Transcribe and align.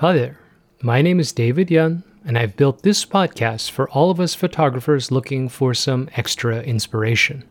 Hi 0.00 0.14
there. 0.14 0.38
My 0.80 1.02
name 1.02 1.20
is 1.20 1.30
David 1.30 1.70
Yun, 1.70 2.02
and 2.24 2.38
I've 2.38 2.56
built 2.56 2.80
this 2.80 3.04
podcast 3.04 3.70
for 3.70 3.86
all 3.90 4.10
of 4.10 4.18
us 4.18 4.34
photographers 4.34 5.10
looking 5.10 5.50
for 5.50 5.74
some 5.74 6.08
extra 6.16 6.62
inspiration. 6.62 7.44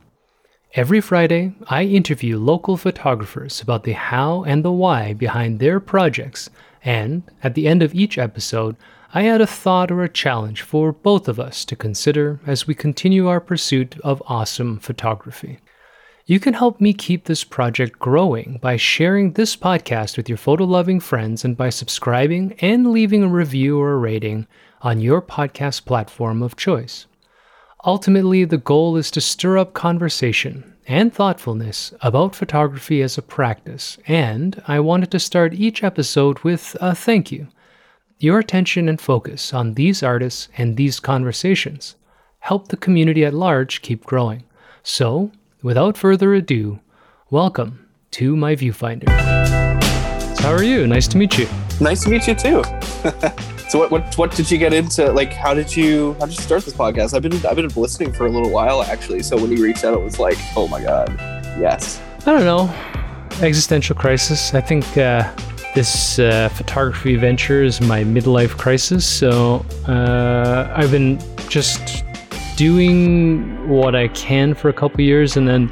Every 0.73 0.99
Friday, 0.99 1.53
I 1.67 1.83
interview 1.83 2.39
local 2.39 2.75
photographers 2.75 3.61
about 3.61 3.83
the 3.83 3.91
how 3.91 4.45
and 4.45 4.65
the 4.65 4.71
why 4.71 5.13
behind 5.13 5.59
their 5.59 5.79
projects, 5.79 6.49
and 6.83 7.21
at 7.43 7.53
the 7.53 7.67
end 7.67 7.83
of 7.83 7.93
each 7.93 8.17
episode, 8.17 8.75
I 9.13 9.27
add 9.27 9.41
a 9.41 9.45
thought 9.45 9.91
or 9.91 10.01
a 10.01 10.09
challenge 10.09 10.63
for 10.63 10.91
both 10.91 11.27
of 11.27 11.39
us 11.39 11.63
to 11.65 11.75
consider 11.75 12.39
as 12.47 12.65
we 12.65 12.73
continue 12.73 13.27
our 13.27 13.39
pursuit 13.39 13.95
of 14.03 14.23
awesome 14.25 14.79
photography. 14.79 15.59
You 16.29 16.39
can 16.39 16.53
help 16.53 16.79
me 16.79 16.93
keep 16.93 17.23
this 17.23 17.43
project 17.43 17.97
growing 17.97 18.59
by 18.61 18.75
sharing 18.75 19.31
this 19.31 19.55
podcast 19.55 20.15
with 20.15 20.29
your 20.29 20.37
photo 20.37 20.63
loving 20.63 20.99
friends 20.99 21.43
and 21.43 21.57
by 21.57 21.71
subscribing 21.71 22.53
and 22.61 22.91
leaving 22.91 23.23
a 23.23 23.27
review 23.27 23.79
or 23.79 23.93
a 23.93 23.97
rating 23.97 24.45
on 24.83 24.99
your 24.99 25.23
podcast 25.23 25.85
platform 25.85 26.43
of 26.43 26.55
choice. 26.55 27.07
Ultimately, 27.83 28.45
the 28.45 28.59
goal 28.59 28.95
is 28.95 29.09
to 29.09 29.21
stir 29.21 29.57
up 29.57 29.73
conversation 29.73 30.75
and 30.87 31.11
thoughtfulness 31.11 31.95
about 32.01 32.35
photography 32.35 33.01
as 33.01 33.17
a 33.17 33.23
practice, 33.23 33.97
and 34.05 34.61
I 34.67 34.81
wanted 34.81 35.09
to 35.09 35.19
start 35.19 35.55
each 35.55 35.83
episode 35.83 36.37
with 36.41 36.77
a 36.79 36.93
thank 36.93 37.31
you. 37.31 37.47
Your 38.19 38.37
attention 38.37 38.87
and 38.87 39.01
focus 39.01 39.51
on 39.51 39.73
these 39.73 40.03
artists 40.03 40.47
and 40.55 40.77
these 40.77 40.99
conversations 40.99 41.95
help 42.41 42.67
the 42.67 42.77
community 42.77 43.25
at 43.25 43.33
large 43.33 43.81
keep 43.81 44.05
growing. 44.05 44.43
So, 44.83 45.31
without 45.61 45.97
further 45.97 46.33
ado, 46.33 46.79
welcome 47.29 47.85
to 48.11 48.35
my 48.35 48.55
viewfinder. 48.55 49.09
How 50.39 50.51
are 50.51 50.63
you? 50.63 50.87
Nice 50.87 51.07
to 51.09 51.17
meet 51.17 51.37
you. 51.37 51.47
Nice 51.81 52.03
to 52.03 52.09
meet 52.09 52.27
you 52.27 52.35
too. 52.35 52.63
so 53.69 53.79
what, 53.79 53.91
what 53.91 54.17
what 54.17 54.31
did 54.35 54.49
you 54.49 54.57
get 54.57 54.73
into? 54.73 55.11
Like, 55.11 55.33
how 55.33 55.53
did 55.53 55.75
you 55.75 56.13
how 56.13 56.25
did 56.25 56.35
you 56.35 56.41
start 56.41 56.63
this 56.63 56.73
podcast? 56.73 57.13
I've 57.13 57.21
been 57.21 57.33
I've 57.45 57.55
been 57.55 57.67
listening 57.69 58.13
for 58.13 58.25
a 58.25 58.29
little 58.29 58.49
while 58.49 58.83
actually. 58.83 59.21
So 59.23 59.37
when 59.37 59.51
you 59.51 59.63
reached 59.63 59.83
out, 59.83 59.93
it 59.93 60.01
was 60.01 60.19
like, 60.19 60.37
oh 60.55 60.67
my 60.67 60.81
god, 60.81 61.09
yes. 61.59 62.01
I 62.21 62.31
don't 62.31 62.45
know. 62.45 62.73
Existential 63.41 63.95
crisis. 63.95 64.53
I 64.53 64.61
think 64.61 64.97
uh, 64.97 65.29
this 65.75 66.19
uh, 66.19 66.49
photography 66.49 67.15
venture 67.15 67.63
is 67.63 67.79
my 67.81 68.03
midlife 68.03 68.57
crisis. 68.57 69.05
So 69.05 69.65
uh, 69.87 70.73
I've 70.75 70.91
been 70.91 71.19
just 71.49 72.03
doing 72.59 73.69
what 73.69 73.95
I 73.95 74.09
can 74.09 74.53
for 74.53 74.67
a 74.67 74.73
couple 74.73 74.99
years 74.99 75.37
and 75.37 75.47
then 75.47 75.69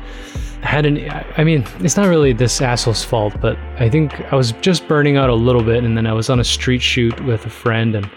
had 0.62 0.86
an 0.86 0.98
I 1.38 1.44
mean, 1.44 1.66
it's 1.80 1.98
not 1.98 2.08
really 2.08 2.32
this 2.32 2.62
asshole's 2.62 3.04
fault, 3.04 3.34
but 3.42 3.58
I 3.78 3.90
think 3.90 4.22
I 4.32 4.36
was 4.38 4.54
just 4.54 4.88
burning 4.88 5.18
out 5.18 5.30
a 5.30 5.36
little 5.36 5.64
bit 5.64 5.84
and 5.84 5.98
then 5.98 6.08
I 6.08 6.14
was 6.14 6.30
on 6.30 6.40
a 6.40 6.46
street 6.46 6.82
shoot 6.82 7.20
with 7.26 7.46
a 7.46 7.50
friend 7.50 7.94
and 7.94 8.10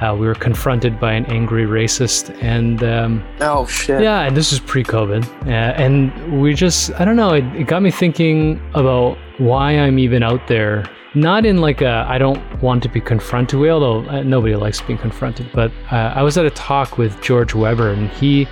uh, 0.00 0.14
we 0.16 0.24
were 0.24 0.36
confronted 0.36 1.00
by 1.00 1.14
an 1.14 1.26
angry 1.26 1.64
racist 1.64 2.30
and 2.40 2.84
um, 2.84 3.24
oh 3.40 3.66
shit. 3.66 4.00
Yeah 4.00 4.20
and 4.20 4.36
this 4.36 4.52
is 4.52 4.60
pre-covid 4.60 5.24
uh, 5.46 5.82
and 5.82 6.40
we 6.40 6.52
just 6.54 6.92
i 7.00 7.04
don't 7.04 7.16
know 7.16 7.32
it, 7.32 7.44
it 7.56 7.66
got 7.66 7.80
me 7.80 7.90
thinking 7.90 8.60
about 8.74 9.16
why 9.38 9.72
i'm 9.72 9.98
even 9.98 10.22
out 10.22 10.46
there 10.48 10.84
not 11.16 11.46
in 11.46 11.62
like 11.62 11.80
a 11.80 12.04
I 12.08 12.18
don't 12.18 12.62
want 12.62 12.82
to 12.82 12.88
be 12.88 13.00
confronted 13.00 13.58
way, 13.58 13.70
although 13.70 14.06
uh, 14.08 14.22
nobody 14.22 14.54
likes 14.54 14.80
being 14.82 14.98
confronted. 14.98 15.50
But 15.52 15.72
uh, 15.90 16.12
I 16.14 16.22
was 16.22 16.36
at 16.36 16.44
a 16.44 16.50
talk 16.50 16.98
with 16.98 17.20
George 17.22 17.54
Webber, 17.54 17.90
and 17.90 18.10
he 18.10 18.46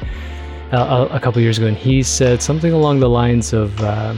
uh, 0.72 1.06
a, 1.12 1.16
a 1.16 1.20
couple 1.20 1.40
years 1.42 1.58
ago, 1.58 1.66
and 1.66 1.76
he 1.76 2.02
said 2.02 2.42
something 2.42 2.72
along 2.72 3.00
the 3.00 3.08
lines 3.08 3.52
of 3.52 3.78
uh, 3.82 4.14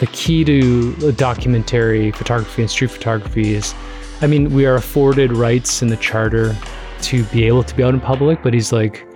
the 0.00 0.06
key 0.08 0.44
to 0.44 1.12
documentary 1.12 2.10
photography 2.12 2.62
and 2.62 2.70
street 2.70 2.90
photography 2.90 3.54
is, 3.54 3.74
I 4.22 4.26
mean, 4.26 4.50
we 4.54 4.64
are 4.64 4.76
afforded 4.76 5.30
rights 5.32 5.82
in 5.82 5.88
the 5.88 5.98
charter 5.98 6.56
to 7.02 7.22
be 7.24 7.44
able 7.44 7.62
to 7.62 7.74
be 7.76 7.84
out 7.84 7.92
in 7.92 8.00
public, 8.00 8.42
but 8.42 8.54
he's 8.54 8.72
like 8.72 9.06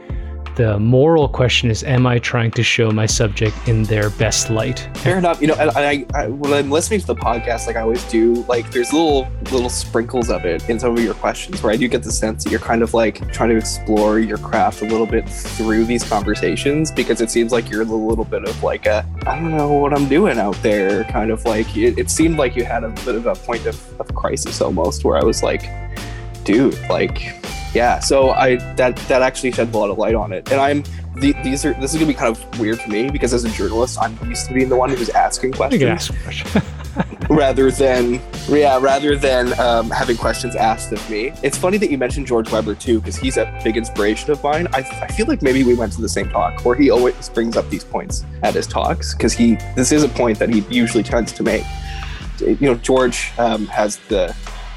the 0.57 0.79
moral 0.79 1.29
question 1.29 1.71
is 1.71 1.83
am 1.85 2.07
i 2.07 2.19
trying 2.19 2.51
to 2.51 2.63
show 2.63 2.91
my 2.91 3.07
subject 3.07 3.57
in 3.67 3.83
their 3.85 4.11
best 4.11 4.51
light? 4.51 4.89
Fair 4.97 5.19
enough. 5.19 5.41
You 5.41 5.49
know 5.49 5.55
and 5.55 5.71
I, 5.71 6.07
I, 6.15 6.29
when 6.29 6.53
i'm 6.53 6.71
listening 6.71 7.01
to 7.01 7.07
the 7.07 7.15
podcast 7.15 7.67
like 7.67 7.77
i 7.77 7.81
always 7.81 8.05
do 8.05 8.45
like 8.49 8.71
there's 8.71 8.93
little 8.93 9.29
little 9.53 9.69
sprinkles 9.69 10.31
of 10.31 10.45
it 10.45 10.69
in 10.69 10.79
some 10.79 10.97
of 10.97 11.03
your 11.03 11.15
questions 11.15 11.63
where 11.63 11.73
i 11.73 11.77
do 11.77 11.89
get 11.89 12.03
the 12.03 12.13
sense 12.13 12.45
that 12.45 12.51
you're 12.51 12.61
kind 12.61 12.83
of 12.83 12.95
like 12.95 13.31
trying 13.33 13.51
to 13.51 13.57
explore 13.57 14.19
your 14.19 14.39
craft 14.39 14.83
a 14.83 14.85
little 14.85 15.07
bit 15.07 15.29
through 15.29 15.85
these 15.85 16.05
conversations 16.05 16.91
because 16.91 17.21
it 17.21 17.31
seems 17.31 17.53
like 17.53 17.71
you're 17.71 17.83
a 17.83 17.85
little 17.85 18.25
bit 18.25 18.45
of 18.45 18.63
like 18.63 18.87
a 18.87 19.07
i 19.27 19.39
don't 19.39 19.57
know 19.57 19.73
what 19.73 19.93
i'm 19.93 20.09
doing 20.09 20.39
out 20.39 20.57
there 20.63 21.05
kind 21.05 21.31
of 21.31 21.45
like 21.45 21.77
it, 21.77 21.99
it 21.99 22.11
seemed 22.11 22.37
like 22.37 22.57
you 22.57 22.65
had 22.65 22.85
a 22.85 22.91
bit 23.05 23.15
of 23.15 23.27
a 23.27 23.35
point 23.35 23.67
of, 23.67 24.01
of 24.01 24.15
crisis 24.15 24.61
almost 24.61 25.05
where 25.05 25.17
i 25.17 25.23
was 25.23 25.43
like 25.43 25.69
dude 26.45 26.79
like 26.89 27.35
yeah 27.75 27.99
so 27.99 28.31
i 28.31 28.57
that 28.75 28.97
that 29.09 29.23
actually 29.23 29.51
shed 29.53 29.73
a 29.75 29.79
lot 29.79 29.91
of 29.91 29.99
light 29.99 30.15
on 30.15 30.33
it. 30.33 30.51
And 30.51 30.61
i'm 30.61 30.85
the, 31.17 31.33
these 31.45 31.65
are 31.65 31.75
this 31.75 31.93
is 31.93 32.01
gonna 32.01 32.07
be 32.07 32.15
kind 32.15 32.37
of 32.37 32.61
weird 32.61 32.81
for 32.81 32.91
me 32.91 33.11
because 33.11 33.33
as 33.33 33.45
a 33.45 33.51
journalist 33.51 33.99
i'm 34.01 34.17
used 34.29 34.47
to 34.49 34.55
being 34.55 34.69
the 34.69 34.77
one 34.77 34.91
who's 34.91 35.11
asking 35.11 35.53
questions. 35.53 36.11
ask 36.25 36.75
rather 37.31 37.71
than 37.71 38.21
yeah 38.49 38.79
rather 38.81 39.17
than 39.17 39.59
um, 39.59 39.91
having 39.91 40.17
questions 40.17 40.55
asked 40.55 40.93
of 40.93 41.11
me. 41.11 41.33
It's 41.43 41.57
funny 41.57 41.79
that 41.79 41.91
you 41.91 41.99
mentioned 41.99 42.27
george 42.27 42.51
webber 42.51 42.75
too 42.75 43.01
because 43.01 43.17
he's 43.17 43.37
a 43.37 43.61
big 43.65 43.77
inspiration 43.77 44.31
of 44.31 44.43
mine. 44.43 44.69
I, 44.73 44.79
I 44.79 45.09
feel 45.09 45.27
like 45.27 45.43
maybe 45.43 45.65
we 45.65 45.75
went 45.75 45.93
to 45.95 46.01
the 46.01 46.09
same 46.09 46.29
talk 46.29 46.65
or 46.67 46.75
he 46.75 46.91
always 46.91 47.29
brings 47.29 47.57
up 47.57 47.69
these 47.71 47.85
points 47.85 48.25
at 48.43 48.55
his 48.55 48.67
talks 48.67 49.15
because 49.15 49.33
he 49.33 49.57
this 49.75 49.93
is 49.93 50.03
a 50.03 50.09
point 50.09 50.39
that 50.39 50.51
he 50.51 50.61
usually 50.71 51.03
tends 51.03 51.33
to 51.33 51.43
make. 51.43 51.65
You 52.41 52.57
know 52.61 52.75
george 52.75 53.33
um, 53.39 53.67
has 53.67 53.97
the 54.09 54.35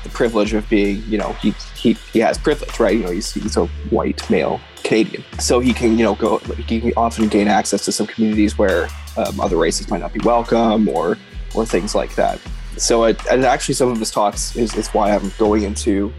the 0.07 0.13
privilege 0.15 0.53
of 0.53 0.67
being, 0.69 1.03
you 1.07 1.17
know, 1.17 1.33
he 1.33 1.51
he, 1.75 1.93
he 2.13 2.19
has 2.19 2.37
privilege, 2.37 2.79
right? 2.79 2.95
You 2.95 3.03
know, 3.03 3.11
he's, 3.11 3.33
he's 3.33 3.57
a 3.57 3.67
white 3.89 4.27
male 4.29 4.59
Canadian, 4.83 5.23
so 5.39 5.59
he 5.59 5.73
can, 5.73 5.97
you 5.97 6.03
know, 6.03 6.15
go. 6.15 6.37
He 6.39 6.81
can 6.81 6.93
often 6.95 7.27
gain 7.27 7.47
access 7.47 7.83
to 7.85 7.91
some 7.91 8.07
communities 8.07 8.57
where 8.57 8.87
um, 9.17 9.39
other 9.39 9.57
races 9.57 9.89
might 9.89 10.01
not 10.01 10.13
be 10.13 10.19
welcome, 10.23 10.87
or 10.87 11.17
or 11.55 11.65
things 11.65 11.93
like 11.93 12.15
that. 12.15 12.39
So, 12.77 13.05
it, 13.05 13.19
and 13.29 13.43
actually, 13.43 13.75
some 13.75 13.89
of 13.89 13.99
his 13.99 14.11
talks 14.11 14.55
is, 14.55 14.75
is 14.75 14.87
why 14.89 15.11
I'm 15.11 15.31
going 15.37 15.63
into 15.63 16.13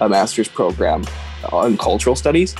a 0.00 0.08
master's 0.08 0.48
program 0.48 1.04
on 1.52 1.76
cultural 1.76 2.16
studies, 2.16 2.54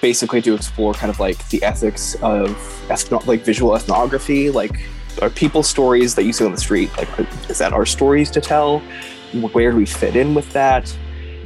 basically 0.00 0.40
to 0.42 0.54
explore 0.54 0.94
kind 0.94 1.10
of 1.10 1.20
like 1.20 1.46
the 1.48 1.62
ethics 1.62 2.14
of 2.22 2.50
ethno- 2.88 3.26
like 3.26 3.44
visual 3.44 3.74
ethnography, 3.74 4.50
like 4.50 4.88
are 5.20 5.30
people 5.30 5.62
stories 5.62 6.14
that 6.14 6.24
you 6.24 6.32
see 6.32 6.44
on 6.44 6.52
the 6.52 6.58
street 6.58 6.90
like 6.96 7.08
is 7.50 7.58
that 7.58 7.72
our 7.72 7.84
stories 7.84 8.30
to 8.30 8.40
tell 8.40 8.82
where 9.32 9.70
do 9.70 9.76
we 9.76 9.86
fit 9.86 10.16
in 10.16 10.34
with 10.34 10.52
that? 10.52 10.94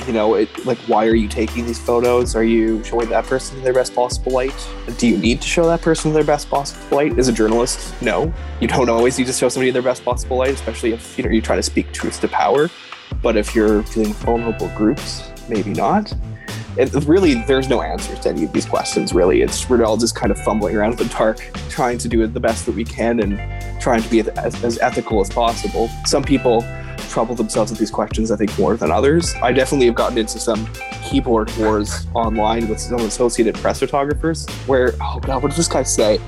You 0.07 0.13
know, 0.13 0.35
it, 0.35 0.67
like, 0.67 0.79
why 0.81 1.07
are 1.07 1.15
you 1.15 1.27
taking 1.27 1.67
these 1.67 1.81
photos? 1.81 2.37
Are 2.37 2.45
you 2.45 2.85
showing 2.85 3.09
that 3.09 3.25
person 3.25 3.57
in 3.59 3.65
their 3.65 3.73
best 3.73 3.95
possible 3.95 4.33
light? 4.33 4.55
Do 4.99 5.09
you 5.09 5.17
need 5.17 5.41
to 5.41 5.49
show 5.49 5.67
that 5.67 5.81
person 5.81 6.13
their 6.13 6.25
best 6.25 6.51
possible 6.51 6.97
light? 6.97 7.19
As 7.19 7.29
a 7.29 7.33
journalist, 7.33 8.01
no. 8.03 8.33
You 8.61 8.69
don't 8.69 8.89
always 8.89 9.19
need 9.19 9.27
to 9.27 9.33
show 9.33 9.49
somebody 9.49 9.71
their 9.71 9.83
best 9.83 10.05
possible 10.05 10.37
light, 10.37 10.51
especially 10.51 10.93
if 10.93 11.17
you 11.17 11.25
know 11.25 11.31
you 11.31 11.41
try 11.41 11.57
to 11.57 11.63
speak 11.63 11.93
truth 11.93 12.21
to 12.21 12.29
power. 12.29 12.69
But 13.23 13.37
if 13.37 13.55
you're 13.55 13.83
feeling 13.85 14.13
vulnerable 14.13 14.69
groups, 14.77 15.31
maybe 15.49 15.73
not. 15.73 16.13
It, 16.77 16.93
really, 17.07 17.35
there's 17.35 17.69
no 17.69 17.81
answers 17.81 18.21
to 18.21 18.29
any 18.29 18.45
of 18.45 18.53
these 18.53 18.67
questions. 18.67 19.15
Really, 19.15 19.41
it's 19.41 19.69
we're 19.69 19.83
all 19.83 19.97
just 19.97 20.15
kind 20.15 20.31
of 20.31 20.39
fumbling 20.39 20.77
around 20.77 20.93
in 20.93 20.99
the 20.99 21.15
dark, 21.15 21.39
trying 21.71 21.97
to 21.99 22.09
do 22.09 22.23
it 22.23 22.35
the 22.35 22.41
best 22.41 22.67
that 22.67 22.75
we 22.75 22.85
can, 22.85 23.21
and 23.21 23.81
trying 23.81 24.03
to 24.03 24.09
be 24.11 24.21
as, 24.21 24.63
as 24.63 24.79
ethical 24.79 25.21
as 25.23 25.31
possible. 25.31 25.89
Some 26.05 26.23
people 26.23 26.61
trouble 27.09 27.35
themselves 27.35 27.71
with 27.71 27.79
these 27.79 27.91
questions, 27.91 28.31
I 28.31 28.37
think, 28.37 28.57
more 28.59 28.77
than 28.77 28.91
others. 28.91 29.35
I 29.43 29.53
definitely 29.53 29.87
have 29.87 29.95
gotten 29.95 30.19
into 30.19 30.39
some 30.39 30.69
keyboard 31.03 31.55
wars 31.57 32.07
online 32.15 32.69
with 32.69 32.81
some 32.81 33.01
Associated 33.01 33.55
Press 33.57 33.81
photographers 33.81 34.49
where, 34.67 34.95
oh 35.01 35.21
God, 35.21 35.43
what 35.43 35.51
did 35.51 35.59
this 35.59 35.69
guy 35.69 35.83
say? 35.83 36.21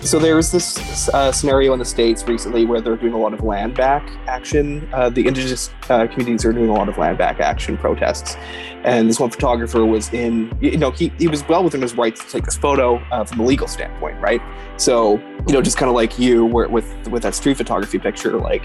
So 0.00 0.18
there 0.18 0.36
was 0.36 0.52
this 0.52 1.08
uh, 1.08 1.32
scenario 1.32 1.72
in 1.72 1.78
the 1.78 1.84
States 1.86 2.28
recently 2.28 2.66
where 2.66 2.82
they're 2.82 2.96
doing 2.96 3.14
a 3.14 3.18
lot 3.18 3.32
of 3.32 3.42
land 3.42 3.74
back 3.74 4.06
action. 4.26 4.86
Uh, 4.92 5.08
the 5.08 5.26
indigenous 5.26 5.70
uh, 5.88 6.06
communities 6.08 6.44
are 6.44 6.52
doing 6.52 6.68
a 6.68 6.74
lot 6.74 6.90
of 6.90 6.98
land 6.98 7.16
back 7.16 7.40
action 7.40 7.78
protests. 7.78 8.36
And 8.84 9.08
this 9.08 9.18
one 9.18 9.30
photographer 9.30 9.86
was 9.86 10.12
in, 10.12 10.54
you 10.60 10.76
know, 10.76 10.90
he, 10.90 11.08
he 11.18 11.26
was 11.26 11.42
well 11.48 11.64
within 11.64 11.80
his 11.80 11.94
rights 11.94 12.22
to 12.22 12.30
take 12.30 12.44
this 12.44 12.56
photo 12.56 12.96
uh, 13.12 13.24
from 13.24 13.40
a 13.40 13.44
legal 13.44 13.66
standpoint, 13.66 14.20
right? 14.20 14.42
So, 14.76 15.16
you 15.46 15.54
know, 15.54 15.62
just 15.62 15.78
kind 15.78 15.88
of 15.88 15.94
like 15.94 16.18
you 16.18 16.44
where, 16.44 16.68
with, 16.68 17.08
with 17.08 17.22
that 17.22 17.34
street 17.34 17.56
photography 17.56 17.98
picture, 17.98 18.38
like, 18.38 18.62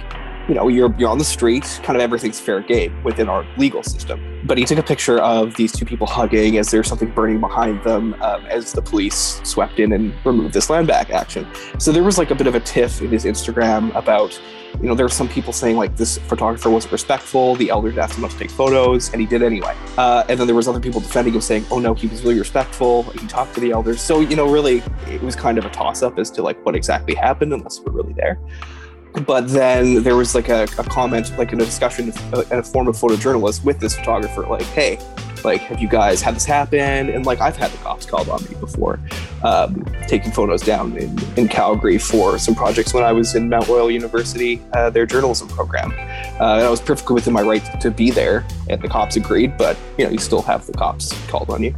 you 0.50 0.56
know, 0.56 0.68
you're 0.68 0.94
you're 0.98 1.10
on 1.10 1.20
the 1.20 1.24
street, 1.24 1.80
kind 1.84 1.96
of 1.96 2.02
everything's 2.02 2.40
fair 2.40 2.60
game 2.60 3.04
within 3.04 3.30
our 3.30 3.46
legal 3.58 3.84
system. 3.84 4.20
But 4.46 4.58
he 4.58 4.66
took 4.66 4.80
a 4.80 4.84
picture 4.84 5.20
of 5.20 5.56
these 5.56 5.72
two 5.72 5.86
people 5.86 6.08
hugging 6.08 6.58
as 6.58 6.72
there's 6.72 6.88
something 6.88 7.12
burning 7.12 7.40
behind 7.40 7.84
them 7.84 8.16
um, 8.22 8.46
as 8.48 8.74
the 8.74 8.82
police 8.82 9.40
swept 9.44 9.80
in 9.80 9.94
and 9.94 10.14
removed 10.26 10.56
this 10.56 10.70
land 10.70 10.88
back 10.88 11.12
action. 11.12 11.46
So 11.78 11.92
there 11.92 12.04
was 12.04 12.18
like 12.18 12.32
a 12.32 12.36
bit 12.36 12.48
of 12.48 12.56
a 12.56 12.60
tiff 12.60 13.02
in 13.02 13.10
his 13.10 13.26
Instagram 13.26 13.94
about, 13.96 14.42
you 14.82 14.88
know, 14.88 14.96
there 14.96 15.06
were 15.06 15.10
some 15.10 15.28
people 15.28 15.54
saying 15.54 15.76
like 15.76 15.96
this 15.98 16.18
photographer 16.18 16.72
wasn't 16.72 16.94
respectful, 16.94 17.56
the 17.56 17.70
elders 17.70 17.98
asked 17.98 18.16
him 18.16 18.24
not 18.24 18.32
to 18.32 18.40
take 18.40 18.50
photos, 18.50 19.12
and 19.12 19.22
he 19.22 19.28
did 19.28 19.44
anyway. 19.44 19.76
Uh, 19.98 20.24
and 20.30 20.40
then 20.40 20.48
there 20.48 20.56
was 20.56 20.68
other 20.68 20.80
people 20.80 21.00
defending 21.00 21.34
him 21.36 21.42
saying, 21.42 21.66
oh 21.70 21.78
no, 21.78 21.94
he 21.94 22.08
was 22.08 22.24
really 22.24 22.40
respectful, 22.40 23.04
he 23.04 23.28
talked 23.28 23.54
to 23.54 23.60
the 23.60 23.72
elders. 23.72 24.02
So, 24.02 24.22
you 24.22 24.36
know, 24.36 24.50
really, 24.50 24.82
it 25.08 25.22
was 25.22 25.36
kind 25.36 25.60
of 25.60 25.66
a 25.66 25.70
toss 25.70 26.02
up 26.02 26.18
as 26.18 26.32
to 26.32 26.42
like 26.42 26.66
what 26.66 26.76
exactly 26.76 27.14
happened 27.14 27.54
unless 27.54 27.82
we're 27.82 27.92
really 27.92 28.14
there. 28.14 28.40
But 29.26 29.48
then 29.48 30.04
there 30.04 30.16
was 30.16 30.36
like 30.36 30.50
a, 30.50 30.64
a 30.64 30.84
comment, 30.84 31.36
like 31.38 31.52
in 31.52 31.62
a 31.62 31.66
discussion, 31.66 32.14
uh, 32.34 32.44
in 32.52 32.60
a 32.60 32.64
form 32.64 32.88
of 32.88 32.96
photojournalist 32.96 33.64
with 33.64 33.80
this 33.80 33.96
photographer, 33.96 34.44
like, 34.44 34.64
hey, 34.64 35.00
like, 35.44 35.62
have 35.62 35.80
you 35.80 35.88
guys 35.88 36.22
had 36.22 36.36
this 36.36 36.46
happen? 36.46 37.10
And 37.10 37.26
like, 37.26 37.40
I've 37.42 37.56
had 37.56 37.72
the 37.72 37.78
cops 37.78 38.06
called 38.06 38.30
on 38.30 38.44
me 38.44 38.56
before, 38.60 39.00
um, 39.44 39.86
taking 40.08 40.32
photos 40.32 40.62
down 40.62 40.98
in, 40.98 41.18
in 41.38 41.48
Calgary 41.48 41.98
for 41.98 42.38
some 42.38 42.56
projects 42.56 42.94
when 42.94 43.04
I 43.04 43.12
was 43.12 43.36
in 43.36 43.50
Mount 43.50 43.68
Royal 43.68 43.90
University, 43.90 44.62
uh, 44.74 44.90
their 44.90 45.06
journalism 45.06 45.48
program. 45.48 45.92
Uh, 46.40 46.58
and 46.58 46.66
I 46.66 46.70
was 46.70 46.82
perfectly 46.82 47.16
within 47.16 47.34
my 47.34 47.42
right 47.42 47.64
to 47.82 47.92
be 47.92 48.12
there, 48.12 48.46
and 48.70 48.82
the 48.82 48.88
cops 48.88 49.16
agreed, 49.16 49.58
but 49.58 49.78
you 49.98 50.06
know, 50.06 50.12
you 50.12 50.20
still 50.20 50.42
have 50.44 50.66
the 50.66 50.74
cops 50.74 51.14
called 51.28 51.50
on 51.50 51.64
you. 51.64 51.76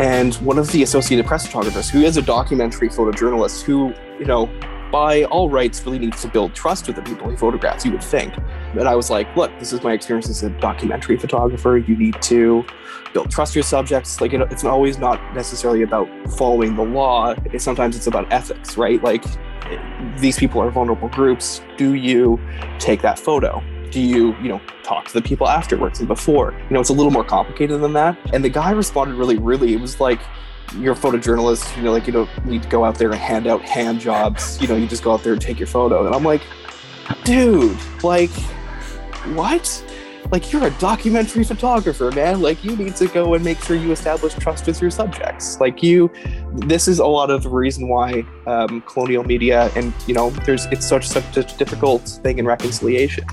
And 0.00 0.34
one 0.36 0.58
of 0.58 0.72
the 0.72 0.82
Associated 0.82 1.26
Press 1.26 1.46
photographers, 1.46 1.90
who 1.90 2.00
is 2.00 2.16
a 2.16 2.22
documentary 2.22 2.88
photojournalist, 2.88 3.62
who, 3.62 3.92
you 4.18 4.24
know, 4.24 4.46
by 4.90 5.24
all 5.24 5.48
rights, 5.48 5.84
really 5.84 5.98
needs 5.98 6.22
to 6.22 6.28
build 6.28 6.54
trust 6.54 6.86
with 6.86 6.96
the 6.96 7.02
people 7.02 7.30
he 7.30 7.36
photographs, 7.36 7.84
you 7.84 7.92
would 7.92 8.02
think. 8.02 8.34
But 8.74 8.86
I 8.86 8.94
was 8.94 9.10
like, 9.10 9.34
look, 9.36 9.50
this 9.58 9.72
is 9.72 9.82
my 9.82 9.92
experience 9.92 10.28
as 10.28 10.42
a 10.42 10.50
documentary 10.50 11.16
photographer. 11.16 11.76
You 11.78 11.96
need 11.96 12.20
to 12.22 12.64
build 13.12 13.30
trust 13.30 13.52
with 13.52 13.56
your 13.56 13.62
subjects. 13.64 14.20
Like, 14.20 14.32
it's 14.32 14.64
always 14.64 14.98
not 14.98 15.34
necessarily 15.34 15.82
about 15.82 16.08
following 16.30 16.76
the 16.76 16.84
law. 16.84 17.34
Sometimes 17.58 17.96
it's 17.96 18.06
about 18.06 18.32
ethics, 18.32 18.76
right? 18.76 19.02
Like, 19.02 19.24
these 20.18 20.38
people 20.38 20.60
are 20.60 20.70
vulnerable 20.70 21.08
groups. 21.08 21.62
Do 21.76 21.94
you 21.94 22.40
take 22.78 23.02
that 23.02 23.18
photo? 23.18 23.62
Do 23.90 24.00
you, 24.00 24.36
you 24.36 24.48
know, 24.48 24.60
talk 24.84 25.06
to 25.06 25.12
the 25.12 25.22
people 25.22 25.48
afterwards 25.48 25.98
and 25.98 26.06
before? 26.06 26.52
You 26.52 26.74
know, 26.74 26.80
it's 26.80 26.90
a 26.90 26.92
little 26.92 27.10
more 27.10 27.24
complicated 27.24 27.80
than 27.80 27.92
that. 27.94 28.16
And 28.32 28.44
the 28.44 28.48
guy 28.48 28.70
responded 28.70 29.16
really, 29.16 29.36
really. 29.36 29.72
It 29.72 29.80
was 29.80 29.98
like, 29.98 30.20
you're 30.78 30.92
a 30.92 30.96
photojournalist, 30.96 31.76
you 31.76 31.82
know, 31.82 31.92
like 31.92 32.06
you 32.06 32.12
don't 32.12 32.46
need 32.46 32.62
to 32.62 32.68
go 32.68 32.84
out 32.84 32.96
there 32.96 33.10
and 33.10 33.18
hand 33.18 33.46
out 33.46 33.62
hand 33.62 34.00
jobs. 34.00 34.60
You 34.60 34.68
know, 34.68 34.76
you 34.76 34.86
just 34.86 35.02
go 35.02 35.12
out 35.12 35.22
there 35.22 35.32
and 35.32 35.42
take 35.42 35.58
your 35.58 35.66
photo. 35.66 36.06
And 36.06 36.14
I'm 36.14 36.24
like, 36.24 36.42
dude, 37.24 37.76
like, 38.02 38.30
what? 39.34 39.84
Like, 40.30 40.52
you're 40.52 40.64
a 40.64 40.70
documentary 40.78 41.42
photographer, 41.42 42.12
man. 42.12 42.40
Like, 42.40 42.62
you 42.62 42.76
need 42.76 42.94
to 42.96 43.08
go 43.08 43.34
and 43.34 43.44
make 43.44 43.60
sure 43.64 43.74
you 43.74 43.90
establish 43.90 44.32
trust 44.34 44.66
with 44.66 44.80
your 44.80 44.90
subjects. 44.90 45.58
Like, 45.58 45.82
you, 45.82 46.08
this 46.52 46.86
is 46.86 47.00
a 47.00 47.06
lot 47.06 47.30
of 47.30 47.42
the 47.42 47.48
reason 47.48 47.88
why 47.88 48.24
um, 48.46 48.80
colonial 48.82 49.24
media 49.24 49.70
and, 49.74 49.92
you 50.06 50.14
know, 50.14 50.30
there's, 50.46 50.66
it's 50.66 50.86
such, 50.86 51.08
such 51.08 51.36
a 51.36 51.42
difficult 51.42 52.02
thing 52.22 52.38
in 52.38 52.46
reconciliation 52.46 53.24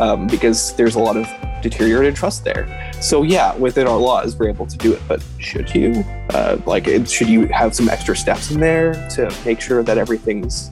um, 0.00 0.26
because 0.26 0.74
there's 0.76 0.94
a 0.94 1.00
lot 1.00 1.18
of 1.18 1.28
deteriorated 1.60 2.16
trust 2.16 2.44
there. 2.44 2.92
So 3.02 3.24
yeah, 3.24 3.54
within 3.56 3.86
our 3.86 3.98
laws, 3.98 4.36
we're 4.36 4.48
able 4.48 4.66
to 4.66 4.76
do 4.78 4.94
it. 4.94 5.02
But 5.06 5.22
should 5.38 5.74
you, 5.74 6.02
uh, 6.30 6.58
like, 6.64 6.86
should 7.06 7.28
you 7.28 7.46
have 7.48 7.74
some 7.74 7.90
extra 7.90 8.16
steps 8.16 8.50
in 8.50 8.60
there 8.60 8.94
to 9.10 9.30
make 9.44 9.60
sure 9.60 9.82
that 9.82 9.98
everything's, 9.98 10.70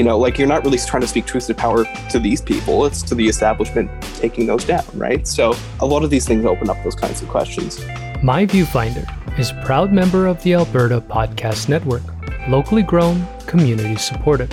you 0.00 0.04
know, 0.04 0.16
like 0.16 0.38
you're 0.38 0.48
not 0.48 0.64
really 0.64 0.78
trying 0.78 1.02
to 1.02 1.06
speak 1.06 1.26
truth 1.26 1.46
to 1.46 1.54
power 1.54 1.84
to 2.08 2.18
these 2.18 2.40
people. 2.40 2.86
It's 2.86 3.02
to 3.02 3.14
the 3.14 3.28
establishment 3.28 3.90
taking 4.14 4.46
those 4.46 4.64
down, 4.64 4.82
right? 4.94 5.26
So 5.26 5.54
a 5.80 5.86
lot 5.86 6.02
of 6.02 6.08
these 6.08 6.26
things 6.26 6.46
open 6.46 6.70
up 6.70 6.82
those 6.82 6.94
kinds 6.94 7.20
of 7.20 7.28
questions. 7.28 7.84
My 8.22 8.46
Viewfinder 8.46 9.06
is 9.38 9.50
a 9.50 9.62
proud 9.62 9.92
member 9.92 10.26
of 10.26 10.42
the 10.42 10.54
Alberta 10.54 11.02
Podcast 11.02 11.68
Network, 11.68 12.00
locally 12.48 12.82
grown, 12.82 13.26
community 13.44 13.96
supported. 13.96 14.50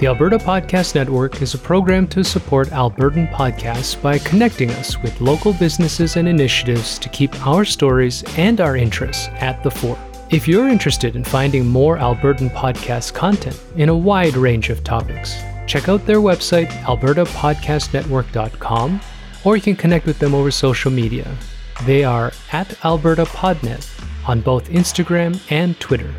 The 0.00 0.08
Alberta 0.08 0.38
Podcast 0.38 0.96
Network 0.96 1.40
is 1.40 1.54
a 1.54 1.58
program 1.58 2.08
to 2.08 2.24
support 2.24 2.66
Albertan 2.70 3.32
podcasts 3.32 3.94
by 4.02 4.18
connecting 4.18 4.72
us 4.72 5.00
with 5.04 5.20
local 5.20 5.52
businesses 5.52 6.16
and 6.16 6.26
initiatives 6.26 6.98
to 6.98 7.08
keep 7.10 7.46
our 7.46 7.64
stories 7.64 8.24
and 8.36 8.60
our 8.60 8.76
interests 8.76 9.28
at 9.34 9.62
the 9.62 9.70
fore. 9.70 10.13
If 10.34 10.48
you're 10.48 10.68
interested 10.68 11.14
in 11.14 11.22
finding 11.22 11.64
more 11.64 11.96
Albertan 11.96 12.50
podcast 12.50 13.14
content 13.14 13.62
in 13.76 13.88
a 13.88 13.96
wide 13.96 14.34
range 14.34 14.68
of 14.68 14.82
topics, 14.82 15.40
check 15.68 15.88
out 15.88 16.04
their 16.06 16.18
website, 16.18 16.66
albertapodcastnetwork.com, 16.82 19.00
or 19.44 19.54
you 19.54 19.62
can 19.62 19.76
connect 19.76 20.06
with 20.06 20.18
them 20.18 20.34
over 20.34 20.50
social 20.50 20.90
media. 20.90 21.32
They 21.84 22.02
are 22.02 22.32
at 22.50 22.84
Alberta 22.84 23.26
Podnet 23.26 23.88
on 24.28 24.40
both 24.40 24.70
Instagram 24.70 25.40
and 25.52 25.78
Twitter. 25.78 26.12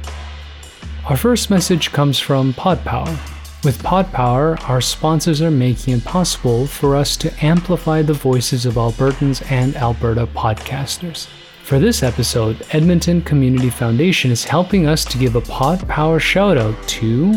Our 1.09 1.18
first 1.18 1.50
message 1.50 1.91
comes 1.91 2.18
from 2.18 2.53
PodPower 2.53 3.19
with 3.65 3.83
PodPower, 3.83 4.57
our 4.69 4.79
sponsors 4.79 5.41
are 5.41 5.51
making 5.51 5.95
it 5.95 6.06
possible 6.06 6.68
for 6.68 6.95
us 6.95 7.18
to 7.18 7.33
amplify 7.44 8.01
the 8.01 8.13
voices 8.13 8.65
of 8.65 8.75
Albertans 8.75 9.44
and 9.51 9.75
Alberta 9.75 10.25
podcasters. 10.27 11.27
For 11.65 11.79
this 11.79 12.03
episode, 12.03 12.63
Edmonton 12.73 13.23
Community 13.23 13.71
Foundation 13.71 14.29
is 14.29 14.44
helping 14.44 14.85
us 14.85 15.03
to 15.06 15.17
give 15.17 15.35
a 15.35 15.41
Pod 15.41 15.89
Power 15.89 16.19
shout 16.19 16.59
out 16.59 16.75
to 16.89 17.33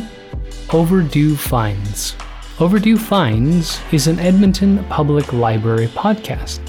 Overdue 0.70 1.34
Finds. 1.34 2.14
Overdue 2.60 2.98
Finds 2.98 3.80
is 3.90 4.06
an 4.06 4.18
Edmonton 4.18 4.84
Public 4.90 5.32
Library 5.32 5.86
podcast. 5.86 6.60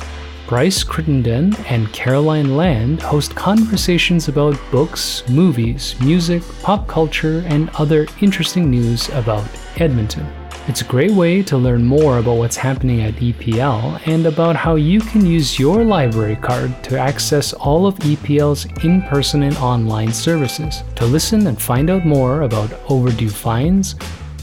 Bryce 0.47 0.83
Crittenden 0.85 1.53
and 1.65 1.91
Caroline 1.91 2.55
Land 2.55 3.01
host 3.01 3.35
conversations 3.35 4.29
about 4.29 4.57
books, 4.71 5.27
movies, 5.27 5.99
music, 5.99 6.43
pop 6.61 6.87
culture, 6.87 7.43
and 7.45 7.69
other 7.71 8.07
interesting 8.21 8.71
news 8.71 9.09
about 9.09 9.45
Edmonton. 9.75 10.25
It's 10.67 10.81
a 10.81 10.85
great 10.85 11.11
way 11.11 11.41
to 11.43 11.57
learn 11.57 11.83
more 11.83 12.19
about 12.19 12.37
what's 12.37 12.57
happening 12.57 13.01
at 13.01 13.15
EPL 13.15 13.99
and 14.05 14.25
about 14.27 14.55
how 14.55 14.75
you 14.75 14.99
can 14.99 15.25
use 15.25 15.57
your 15.57 15.83
library 15.83 16.35
card 16.35 16.83
to 16.83 16.99
access 16.99 17.53
all 17.53 17.87
of 17.87 17.95
EPL's 17.99 18.65
in 18.83 19.01
person 19.03 19.43
and 19.43 19.57
online 19.57 20.13
services. 20.13 20.83
To 20.97 21.05
listen 21.05 21.47
and 21.47 21.59
find 21.59 21.89
out 21.89 22.05
more 22.05 22.41
about 22.43 22.71
overdue 22.87 23.29
fines, 23.29 23.95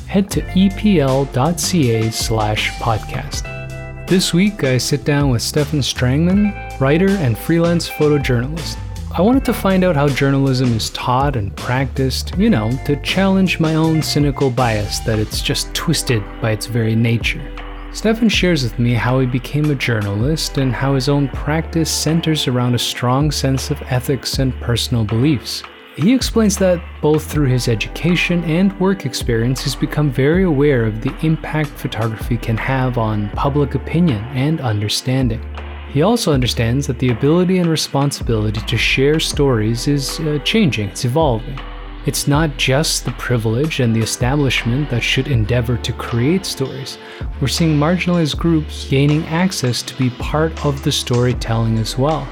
head 0.09 0.29
to 0.31 0.43
epl.ca/slash 0.43 1.31
podcast. 2.81 4.09
This 4.09 4.33
week, 4.33 4.65
I 4.65 4.79
sit 4.79 5.05
down 5.05 5.31
with 5.31 5.43
Stefan 5.43 5.81
Strangman, 5.81 6.81
writer 6.81 7.11
and 7.11 7.37
freelance 7.37 7.89
photojournalist. 7.89 8.79
I 9.17 9.23
wanted 9.23 9.47
to 9.47 9.55
find 9.55 9.83
out 9.83 9.97
how 9.97 10.09
journalism 10.09 10.77
is 10.77 10.91
taught 10.91 11.37
and 11.37 11.57
practiced, 11.57 12.37
you 12.37 12.51
know, 12.51 12.71
to 12.85 13.01
challenge 13.01 13.59
my 13.59 13.75
own 13.75 14.03
cynical 14.03 14.51
bias 14.51 14.99
that 15.07 15.19
it's 15.19 15.41
just 15.41 15.73
twisted 15.73 16.23
by 16.43 16.51
its 16.51 16.67
very 16.67 16.95
nature. 16.95 17.41
Stefan 17.95 18.29
shares 18.29 18.63
with 18.63 18.79
me 18.79 18.93
how 18.93 19.19
he 19.19 19.27
became 19.27 19.71
a 19.71 19.75
journalist 19.75 20.59
and 20.59 20.71
how 20.71 20.95
his 20.95 21.09
own 21.09 21.29
practice 21.29 21.91
centers 21.91 22.47
around 22.47 22.75
a 22.75 22.79
strong 22.79 23.31
sense 23.31 23.71
of 23.71 23.81
ethics 23.87 24.39
and 24.39 24.53
personal 24.61 25.03
beliefs. 25.03 25.63
He 25.97 26.13
explains 26.13 26.59
that 26.59 26.85
both 27.01 27.25
through 27.25 27.49
his 27.49 27.69
education 27.69 28.45
and 28.45 28.79
work 28.79 29.07
experience, 29.07 29.63
he's 29.63 29.75
become 29.75 30.11
very 30.11 30.45
aware 30.45 30.85
of 30.85 31.01
the 31.01 31.17
impact 31.25 31.71
photography 31.71 32.37
can 32.37 32.59
have 32.59 32.99
on 32.99 33.31
public 33.31 33.77
opinion 33.77 34.23
and 34.35 34.61
understanding. 34.61 35.41
He 35.91 36.03
also 36.03 36.33
understands 36.33 36.87
that 36.87 36.99
the 36.99 37.11
ability 37.11 37.59
and 37.59 37.71
responsibility 37.71 38.61
to 38.61 38.77
share 38.77 39.19
stories 39.19 39.89
is 39.89 40.21
uh, 40.21 40.39
changing, 40.45 40.89
it's 40.89 41.05
evolving. 41.05 41.59
It's 42.07 42.29
not 42.29 42.57
just 42.57 43.05
the 43.05 43.13
privilege 43.13 43.81
and 43.81 43.95
the 43.95 44.01
establishment 44.01 44.91
that 44.91 45.03
should 45.03 45.27
endeavor 45.27 45.77
to 45.79 45.93
create 45.93 46.47
stories. 46.47 46.99
We're 47.41 47.49
seeing 47.49 47.77
marginalized 47.77 48.39
groups 48.39 48.87
gaining 48.89 49.25
access 49.27 49.83
to 49.83 49.97
be 49.97 50.11
part 50.11 50.65
of 50.65 50.83
the 50.85 50.93
storytelling 50.93 51.79
as 51.79 51.99
well. 51.99 52.29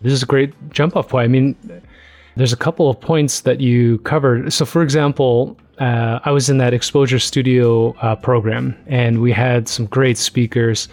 This 0.00 0.12
is 0.12 0.22
a 0.22 0.26
great 0.26 0.54
jump 0.70 0.96
off 0.96 1.08
point. 1.08 1.24
I 1.24 1.28
mean, 1.28 1.56
there's 2.36 2.52
a 2.52 2.56
couple 2.56 2.88
of 2.88 3.00
points 3.00 3.40
that 3.40 3.60
you 3.60 3.98
covered. 3.98 4.52
So, 4.52 4.64
for 4.64 4.82
example, 4.82 5.58
uh, 5.78 6.20
I 6.24 6.30
was 6.30 6.48
in 6.48 6.58
that 6.58 6.74
exposure 6.74 7.18
studio 7.18 7.92
uh, 8.00 8.16
program 8.16 8.76
and 8.86 9.20
we 9.20 9.32
had 9.32 9.68
some 9.68 9.86
great 9.86 10.18
speakers. 10.18 10.88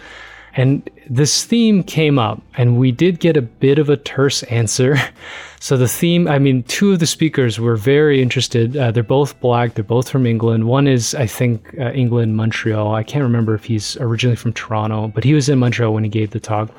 And 0.56 0.88
this 1.10 1.44
theme 1.44 1.82
came 1.82 2.16
up, 2.16 2.40
and 2.56 2.78
we 2.78 2.92
did 2.92 3.18
get 3.18 3.36
a 3.36 3.42
bit 3.42 3.78
of 3.78 3.88
a 3.88 3.96
terse 3.96 4.44
answer. 4.44 4.96
so, 5.60 5.76
the 5.76 5.88
theme 5.88 6.28
I 6.28 6.38
mean, 6.38 6.62
two 6.64 6.92
of 6.92 7.00
the 7.00 7.06
speakers 7.06 7.58
were 7.58 7.74
very 7.74 8.22
interested. 8.22 8.76
Uh, 8.76 8.92
they're 8.92 9.02
both 9.02 9.38
black, 9.40 9.74
they're 9.74 9.82
both 9.82 10.08
from 10.08 10.26
England. 10.26 10.68
One 10.68 10.86
is, 10.86 11.12
I 11.14 11.26
think, 11.26 11.74
uh, 11.78 11.90
England, 11.90 12.36
Montreal. 12.36 12.94
I 12.94 13.02
can't 13.02 13.24
remember 13.24 13.54
if 13.54 13.64
he's 13.64 13.96
originally 13.96 14.36
from 14.36 14.52
Toronto, 14.52 15.08
but 15.08 15.24
he 15.24 15.34
was 15.34 15.48
in 15.48 15.58
Montreal 15.58 15.92
when 15.92 16.04
he 16.04 16.10
gave 16.10 16.30
the 16.30 16.40
talk 16.40 16.70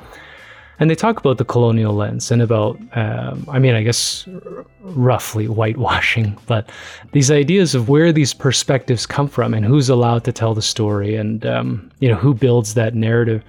and 0.78 0.90
they 0.90 0.94
talk 0.94 1.18
about 1.18 1.38
the 1.38 1.44
colonial 1.44 1.94
lens 1.94 2.30
and 2.30 2.42
about 2.42 2.78
um, 2.96 3.44
i 3.50 3.58
mean 3.58 3.74
i 3.74 3.82
guess 3.82 4.26
roughly 4.80 5.46
whitewashing 5.46 6.36
but 6.46 6.70
these 7.12 7.30
ideas 7.30 7.74
of 7.74 7.88
where 7.88 8.12
these 8.12 8.34
perspectives 8.34 9.06
come 9.06 9.28
from 9.28 9.54
and 9.54 9.64
who's 9.64 9.88
allowed 9.88 10.24
to 10.24 10.32
tell 10.32 10.54
the 10.54 10.62
story 10.62 11.16
and 11.16 11.46
um, 11.46 11.90
you 12.00 12.08
know 12.08 12.16
who 12.16 12.34
builds 12.34 12.74
that 12.74 12.94
narrative 12.94 13.42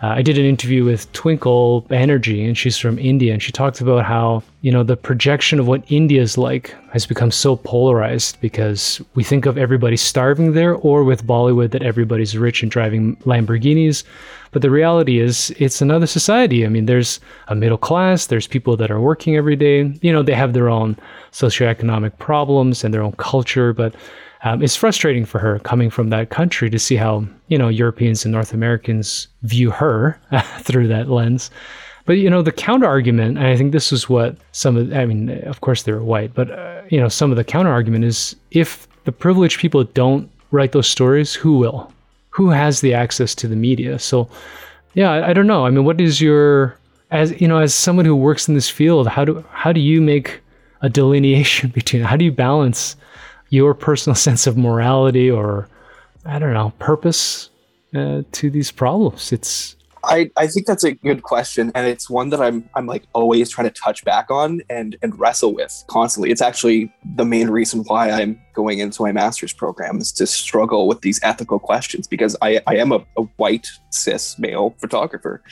uh, 0.00 0.06
I 0.08 0.22
did 0.22 0.38
an 0.38 0.44
interview 0.44 0.84
with 0.84 1.12
Twinkle 1.12 1.84
Energy, 1.90 2.44
and 2.44 2.56
she's 2.56 2.78
from 2.78 3.00
India, 3.00 3.32
and 3.32 3.42
she 3.42 3.50
talked 3.50 3.80
about 3.80 4.04
how 4.04 4.44
you 4.60 4.70
know 4.70 4.84
the 4.84 4.96
projection 4.96 5.58
of 5.58 5.66
what 5.66 5.82
India 5.90 6.22
is 6.22 6.38
like 6.38 6.74
has 6.92 7.04
become 7.04 7.32
so 7.32 7.56
polarized 7.56 8.40
because 8.40 9.02
we 9.14 9.24
think 9.24 9.44
of 9.44 9.58
everybody 9.58 9.96
starving 9.96 10.52
there, 10.52 10.74
or 10.74 11.02
with 11.02 11.26
Bollywood 11.26 11.72
that 11.72 11.82
everybody's 11.82 12.38
rich 12.38 12.62
and 12.62 12.70
driving 12.70 13.16
Lamborghinis. 13.24 14.04
But 14.52 14.62
the 14.62 14.70
reality 14.70 15.18
is, 15.18 15.52
it's 15.58 15.82
another 15.82 16.06
society. 16.06 16.64
I 16.64 16.68
mean, 16.68 16.86
there's 16.86 17.18
a 17.48 17.56
middle 17.56 17.76
class, 17.76 18.26
there's 18.26 18.46
people 18.46 18.76
that 18.76 18.92
are 18.92 19.00
working 19.00 19.36
every 19.36 19.56
day. 19.56 19.92
You 20.00 20.12
know, 20.12 20.22
they 20.22 20.34
have 20.34 20.52
their 20.52 20.68
own 20.68 20.96
socioeconomic 21.32 22.16
problems 22.18 22.84
and 22.84 22.94
their 22.94 23.02
own 23.02 23.12
culture, 23.12 23.72
but 23.72 23.96
um, 24.42 24.62
it's 24.62 24.76
frustrating 24.76 25.24
for 25.24 25.38
her 25.38 25.58
coming 25.60 25.90
from 25.90 26.10
that 26.10 26.30
country 26.30 26.70
to 26.70 26.78
see 26.78 26.96
how 26.96 27.26
you 27.48 27.58
know 27.58 27.68
Europeans 27.68 28.24
and 28.24 28.32
North 28.32 28.52
Americans 28.52 29.28
view 29.42 29.70
her 29.70 30.18
through 30.60 30.88
that 30.88 31.08
lens. 31.08 31.50
But 32.06 32.14
you 32.14 32.30
know 32.30 32.42
the 32.42 32.52
counter 32.52 32.86
argument, 32.86 33.38
and 33.38 33.46
I 33.46 33.56
think 33.56 33.72
this 33.72 33.92
is 33.92 34.08
what 34.08 34.36
some 34.52 34.76
of 34.76 34.92
I 34.92 35.04
mean, 35.06 35.30
of 35.44 35.60
course 35.60 35.82
they're 35.82 36.02
white, 36.02 36.34
but 36.34 36.50
uh, 36.50 36.82
you 36.88 37.00
know 37.00 37.08
some 37.08 37.30
of 37.30 37.36
the 37.36 37.44
counter 37.44 37.70
argument 37.70 38.04
is 38.04 38.36
if 38.50 38.86
the 39.04 39.12
privileged 39.12 39.58
people 39.58 39.84
don't 39.84 40.30
write 40.50 40.72
those 40.72 40.86
stories, 40.86 41.34
who 41.34 41.58
will? 41.58 41.92
Who 42.30 42.50
has 42.50 42.80
the 42.80 42.94
access 42.94 43.34
to 43.36 43.48
the 43.48 43.56
media? 43.56 43.98
So 43.98 44.28
yeah, 44.94 45.10
I, 45.10 45.30
I 45.30 45.32
don't 45.32 45.46
know. 45.46 45.66
I 45.66 45.70
mean, 45.70 45.84
what 45.84 46.00
is 46.00 46.20
your 46.20 46.78
as 47.10 47.38
you 47.40 47.48
know 47.48 47.58
as 47.58 47.74
someone 47.74 48.04
who 48.04 48.16
works 48.16 48.48
in 48.48 48.54
this 48.54 48.70
field, 48.70 49.08
how 49.08 49.24
do 49.24 49.44
how 49.50 49.72
do 49.72 49.80
you 49.80 50.00
make 50.00 50.40
a 50.80 50.88
delineation 50.88 51.70
between 51.74 52.02
how 52.02 52.16
do 52.16 52.24
you 52.24 52.32
balance 52.32 52.96
your 53.50 53.74
personal 53.74 54.14
sense 54.26 54.46
of 54.46 54.56
morality 54.56 55.30
or 55.30 55.68
I 56.24 56.38
don't 56.38 56.52
know 56.52 56.72
purpose 56.78 57.50
uh, 57.94 58.22
to 58.32 58.50
these 58.50 58.70
problems. 58.70 59.32
It's 59.32 59.76
I, 60.04 60.30
I 60.36 60.46
think 60.46 60.66
that's 60.66 60.84
a 60.84 60.92
good 60.92 61.22
question 61.22 61.72
and 61.74 61.86
it's 61.86 62.08
one 62.08 62.30
that 62.30 62.40
I'm 62.40 62.68
I'm 62.74 62.86
like 62.86 63.04
always 63.12 63.50
trying 63.50 63.68
to 63.68 63.74
touch 63.74 64.04
back 64.04 64.30
on 64.30 64.62
and 64.70 64.96
and 65.02 65.18
wrestle 65.18 65.54
with 65.54 65.84
constantly. 65.88 66.30
It's 66.30 66.42
actually 66.42 66.92
the 67.16 67.24
main 67.24 67.50
reason 67.50 67.82
why 67.86 68.10
I'm 68.10 68.40
going 68.54 68.78
into 68.78 69.02
my 69.02 69.12
master's 69.12 69.52
program 69.52 69.98
is 69.98 70.12
to 70.12 70.26
struggle 70.26 70.88
with 70.88 71.00
these 71.00 71.20
ethical 71.22 71.58
questions 71.58 72.06
because 72.06 72.36
I, 72.42 72.60
I 72.66 72.76
am 72.76 72.92
a, 72.92 73.04
a 73.16 73.22
white 73.36 73.68
cis 73.90 74.38
male 74.38 74.74
photographer 74.78 75.42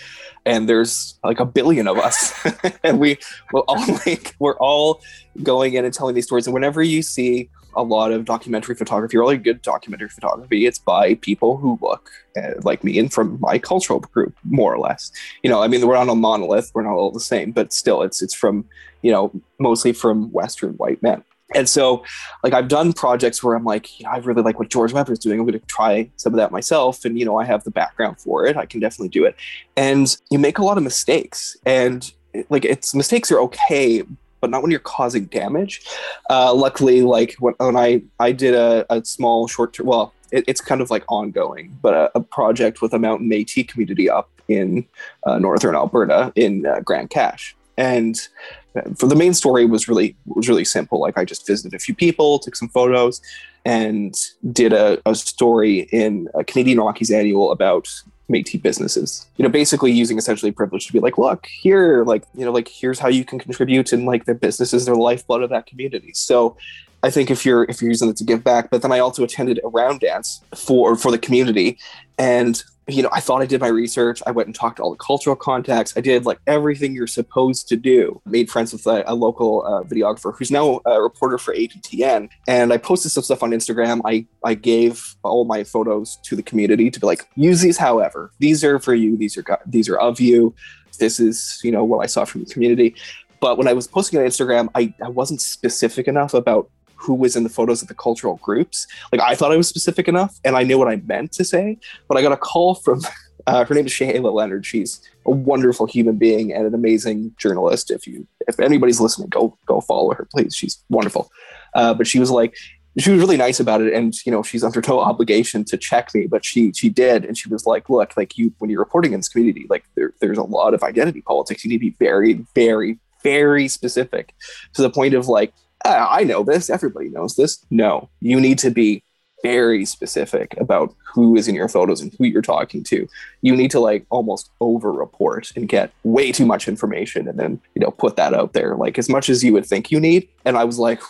and 0.45 0.69
there's 0.69 1.19
like 1.25 1.41
a 1.41 1.47
billion 1.47 1.89
of 1.89 1.99
us 1.99 2.33
and 2.85 2.99
we 2.99 3.19
we're 3.53 3.63
all 3.63 3.85
like 4.07 4.35
we're 4.39 4.59
all 4.59 5.03
going 5.43 5.75
in 5.75 5.85
and 5.85 5.93
telling 5.93 6.15
these 6.15 6.25
stories 6.25 6.47
and 6.47 6.55
whenever 6.55 6.83
you 6.83 7.03
see 7.03 7.51
a 7.77 7.83
lot 7.83 8.11
of 8.11 8.25
documentary 8.25 8.75
photography, 8.75 9.17
really 9.17 9.37
good 9.37 9.63
documentary 9.63 10.09
photography. 10.09 10.67
It's 10.67 10.79
by 10.79 11.15
people 11.15 11.57
who 11.59 11.79
look 11.81 12.11
uh, 12.37 12.55
like 12.63 12.83
me 12.83 12.99
and 12.99 13.13
from 13.13 13.39
my 13.41 13.59
cultural 13.59 14.01
group, 14.01 14.35
more 14.45 14.75
or 14.75 14.79
less. 14.79 15.13
You 15.43 15.51
know, 15.51 15.63
I 15.63 15.69
mean, 15.69 15.87
we're 15.87 15.95
not 15.95 16.09
a 16.09 16.15
monolith; 16.15 16.73
we're 16.75 16.83
not 16.83 16.95
all 16.95 17.13
the 17.13 17.21
same, 17.21 17.53
but 17.53 17.73
still, 17.73 18.03
it's 18.03 18.23
it's 18.23 18.35
from 18.35 18.65
you 19.03 19.13
know 19.13 19.31
mostly 19.61 19.93
from 19.93 20.33
Western 20.33 20.73
white 20.73 21.03
men. 21.03 21.23
And 21.55 21.69
so, 21.69 22.05
like, 22.43 22.53
I've 22.53 22.67
done 22.67 22.93
projects 22.93 23.43
where 23.43 23.55
I'm 23.55 23.65
like, 23.65 23.89
I 24.09 24.19
really 24.19 24.43
like 24.43 24.59
what 24.59 24.69
George 24.69 24.93
Webber 24.93 25.13
is 25.13 25.19
doing. 25.21 25.39
I'm 25.39 25.47
going 25.47 25.59
to 25.59 25.65
try 25.67 26.11
some 26.17 26.33
of 26.33 26.39
that 26.39 26.51
myself. 26.51 27.05
And, 27.05 27.17
you 27.19 27.25
know, 27.25 27.39
I 27.39 27.45
have 27.45 27.63
the 27.63 27.71
background 27.71 28.19
for 28.19 28.47
it. 28.47 28.57
I 28.57 28.67
can 28.67 28.81
definitely 28.81 29.11
do 29.11 29.25
it. 29.25 29.37
And 29.77 30.17
you 30.29 30.41
make 30.41 30.59
a 30.59 30.65
lot 30.65 30.77
of 30.77 30.83
mistakes. 30.83 31.57
And, 31.65 32.11
like, 32.51 32.65
it's 32.65 32.97
mistakes 32.97 33.31
are 33.31 33.39
okay, 33.41 34.03
but 34.41 34.51
not 34.51 34.63
when 34.63 34.71
you're 34.71 34.81
causing 34.81 35.27
damage. 35.27 35.83
Uh, 36.31 36.55
luckily, 36.55 37.03
like 37.03 37.35
when, 37.39 37.55
when 37.59 37.77
I 37.77 38.03
I 38.21 38.33
did 38.33 38.55
a, 38.55 38.87
a 38.91 39.05
small 39.05 39.49
short 39.49 39.73
term, 39.73 39.87
well, 39.87 40.13
it, 40.31 40.45
it's 40.47 40.61
kind 40.61 40.81
of 40.81 40.91
like 40.91 41.05
ongoing, 41.09 41.77
but 41.83 41.95
a, 41.95 42.19
a, 42.19 42.21
project 42.21 42.83
with 42.83 42.93
a 42.93 42.99
mountain 42.99 43.31
Métis 43.31 43.69
community 43.69 44.11
up 44.11 44.31
in 44.49 44.87
uh, 45.25 45.39
northern 45.39 45.75
Alberta 45.75 46.33
in 46.37 46.67
uh, 46.67 46.81
Grande 46.81 47.11
Cache, 47.11 47.57
and 47.77 48.29
uh, 48.77 48.83
for 48.99 49.07
the 49.07 49.17
main 49.17 49.35
story 49.35 49.65
was 49.65 49.89
really 49.89 50.17
was 50.27 50.49
really 50.49 50.65
simple. 50.65 51.01
Like 51.01 51.19
I 51.19 51.25
just 51.25 51.47
visited 51.47 51.75
a 51.75 51.79
few 51.79 51.95
people, 51.95 52.39
took 52.39 52.57
some 52.57 52.69
photos, 52.69 53.21
and 53.65 54.15
did 54.53 54.73
a, 54.73 55.01
a 55.07 55.15
story 55.15 55.89
in 55.93 56.29
a 56.35 56.45
Canadian 56.45 56.79
Rockies 56.79 57.11
annual 57.11 57.53
about 57.53 57.89
Métis 58.31 58.61
businesses. 58.61 59.27
You 59.37 59.45
know, 59.45 59.49
basically 59.49 59.93
using 59.93 60.19
essentially 60.19 60.53
privilege 60.53 60.87
to 60.87 60.93
be 60.93 61.01
like, 61.01 61.19
look, 61.19 61.47
here, 61.47 62.05
like, 62.05 62.25
you 62.35 62.45
know, 62.45 62.53
like 62.53 62.69
here's 62.69 62.99
how 62.99 63.09
you 63.09 63.25
can 63.25 63.39
contribute 63.39 63.93
and 63.93 64.05
like 64.07 64.25
their 64.25 64.35
businesses, 64.35 64.85
their 64.85 64.97
lifeblood 64.97 65.43
of 65.43 65.51
that 65.51 65.67
community. 65.67 66.13
So 66.15 66.57
I 67.03 67.11
think 67.11 67.31
if 67.31 67.47
you're 67.47 67.65
if 67.65 67.81
you're 67.81 67.91
using 67.91 68.09
it 68.09 68.17
to 68.17 68.25
give 68.25 68.43
back, 68.43 68.71
but 68.71 68.83
then 68.83 68.91
I 68.91 68.99
also 68.99 69.23
attended 69.23 69.61
a 69.63 69.69
round 69.69 70.01
dance 70.01 70.43
for 70.57 70.97
for 70.97 71.11
the 71.11 71.19
community 71.19 71.79
and 72.19 72.63
you 72.89 73.03
know, 73.03 73.09
I 73.13 73.21
thought 73.21 73.43
I 73.43 73.47
did 73.47 73.61
my 73.61 73.69
research. 73.69 74.23
I 74.27 74.31
went 74.31 74.47
and 74.47 74.55
talked 74.55 74.77
to 74.77 74.83
all 74.83 74.91
the 74.91 74.97
cultural 74.97 75.35
contacts. 75.35 75.93
I 75.97 76.01
did 76.01 76.25
like 76.25 76.39
everything 76.47 76.95
you're 76.95 77.09
supposed 77.09 77.69
to 77.69 77.77
do. 77.77 78.21
Made 78.27 78.49
friends 78.49 78.73
with 78.73 78.87
a, 78.87 79.03
a 79.07 79.15
local 79.15 79.67
uh, 79.67 79.83
videographer 79.83 80.37
who's 80.37 80.53
now 80.53 80.81
a 80.87 81.03
reporter 81.03 81.37
for 81.37 81.53
APTN. 81.53 82.29
And 82.47 82.73
I 82.73 82.77
posted 82.77 83.11
some 83.11 83.25
stuff 83.25 83.43
on 83.43 83.51
Instagram. 83.51 84.03
I, 84.05 84.27
I 84.45 84.55
gave 84.55 85.17
all 85.25 85.45
my 85.45 85.65
photos 85.65 86.17
to 86.25 86.37
the 86.37 86.45
community 86.45 86.91
to 86.91 87.01
be 87.01 87.07
like, 87.07 87.29
use 87.35 87.61
these 87.61 87.77
however. 87.77 88.31
These 88.39 88.63
are 88.63 88.79
for 88.79 88.95
you. 88.95 89.17
These 89.17 89.37
are 89.37 89.45
these 89.67 89.89
are 89.89 89.99
of 89.99 90.21
you. 90.21 90.55
This 90.99 91.19
is, 91.19 91.61
you 91.65 91.73
know, 91.73 91.85
what 91.85 91.99
I 91.99 92.07
saw 92.07 92.25
from 92.25 92.45
the 92.45 92.51
community. 92.51 92.95
But 93.41 93.59
when 93.59 93.69
I 93.69 93.73
was 93.73 93.87
posting 93.87 94.19
on 94.19 94.25
Instagram, 94.25 94.69
I, 94.75 94.95
I 95.05 95.09
wasn't 95.09 95.41
specific 95.41 96.09
enough 96.09 96.35
about 96.35 96.71
who 96.97 97.15
was 97.15 97.37
in 97.37 97.43
the 97.45 97.49
photos 97.49 97.83
of 97.83 97.89
the 97.89 97.95
cultural 97.95 98.37
groups. 98.43 98.87
Like 99.13 99.21
I 99.21 99.35
thought 99.35 99.53
I 99.53 99.57
was 99.57 99.69
specific 99.69 100.09
enough 100.09 100.39
and 100.45 100.57
I 100.57 100.63
knew 100.63 100.79
what 100.79 100.89
I 100.89 100.97
meant 100.97 101.33
to 101.33 101.45
say, 101.45 101.79
but 102.09 102.17
I 102.17 102.23
got 102.23 102.33
a 102.33 102.37
call 102.37 102.75
from 102.75 103.01
uh, 103.47 103.65
her 103.65 103.75
name 103.75 103.87
is 103.87 103.93
Shayla 103.93 104.33
Leonard. 104.33 104.67
She's 104.67 105.01
a 105.27 105.31
wonderful 105.31 105.87
human 105.87 106.17
being 106.17 106.53
and 106.53 106.67
an 106.67 106.75
amazing 106.75 107.35
journalist. 107.39 107.91
If 107.91 108.07
you 108.07 108.27
if 108.49 108.59
anybody's 108.59 109.01
listening, 109.01 109.29
go 109.29 109.57
go 109.67 109.81
follow 109.81 110.15
her, 110.15 110.27
please. 110.31 110.55
She's 110.55 110.83
wonderful. 110.89 111.31
Uh, 111.75 111.95
but 111.95 112.07
she 112.07 112.19
was 112.19 112.31
like, 112.31 112.57
she 112.99 113.11
was 113.11 113.21
really 113.21 113.37
nice 113.37 113.61
about 113.61 113.83
it, 113.83 113.93
and 113.93 114.15
you 114.25 114.33
know, 114.33 114.43
she's 114.43 114.65
under 114.65 114.83
no 114.89 115.01
obligation 115.01 115.65
to 115.67 115.77
check 115.77 116.15
me, 116.15 116.27
but 116.27 116.45
she 116.45 116.73
she 116.73 116.89
did, 116.89 117.25
and 117.25 117.39
she 117.39 117.49
was 117.49 117.67
like, 117.67 117.89
look, 117.89 118.17
like 118.17 118.37
you 118.37 118.53
when 118.59 118.71
you're 118.71 118.81
reporting 118.81 119.13
in 119.13 119.21
this 119.21 119.29
community, 119.29 119.67
like 119.69 119.85
there, 119.95 120.13
there's 120.21 120.39
a 120.39 120.43
lot 120.43 120.75
of 120.75 120.83
identity 120.83 121.21
politics. 121.21 121.65
You 121.65 121.71
need 121.71 121.79
to 121.79 121.91
be 121.91 121.97
very, 121.99 122.45
very, 122.55 122.99
very 123.23 123.69
specific 123.69 124.35
to 124.75 124.83
the 124.83 124.91
point 124.91 125.15
of 125.15 125.29
like 125.29 125.53
I 125.87 126.25
know 126.25 126.43
this, 126.43 126.71
everybody 126.71 127.09
knows 127.09 127.37
this. 127.37 127.65
No, 127.71 128.09
you 128.21 128.41
need 128.41 128.59
to 128.61 128.71
be 128.71 129.03
very 129.43 129.85
specific 129.85 130.57
about 130.59 130.95
who 131.15 131.37
is 131.37 131.47
in 131.47 131.55
your 131.55 131.69
photos 131.69 132.01
and 132.01 132.13
who 132.15 132.25
you're 132.25 132.43
talking 132.43 132.83
to. 132.85 133.09
You 133.43 133.55
need 133.55 133.71
to 133.73 133.81
like 133.81 134.07
almost 134.11 134.51
over 134.61 134.93
report 134.93 135.53
and 135.57 135.69
get 135.69 135.93
way 136.05 136.33
too 136.33 136.47
much 136.47 136.69
information 136.69 137.29
and 137.29 137.39
then, 137.39 137.61
you 137.75 137.81
know, 137.81 137.91
put 137.91 138.17
that 138.17 138.35
out 138.35 138.55
there 138.55 138.75
like 138.77 138.99
as 138.99 139.09
much 139.09 139.29
as 139.29 139.45
you 139.45 139.53
would 139.53 139.67
think 139.67 139.91
you 139.91 140.01
need. 140.01 140.29
And 140.45 140.57
I 140.57 140.65
was 140.65 140.79
like, 140.79 141.01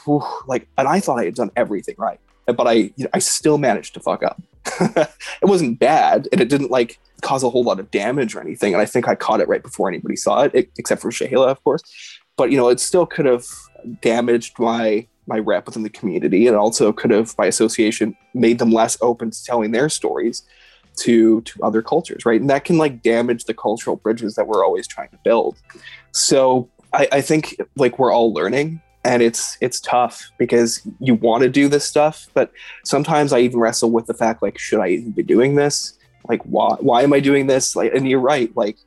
like, 0.47 0.69
and 0.77 0.89
I 0.89 1.01
thought 1.01 1.19
I 1.19 1.25
had 1.25 1.35
done 1.35 1.51
everything 1.57 1.95
right, 1.99 2.21
but 2.47 2.67
I, 2.67 2.73
you 2.73 3.05
know, 3.05 3.11
I 3.15 3.21
still 3.21 3.59
managed 3.59 3.95
to 3.95 4.01
fuck 4.01 4.23
up. 4.23 4.43
it 4.81 5.45
wasn't 5.45 5.79
bad 5.79 6.29
and 6.33 6.41
it 6.41 6.49
didn't 6.49 6.71
like 6.71 6.99
cause 7.23 7.43
a 7.43 7.51
whole 7.51 7.65
lot 7.65 7.81
of 7.81 7.91
damage 7.91 8.35
or 8.35 8.41
anything. 8.41 8.75
And 8.75 8.83
I 8.83 8.85
think 8.85 9.09
I 9.09 9.15
caught 9.15 9.41
it 9.41 9.49
right 9.49 9.63
before 9.63 9.89
anybody 9.89 10.17
saw 10.17 10.43
it, 10.43 10.71
except 10.77 11.01
for 11.01 11.11
Shayla, 11.11 11.49
of 11.49 11.63
course. 11.63 11.83
But, 12.37 12.51
you 12.51 12.57
know, 12.57 12.69
it 12.69 12.81
still 12.81 13.07
could 13.07 13.27
have 13.27 13.47
damaged 14.01 14.59
my 14.59 15.07
my 15.29 15.41
rep 15.41 15.67
within 15.67 15.83
the 15.83 15.91
community. 15.91 16.47
And 16.47 16.57
also 16.57 16.93
could 16.93 17.11
have 17.11 17.37
by 17.37 17.47
association 17.47 18.17
made 18.35 18.59
them 18.59 18.71
less 18.71 18.97
open 19.01 19.31
to 19.31 19.45
telling 19.45 19.73
their 19.73 19.89
stories 19.89 20.43
to 20.97 21.43
to 21.43 21.63
other 21.63 21.83
cultures 21.83 22.25
right? 22.25 22.41
And 22.41 22.49
that 22.51 22.65
can 22.65 22.79
like 22.79 23.03
damage 23.03 23.45
the 23.45 23.55
cultural 23.55 23.97
bridges 23.97 24.35
that 24.35 24.47
we're 24.47 24.65
always 24.65 24.87
trying 24.87 25.11
to 25.11 25.19
build. 25.25 25.59
So 26.13 26.71
i, 26.93 27.09
I 27.13 27.21
think 27.21 27.61
like 27.77 27.99
we're 27.99 28.13
all 28.13 28.33
learning 28.33 28.81
and 29.05 29.23
it's 29.23 29.57
it's 29.61 29.81
tough 29.81 30.31
because 30.39 30.87
you 31.01 31.15
want 31.15 31.43
to 31.43 31.49
do 31.49 31.69
this 31.69 31.85
stuff 31.85 32.27
but 32.35 32.53
sometimes 32.85 33.33
i 33.33 33.39
even 33.39 33.61
wrestle 33.61 33.91
with 33.91 34.07
the 34.07 34.15
fact 34.15 34.43
like 34.43 34.59
should 34.59 34.81
i 34.81 34.89
even 34.89 35.13
be 35.13 35.23
doing 35.23 35.55
this? 35.55 35.99
Like 36.29 36.43
why 36.43 36.77
why 36.81 37.03
am 37.03 37.13
i 37.13 37.21
doing 37.21 37.47
this? 37.47 37.77
Like 37.77 37.95
and 37.95 38.09
you're 38.09 38.21
right 38.21 38.55
like 38.57 38.79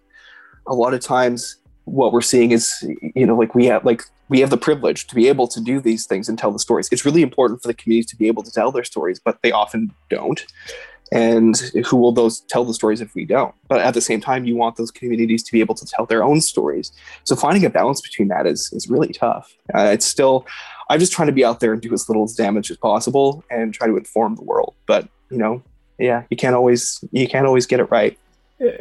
a 0.68 0.74
lot 0.74 0.94
of 0.94 1.00
times 1.00 1.58
what 1.90 2.14
we're 2.14 2.22
seeing 2.22 2.52
is 2.52 2.72
you 3.16 3.26
know 3.26 3.36
like 3.36 3.56
we 3.56 3.66
have 3.66 3.84
like 3.86 4.04
we 4.30 4.40
have 4.40 4.50
the 4.50 4.58
privilege 4.58 5.08
to 5.08 5.16
be 5.16 5.28
able 5.28 5.48
to 5.48 5.60
do 5.60 5.82
these 5.82 6.06
things 6.06 6.30
and 6.30 6.38
tell 6.38 6.52
the 6.52 6.60
stories. 6.60 6.88
It's 6.92 7.04
really 7.04 7.24
important 7.24 7.62
for 7.62 7.68
the 7.68 7.74
community 7.74 8.08
to 8.10 8.16
be 8.16 8.28
able 8.28 8.44
to 8.44 8.52
tell 8.52 8.72
their 8.72 8.84
stories 8.84 9.20
but 9.20 9.42
they 9.42 9.52
often 9.52 9.92
don't. 10.10 10.46
And 11.12 11.58
who 11.88 11.98
will 11.98 12.12
those 12.12 12.42
tell 12.42 12.64
the 12.64 12.74
stories 12.74 13.02
if 13.02 13.16
we 13.16 13.26
don't? 13.26 13.56
But 13.68 13.82
at 13.82 13.96
the 13.96 14.02
same 14.02 14.22
time 14.22 14.46
you 14.46 14.56
want 14.56 14.76
those 14.76 14.92
communities 14.92 15.42
to 15.44 15.52
be 15.52 15.60
able 15.60 15.74
to 15.76 15.86
tell 15.86 16.06
their 16.06 16.24
own 16.24 16.40
stories. 16.40 16.92
So 17.24 17.36
finding 17.36 17.66
a 17.66 17.70
balance 17.70 18.02
between 18.02 18.28
that 18.28 18.46
is 18.46 18.72
is 18.72 18.90
really 18.90 19.14
tough. 19.14 19.56
Uh, 19.74 19.90
it's 19.94 20.06
still 20.06 20.46
i'm 20.92 21.00
just 21.00 21.12
trying 21.12 21.28
to 21.28 21.34
be 21.34 21.46
out 21.46 21.60
there 21.60 21.72
and 21.72 21.82
do 21.82 21.94
as 21.94 22.10
little 22.10 22.28
damage 22.36 22.72
as 22.72 22.78
possible 22.78 23.44
and 23.52 23.74
try 23.74 23.88
to 23.88 23.98
inform 23.98 24.36
the 24.36 24.44
world. 24.44 24.76
But 24.86 25.08
you 25.32 25.38
know 25.38 25.64
yeah 25.98 26.24
you 26.30 26.38
can't 26.38 26.56
always 26.56 27.04
you 27.12 27.28
can't 27.28 27.48
always 27.48 27.66
get 27.66 27.80
it 27.80 27.90
right. 27.92 28.18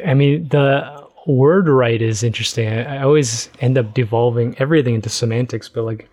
I 0.05 0.13
mean 0.13 0.47
the 0.49 1.08
word 1.29 1.67
right 1.67 2.01
is 2.01 2.23
interesting. 2.23 2.67
I, 2.67 2.97
I 2.97 3.03
always 3.03 3.49
end 3.59 3.77
up 3.77 3.93
devolving 3.93 4.55
everything 4.59 4.95
into 4.95 5.09
semantics, 5.09 5.69
but 5.69 5.83
like 5.83 6.09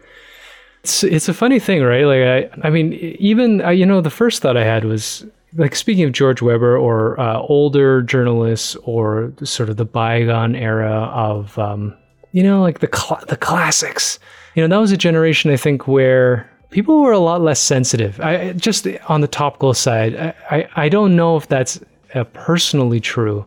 it's 0.82 1.02
it's 1.02 1.28
a 1.28 1.35
funny 1.35 1.58
thing, 1.58 1.82
right? 1.82 2.04
Like 2.04 2.52
I 2.62 2.68
I 2.68 2.70
mean 2.70 2.92
even 2.92 3.62
uh, 3.62 3.70
you 3.70 3.87
know 3.87 4.00
the 4.00 4.11
first 4.11 4.42
thought 4.42 4.56
I 4.56 4.64
had 4.64 4.85
was 4.85 5.25
like 5.54 5.75
speaking 5.75 6.04
of 6.04 6.12
George 6.12 6.42
Webber 6.42 6.76
or 6.76 7.18
uh, 7.18 7.40
older 7.40 8.02
journalists 8.02 8.76
or 8.85 9.32
sort 9.42 9.68
of 9.68 9.76
the 9.76 9.85
bygone 9.85 10.54
era 10.54 11.11
of 11.12 11.58
um, 11.58 11.96
you 12.32 12.42
know 12.42 12.62
like 12.62 12.80
the 12.80 12.90
cl- 12.94 13.25
the 13.28 13.37
classics. 13.37 14.18
You 14.54 14.62
know 14.62 14.68
that 14.68 14.80
was 14.80 14.92
a 14.92 14.96
generation 14.96 15.50
I 15.50 15.56
think 15.56 15.88
where 15.88 16.50
people 16.70 17.00
were 17.00 17.12
a 17.12 17.18
lot 17.18 17.40
less 17.40 17.61
sensitive. 17.61 18.20
I 18.20 18.52
just 18.52 18.87
on 19.08 19.23
the 19.23 19.28
topical 19.28 19.75
side, 19.75 20.14
I 20.16 20.35
I, 20.50 20.68
I 20.85 20.88
don't 20.88 21.16
know 21.16 21.37
if 21.37 21.49
that's 21.49 21.80
uh, 22.14 22.25
personally 22.32 23.00
true, 23.00 23.44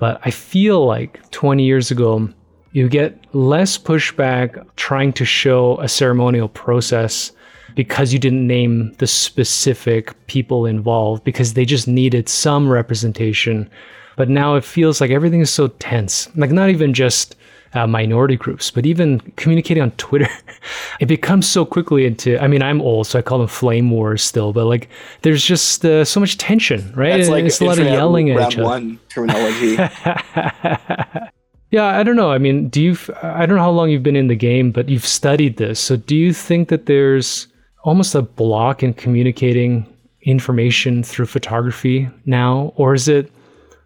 but 0.00 0.20
I 0.24 0.30
feel 0.30 0.84
like 0.86 1.30
20 1.30 1.62
years 1.62 1.90
ago, 1.90 2.28
you 2.72 2.88
get 2.88 3.22
less 3.34 3.76
pushback 3.76 4.66
trying 4.76 5.12
to 5.12 5.24
show 5.24 5.78
a 5.80 5.88
ceremonial 5.88 6.48
process 6.48 7.32
because 7.76 8.12
you 8.12 8.18
didn't 8.18 8.46
name 8.46 8.92
the 8.94 9.06
specific 9.06 10.14
people 10.26 10.66
involved 10.66 11.22
because 11.22 11.54
they 11.54 11.64
just 11.64 11.86
needed 11.86 12.28
some 12.28 12.68
representation. 12.68 13.70
But 14.16 14.28
now 14.28 14.56
it 14.56 14.64
feels 14.64 15.00
like 15.00 15.10
everything 15.10 15.40
is 15.40 15.50
so 15.50 15.68
tense. 15.68 16.28
Like 16.34 16.50
not 16.50 16.70
even 16.70 16.94
just 16.94 17.36
uh, 17.74 17.86
minority 17.86 18.36
groups, 18.36 18.70
but 18.70 18.84
even 18.84 19.20
communicating 19.36 19.82
on 19.82 19.92
Twitter, 19.92 20.28
it 21.00 21.06
becomes 21.06 21.48
so 21.48 21.64
quickly 21.64 22.04
into. 22.04 22.42
I 22.42 22.48
mean, 22.48 22.62
I'm 22.62 22.80
old, 22.80 23.06
so 23.06 23.18
I 23.18 23.22
call 23.22 23.38
them 23.38 23.48
flame 23.48 23.90
wars 23.90 24.22
still. 24.22 24.52
But 24.52 24.66
like, 24.66 24.88
there's 25.22 25.44
just 25.44 25.84
uh, 25.84 26.04
so 26.04 26.20
much 26.20 26.38
tension, 26.38 26.92
right? 26.94 27.16
That's 27.16 27.28
like 27.28 27.44
it's 27.44 27.60
a 27.60 27.64
lot 27.64 27.78
of 27.78 27.86
yelling 27.86 28.30
at 28.30 28.52
each 28.52 28.58
other. 28.58 28.64
one 28.64 28.98
terminology. 29.08 29.74
yeah, 31.70 31.98
I 31.98 32.02
don't 32.02 32.16
know. 32.16 32.32
I 32.32 32.38
mean, 32.38 32.68
do 32.68 32.82
you? 32.82 32.96
I 33.22 33.46
don't 33.46 33.56
know 33.56 33.62
how 33.62 33.70
long 33.70 33.90
you've 33.90 34.02
been 34.02 34.16
in 34.16 34.26
the 34.26 34.36
game, 34.36 34.72
but 34.72 34.88
you've 34.88 35.06
studied 35.06 35.56
this. 35.56 35.78
So, 35.78 35.96
do 35.96 36.16
you 36.16 36.32
think 36.32 36.68
that 36.68 36.86
there's 36.86 37.46
almost 37.84 38.14
a 38.14 38.22
block 38.22 38.82
in 38.82 38.94
communicating 38.94 39.86
information 40.22 41.02
through 41.02 41.26
photography 41.26 42.08
now, 42.26 42.72
or 42.76 42.94
is 42.94 43.08
it 43.08 43.30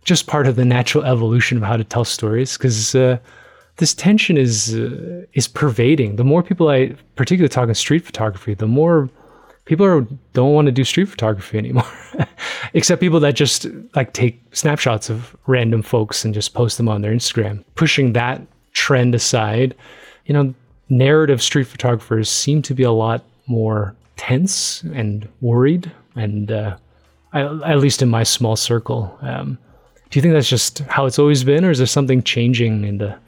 just 0.04 0.26
part 0.26 0.46
of 0.46 0.56
the 0.56 0.64
natural 0.64 1.04
evolution 1.04 1.58
of 1.58 1.62
how 1.62 1.76
to 1.76 1.84
tell 1.84 2.04
stories? 2.04 2.56
Because 2.56 2.94
uh, 2.94 3.18
this 3.76 3.94
tension 3.94 4.36
is 4.36 4.74
uh, 4.74 5.24
is 5.32 5.48
pervading. 5.48 6.16
The 6.16 6.24
more 6.24 6.42
people 6.42 6.68
I, 6.68 6.94
particularly 7.16 7.48
talk 7.48 7.68
in 7.68 7.74
street 7.74 8.04
photography, 8.04 8.54
the 8.54 8.66
more 8.66 9.08
people 9.64 9.84
are, 9.86 10.06
don't 10.32 10.52
want 10.52 10.66
to 10.66 10.72
do 10.72 10.84
street 10.84 11.06
photography 11.06 11.58
anymore, 11.58 11.90
except 12.74 13.00
people 13.00 13.20
that 13.20 13.34
just 13.34 13.66
like 13.94 14.12
take 14.12 14.40
snapshots 14.52 15.10
of 15.10 15.36
random 15.46 15.82
folks 15.82 16.24
and 16.24 16.34
just 16.34 16.54
post 16.54 16.76
them 16.76 16.88
on 16.88 17.02
their 17.02 17.12
Instagram. 17.12 17.64
Pushing 17.74 18.12
that 18.12 18.42
trend 18.72 19.14
aside, 19.14 19.74
you 20.26 20.34
know, 20.34 20.54
narrative 20.88 21.42
street 21.42 21.66
photographers 21.66 22.30
seem 22.30 22.62
to 22.62 22.74
be 22.74 22.82
a 22.82 22.92
lot 22.92 23.24
more 23.46 23.94
tense 24.16 24.82
and 24.94 25.28
worried, 25.40 25.90
and 26.14 26.52
uh, 26.52 26.76
I, 27.32 27.42
at 27.42 27.78
least 27.78 28.02
in 28.02 28.08
my 28.08 28.22
small 28.22 28.54
circle. 28.54 29.18
Um, 29.20 29.58
do 30.10 30.18
you 30.18 30.22
think 30.22 30.34
that's 30.34 30.48
just 30.48 30.78
how 30.80 31.06
it's 31.06 31.18
always 31.18 31.42
been, 31.42 31.64
or 31.64 31.72
is 31.72 31.78
there 31.78 31.88
something 31.88 32.22
changing 32.22 32.84
in 32.84 32.98
the 32.98 33.18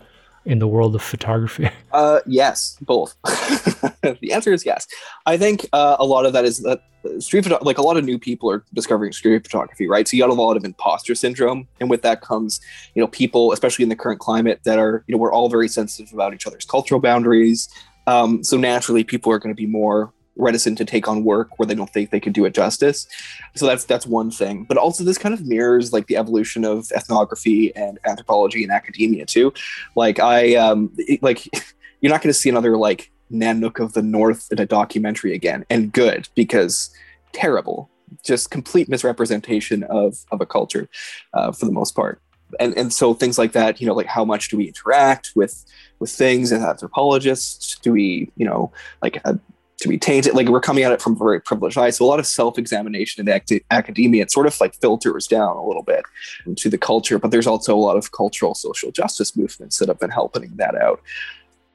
in 0.47 0.59
the 0.61 0.67
world 0.67 0.95
of 0.95 1.03
photography? 1.03 1.69
Uh, 1.93 2.21
yes, 2.27 2.77
both. 2.83 3.17
the 3.25 4.31
answer 4.31 4.53
is 4.53 4.67
yes. 4.67 4.87
I 5.25 5.39
think 5.39 5.67
uh, 5.73 5.97
a 5.99 6.05
lot 6.05 6.27
of 6.27 6.35
that 6.35 6.45
is 6.45 6.59
that 6.59 6.83
street 7.21 7.45
photo- 7.45 7.65
like 7.65 7.79
a 7.79 7.83
lot 7.83 7.97
of 7.97 8.05
new 8.05 8.19
people 8.19 8.51
are 8.51 8.65
discovering 8.75 9.13
street 9.13 9.43
photography, 9.43 9.87
right? 9.87 10.07
So 10.07 10.15
you 10.15 10.23
got 10.23 10.29
a 10.29 10.35
lot 10.35 10.59
of 10.59 10.65
imposter 10.67 11.15
syndrome, 11.15 11.67
and 11.81 11.89
with 11.89 12.03
that 12.03 12.21
comes, 12.21 12.61
you 12.95 13.01
know, 13.01 13.07
people, 13.07 13.53
especially 13.53 13.83
in 13.83 13.89
the 13.89 13.97
current 13.97 14.21
climate, 14.21 14.61
that 14.65 14.79
are, 14.79 15.05
you 15.07 15.15
know, 15.15 15.19
we're 15.19 15.33
all 15.33 15.49
very 15.49 15.69
sensitive 15.69 16.13
about 16.13 16.35
each 16.35 16.47
other's 16.47 16.67
cultural 16.67 17.01
boundaries. 17.01 17.69
Um, 18.07 18.45
so 18.45 18.59
naturally, 18.59 19.05
people 19.05 19.33
are 19.33 19.39
going 19.39 19.55
to 19.55 19.61
be 19.61 19.67
more 19.67 20.13
reticent 20.37 20.79
to 20.79 20.85
take 20.85 21.09
on 21.09 21.25
work 21.25 21.59
where 21.59 21.67
they 21.67 21.75
don't 21.75 21.91
think 21.91 22.11
they 22.11 22.21
can 22.21 22.33
do 22.33 22.45
it 22.45 22.55
justice. 22.55 23.07
So 23.55 23.67
that's 23.67 23.85
that's 23.85 24.07
one 24.07 24.31
thing. 24.31 24.65
But 24.65 24.77
also 24.77 25.05
this 25.05 25.19
kind 25.19 25.35
of 25.35 25.47
mirrors 25.47 25.93
like 25.93 26.07
the 26.07 26.17
evolution 26.17 26.65
of 26.65 26.91
ethnography 26.93 27.75
and 27.75 27.99
anthropology 28.07 28.63
and 28.63 28.73
academia 28.73 29.27
too. 29.27 29.53
Like 29.95 30.21
I 30.21 30.55
um 30.57 30.95
like 31.23 31.47
you're 32.01 32.13
not 32.13 32.23
going 32.23 32.33
to 32.33 32.39
see 32.39 32.49
another 32.49 32.77
like 32.77 33.11
Nanook 33.33 33.81
of 33.81 33.93
the 33.95 34.03
North 34.03 34.49
in 34.53 34.61
a 34.61 34.67
documentary 34.67 35.35
again, 35.35 35.65
and 35.71 35.93
good 35.93 36.29
because 36.35 36.91
terrible, 37.33 37.91
just 38.25 38.51
complete 38.51 38.89
misrepresentation 38.89 39.83
of 39.85 40.25
of 40.31 40.41
a 40.41 40.47
culture 40.47 40.89
uh, 41.35 41.53
for 41.53 41.67
the 41.67 41.73
most 41.73 41.95
part. 41.95 42.21
And 42.61 42.77
and 42.77 42.93
so 42.93 43.15
things 43.15 43.39
like 43.39 43.53
that, 43.53 43.81
you 43.81 43.87
know, 43.87 43.95
like 43.95 44.07
how 44.07 44.25
much 44.25 44.49
do 44.49 44.57
we 44.57 44.69
interact 44.69 45.33
with 45.35 45.65
with 45.99 46.11
things 46.11 46.53
as 46.53 46.63
anthropologists? 46.63 47.79
Do 47.81 47.93
we, 47.93 48.31
you 48.37 48.47
know, 48.47 48.73
like 49.03 49.21
uh, 49.25 49.35
to 49.79 49.89
be 49.89 49.99
tainted. 49.99 50.35
Like 50.35 50.49
we're 50.49 50.61
coming 50.61 50.85
at 50.85 50.93
it 50.93 51.03
from 51.03 51.13
a 51.13 51.17
very 51.17 51.41
privileged 51.41 51.77
eye. 51.77 51.91
So 51.91 52.05
a 52.05 52.09
lot 52.09 52.19
of 52.19 52.27
self-examination 52.27 53.29
in 53.29 53.35
ac- 53.35 53.65
academia, 53.71 54.23
it 54.23 54.31
sort 54.31 54.47
of 54.47 54.59
like 54.61 54.75
filters 54.75 55.27
down 55.27 55.57
a 55.57 55.67
little 55.67 55.83
bit 55.83 56.03
to 56.57 56.71
the 56.71 56.79
culture, 56.79 57.19
but 57.19 57.31
there's 57.31 57.47
also 57.47 57.75
a 57.75 57.79
lot 57.79 57.97
of 57.97 58.13
cultural 58.13 58.55
social 58.55 58.91
justice 58.91 59.37
movements 59.37 59.79
that 59.79 59.89
have 59.89 59.99
been 59.99 60.11
helping 60.11 60.55
that 60.57 60.75
out. 60.75 61.01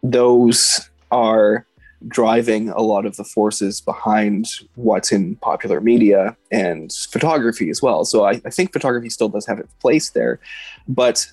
Those 0.02 0.90
are 1.12 1.66
driving 2.08 2.70
a 2.70 2.82
lot 2.82 3.06
of 3.06 3.16
the 3.18 3.24
forces 3.24 3.80
behind 3.80 4.48
what's 4.74 5.12
in 5.12 5.36
popular 5.36 5.80
media 5.80 6.36
and 6.52 6.92
photography 7.12 7.70
as 7.70 7.82
well. 7.82 8.06
So 8.06 8.26
I, 8.26 8.42
I 8.44 8.50
think 8.50 8.74
photography 8.74 9.10
still 9.12 9.30
does 9.30 9.46
have 9.46 9.60
its 9.60 9.74
place 9.76 10.10
there, 10.10 10.40
but 10.88 11.32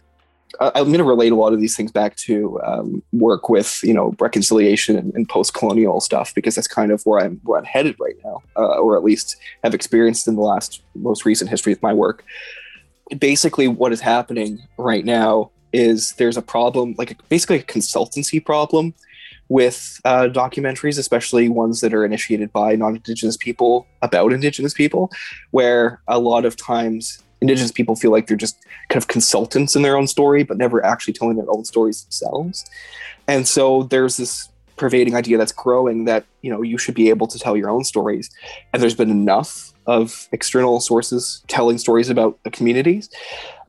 I'm 0.60 0.86
going 0.86 0.98
to 0.98 1.04
relate 1.04 1.32
a 1.32 1.36
lot 1.36 1.52
of 1.52 1.60
these 1.60 1.76
things 1.76 1.92
back 1.92 2.16
to 2.16 2.60
um, 2.62 3.02
work 3.12 3.48
with 3.48 3.80
you 3.82 3.94
know 3.94 4.14
reconciliation 4.18 4.96
and, 4.96 5.14
and, 5.14 5.28
post-colonial 5.28 6.00
stuff 6.00 6.34
because 6.34 6.54
that's 6.54 6.68
kind 6.68 6.90
of 6.90 7.02
where 7.04 7.20
I'm 7.20 7.40
where 7.44 7.58
I'm 7.58 7.64
headed 7.64 7.96
right 8.00 8.16
now, 8.24 8.42
uh, 8.56 8.78
or 8.78 8.96
at 8.96 9.04
least 9.04 9.36
have 9.62 9.74
experienced 9.74 10.26
in 10.26 10.36
the 10.36 10.42
last 10.42 10.82
most 10.94 11.24
recent 11.24 11.50
history 11.50 11.72
of 11.72 11.82
my 11.82 11.92
work. 11.92 12.24
Basically, 13.18 13.68
what 13.68 13.92
is 13.92 14.00
happening 14.00 14.60
right 14.78 15.04
now 15.04 15.50
is 15.72 16.12
there's 16.12 16.36
a 16.36 16.42
problem, 16.42 16.94
like 16.98 17.10
a, 17.10 17.16
basically 17.28 17.58
a 17.58 17.62
consultancy 17.62 18.44
problem 18.44 18.94
with 19.48 20.00
uh, 20.04 20.28
documentaries, 20.30 20.98
especially 20.98 21.48
ones 21.48 21.80
that 21.80 21.94
are 21.94 22.04
initiated 22.04 22.52
by 22.52 22.76
non-Indigenous 22.76 23.36
people 23.36 23.86
about 24.02 24.32
Indigenous 24.32 24.74
people, 24.74 25.10
where 25.50 26.00
a 26.06 26.18
lot 26.18 26.44
of 26.44 26.56
times 26.56 27.22
indigenous 27.40 27.72
people 27.72 27.94
feel 27.94 28.10
like 28.10 28.26
they're 28.26 28.36
just 28.36 28.58
kind 28.88 29.00
of 29.00 29.08
consultants 29.08 29.76
in 29.76 29.82
their 29.82 29.96
own 29.96 30.06
story 30.06 30.42
but 30.42 30.56
never 30.56 30.84
actually 30.84 31.14
telling 31.14 31.36
their 31.36 31.50
own 31.50 31.64
stories 31.64 32.02
themselves. 32.02 32.64
And 33.26 33.46
so 33.46 33.84
there's 33.84 34.16
this 34.16 34.48
pervading 34.76 35.14
idea 35.14 35.36
that's 35.36 35.52
growing 35.52 36.04
that 36.04 36.24
you 36.42 36.50
know 36.50 36.62
you 36.62 36.78
should 36.78 36.94
be 36.94 37.10
able 37.10 37.26
to 37.26 37.38
tell 37.38 37.56
your 37.56 37.68
own 37.68 37.84
stories. 37.84 38.30
And 38.72 38.82
there's 38.82 38.94
been 38.94 39.10
enough 39.10 39.72
of 39.86 40.28
external 40.32 40.80
sources 40.80 41.42
telling 41.48 41.78
stories 41.78 42.10
about 42.10 42.38
the 42.44 42.50
communities. 42.50 43.10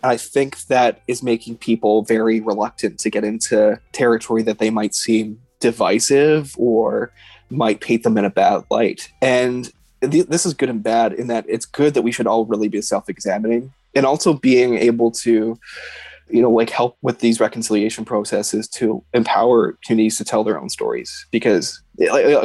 I 0.03 0.17
think 0.17 0.65
that 0.67 1.01
is 1.07 1.21
making 1.21 1.57
people 1.57 2.03
very 2.03 2.39
reluctant 2.39 2.99
to 2.99 3.09
get 3.09 3.23
into 3.23 3.79
territory 3.91 4.43
that 4.43 4.59
they 4.59 4.69
might 4.69 4.95
seem 4.95 5.41
divisive 5.59 6.55
or 6.57 7.11
might 7.49 7.81
paint 7.81 8.03
them 8.03 8.17
in 8.17 8.25
a 8.25 8.29
bad 8.29 8.63
light. 8.69 9.11
And 9.21 9.71
this 10.01 10.45
is 10.45 10.53
good 10.53 10.69
and 10.69 10.83
bad 10.83 11.13
in 11.13 11.27
that 11.27 11.45
it's 11.47 11.65
good 11.65 11.93
that 11.93 12.01
we 12.01 12.11
should 12.11 12.27
all 12.27 12.45
really 12.45 12.69
be 12.69 12.81
self-examining 12.81 13.73
and 13.95 14.05
also 14.05 14.33
being 14.33 14.75
able 14.75 15.11
to 15.11 15.59
you 16.29 16.41
know 16.41 16.49
like 16.49 16.69
help 16.69 16.97
with 17.01 17.19
these 17.19 17.39
reconciliation 17.39 18.05
processes 18.05 18.67
to 18.67 19.03
empower 19.13 19.77
communities 19.85 20.17
to 20.17 20.23
tell 20.23 20.43
their 20.43 20.59
own 20.59 20.69
stories 20.69 21.25
because 21.31 21.81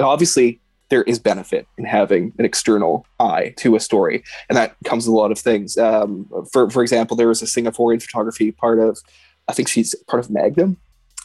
obviously 0.03 0.61
there 0.91 1.03
is 1.05 1.19
benefit 1.19 1.67
in 1.79 1.85
having 1.85 2.33
an 2.39 2.45
external 2.45 3.07
eye 3.19 3.55
to 3.57 3.77
a 3.77 3.81
story 3.81 4.23
and 4.49 4.57
that 4.57 4.77
comes 4.85 5.07
with 5.07 5.15
a 5.15 5.17
lot 5.17 5.33
of 5.33 5.39
things. 5.39 5.77
Um, 5.79 6.29
for 6.53 6.71
for 6.71 6.83
example 6.83 7.17
there 7.17 7.29
was 7.29 7.43
a 7.43 7.47
singaporean 7.47 8.03
photography 8.03 8.53
part 8.53 8.79
of 8.79 8.99
i 9.49 9.53
think 9.53 9.69
she's 9.69 9.95
part 10.09 10.25
of 10.25 10.31
magnum 10.31 10.77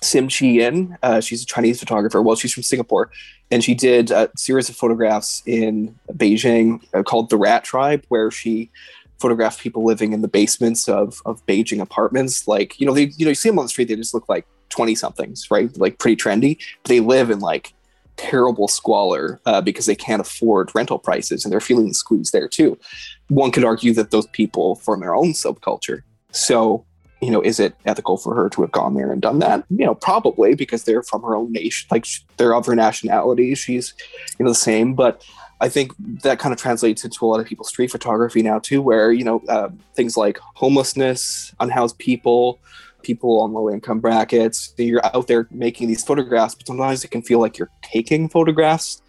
Sim 0.01 0.29
Chi 0.29 0.45
Yin. 0.45 0.97
Uh, 1.03 1.21
she's 1.21 1.43
a 1.43 1.45
Chinese 1.45 1.79
photographer. 1.79 2.21
Well, 2.21 2.35
she's 2.35 2.53
from 2.53 2.63
Singapore, 2.63 3.12
and 3.51 3.63
she 3.63 3.73
did 3.73 4.12
a 4.12 4.29
series 4.38 4.69
of 4.69 4.75
photographs 4.75 5.43
in 5.45 5.95
Beijing 6.13 6.81
uh, 6.93 7.03
called 7.03 7.29
the 7.29 7.38
Rat 7.38 7.63
Tribe, 7.63 8.05
where 8.09 8.31
she 8.31 8.69
photographed 9.19 9.59
people 9.59 9.83
living 9.83 10.13
in 10.13 10.21
the 10.21 10.27
basements 10.27 10.88
of 10.88 11.21
of 11.25 11.45
Beijing 11.45 11.81
apartments. 11.81 12.47
Like 12.47 12.79
you 12.79 12.85
know, 12.85 12.93
they 12.93 13.12
you 13.17 13.25
know 13.25 13.29
you 13.29 13.35
see 13.35 13.49
them 13.49 13.59
on 13.59 13.65
the 13.65 13.69
street, 13.69 13.89
they 13.89 13.95
just 13.95 14.13
look 14.13 14.29
like 14.29 14.45
twenty 14.69 14.95
somethings, 14.95 15.49
right? 15.51 15.75
Like 15.77 15.99
pretty 15.99 16.15
trendy. 16.15 16.57
But 16.83 16.89
they 16.89 16.99
live 16.99 17.29
in 17.29 17.39
like 17.39 17.73
terrible 18.15 18.67
squalor 18.67 19.39
uh, 19.45 19.62
because 19.62 19.85
they 19.85 19.95
can't 19.95 20.21
afford 20.21 20.71
rental 20.73 20.99
prices, 20.99 21.43
and 21.43 21.51
they're 21.51 21.59
feeling 21.59 21.88
the 21.88 21.93
squeeze 21.93 22.31
there 22.31 22.47
too. 22.47 22.77
One 23.27 23.51
could 23.51 23.63
argue 23.63 23.93
that 23.93 24.12
those 24.12 24.27
people 24.27 24.75
form 24.75 25.01
their 25.01 25.15
own 25.15 25.33
subculture. 25.33 26.01
So 26.31 26.85
you 27.21 27.32
know, 27.32 27.41
is 27.41 27.60
it 27.60 27.75
ethical 27.86 28.17
for 28.17 28.34
her 28.36 28.49
to 28.49 28.62
have 28.62 28.71
gone 28.71 28.95
there 28.95 29.12
and 29.12 29.21
done 29.21 29.39
that? 29.39 29.65
You 29.69 29.86
know, 29.86 29.95
probably 29.95 30.55
because 30.55 30.84
they're 30.84 31.03
from 31.03 31.21
her 31.21 31.36
own 31.36 31.51
nation, 31.51 31.88
like 31.91 32.05
they're 32.38 32.55
of 32.55 32.65
her 32.65 32.75
nationality. 32.75 33.55
She's, 33.55 33.93
you 34.38 34.45
know, 34.45 34.51
the 34.51 34.55
same. 34.55 34.93
But 34.93 35.23
I 35.62 35.69
think 35.69 35.93
that 36.23 36.39
kind 36.39 36.53
of 36.53 36.60
translates 36.60 37.03
into 37.03 37.25
a 37.25 37.27
lot 37.27 37.39
of 37.39 37.45
people's 37.45 37.69
street 37.69 37.91
photography 37.91 38.41
now 38.41 38.60
too, 38.60 38.82
where 38.82 39.12
you 39.12 39.23
know 39.23 39.41
uh, 39.49 39.69
things 39.95 40.15
like 40.15 40.39
homelessness, 40.55 41.53
unhoused 41.60 41.97
people, 41.97 42.60
people 43.03 43.41
on 43.41 43.53
low 43.53 43.69
income 43.69 43.99
brackets. 43.99 44.73
You're 44.77 45.05
out 45.05 45.27
there 45.27 45.47
making 45.51 45.88
these 45.89 46.03
photographs, 46.03 46.55
but 46.55 46.67
sometimes 46.67 47.03
it 47.03 47.12
can 47.12 47.21
feel 47.21 47.39
like 47.39 47.58
you're 47.58 47.71
taking 47.82 48.29
photographs, 48.29 49.01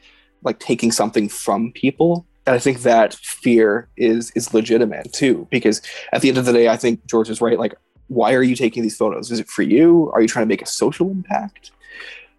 like 0.42 0.58
taking 0.58 0.90
something 0.90 1.28
from 1.28 1.72
people. 1.72 2.26
And 2.46 2.56
I 2.56 2.58
think 2.58 2.82
that 2.82 3.14
fear 3.14 3.88
is 3.96 4.32
is 4.34 4.52
legitimate 4.52 5.12
too, 5.12 5.46
because 5.50 5.80
at 6.12 6.22
the 6.22 6.30
end 6.30 6.38
of 6.38 6.46
the 6.46 6.52
day, 6.52 6.68
I 6.68 6.76
think 6.76 7.06
George 7.06 7.30
is 7.30 7.40
right. 7.40 7.58
Like 7.58 7.74
why 8.16 8.30
are 8.34 8.46
you 8.50 8.56
taking 8.64 8.82
these 8.82 8.98
photos? 9.02 9.30
Is 9.30 9.40
it 9.40 9.48
for 9.48 9.62
you? 9.62 10.10
Are 10.12 10.20
you 10.20 10.28
trying 10.28 10.46
to 10.46 10.52
make 10.54 10.62
a 10.62 10.66
social 10.82 11.08
impact? 11.10 11.70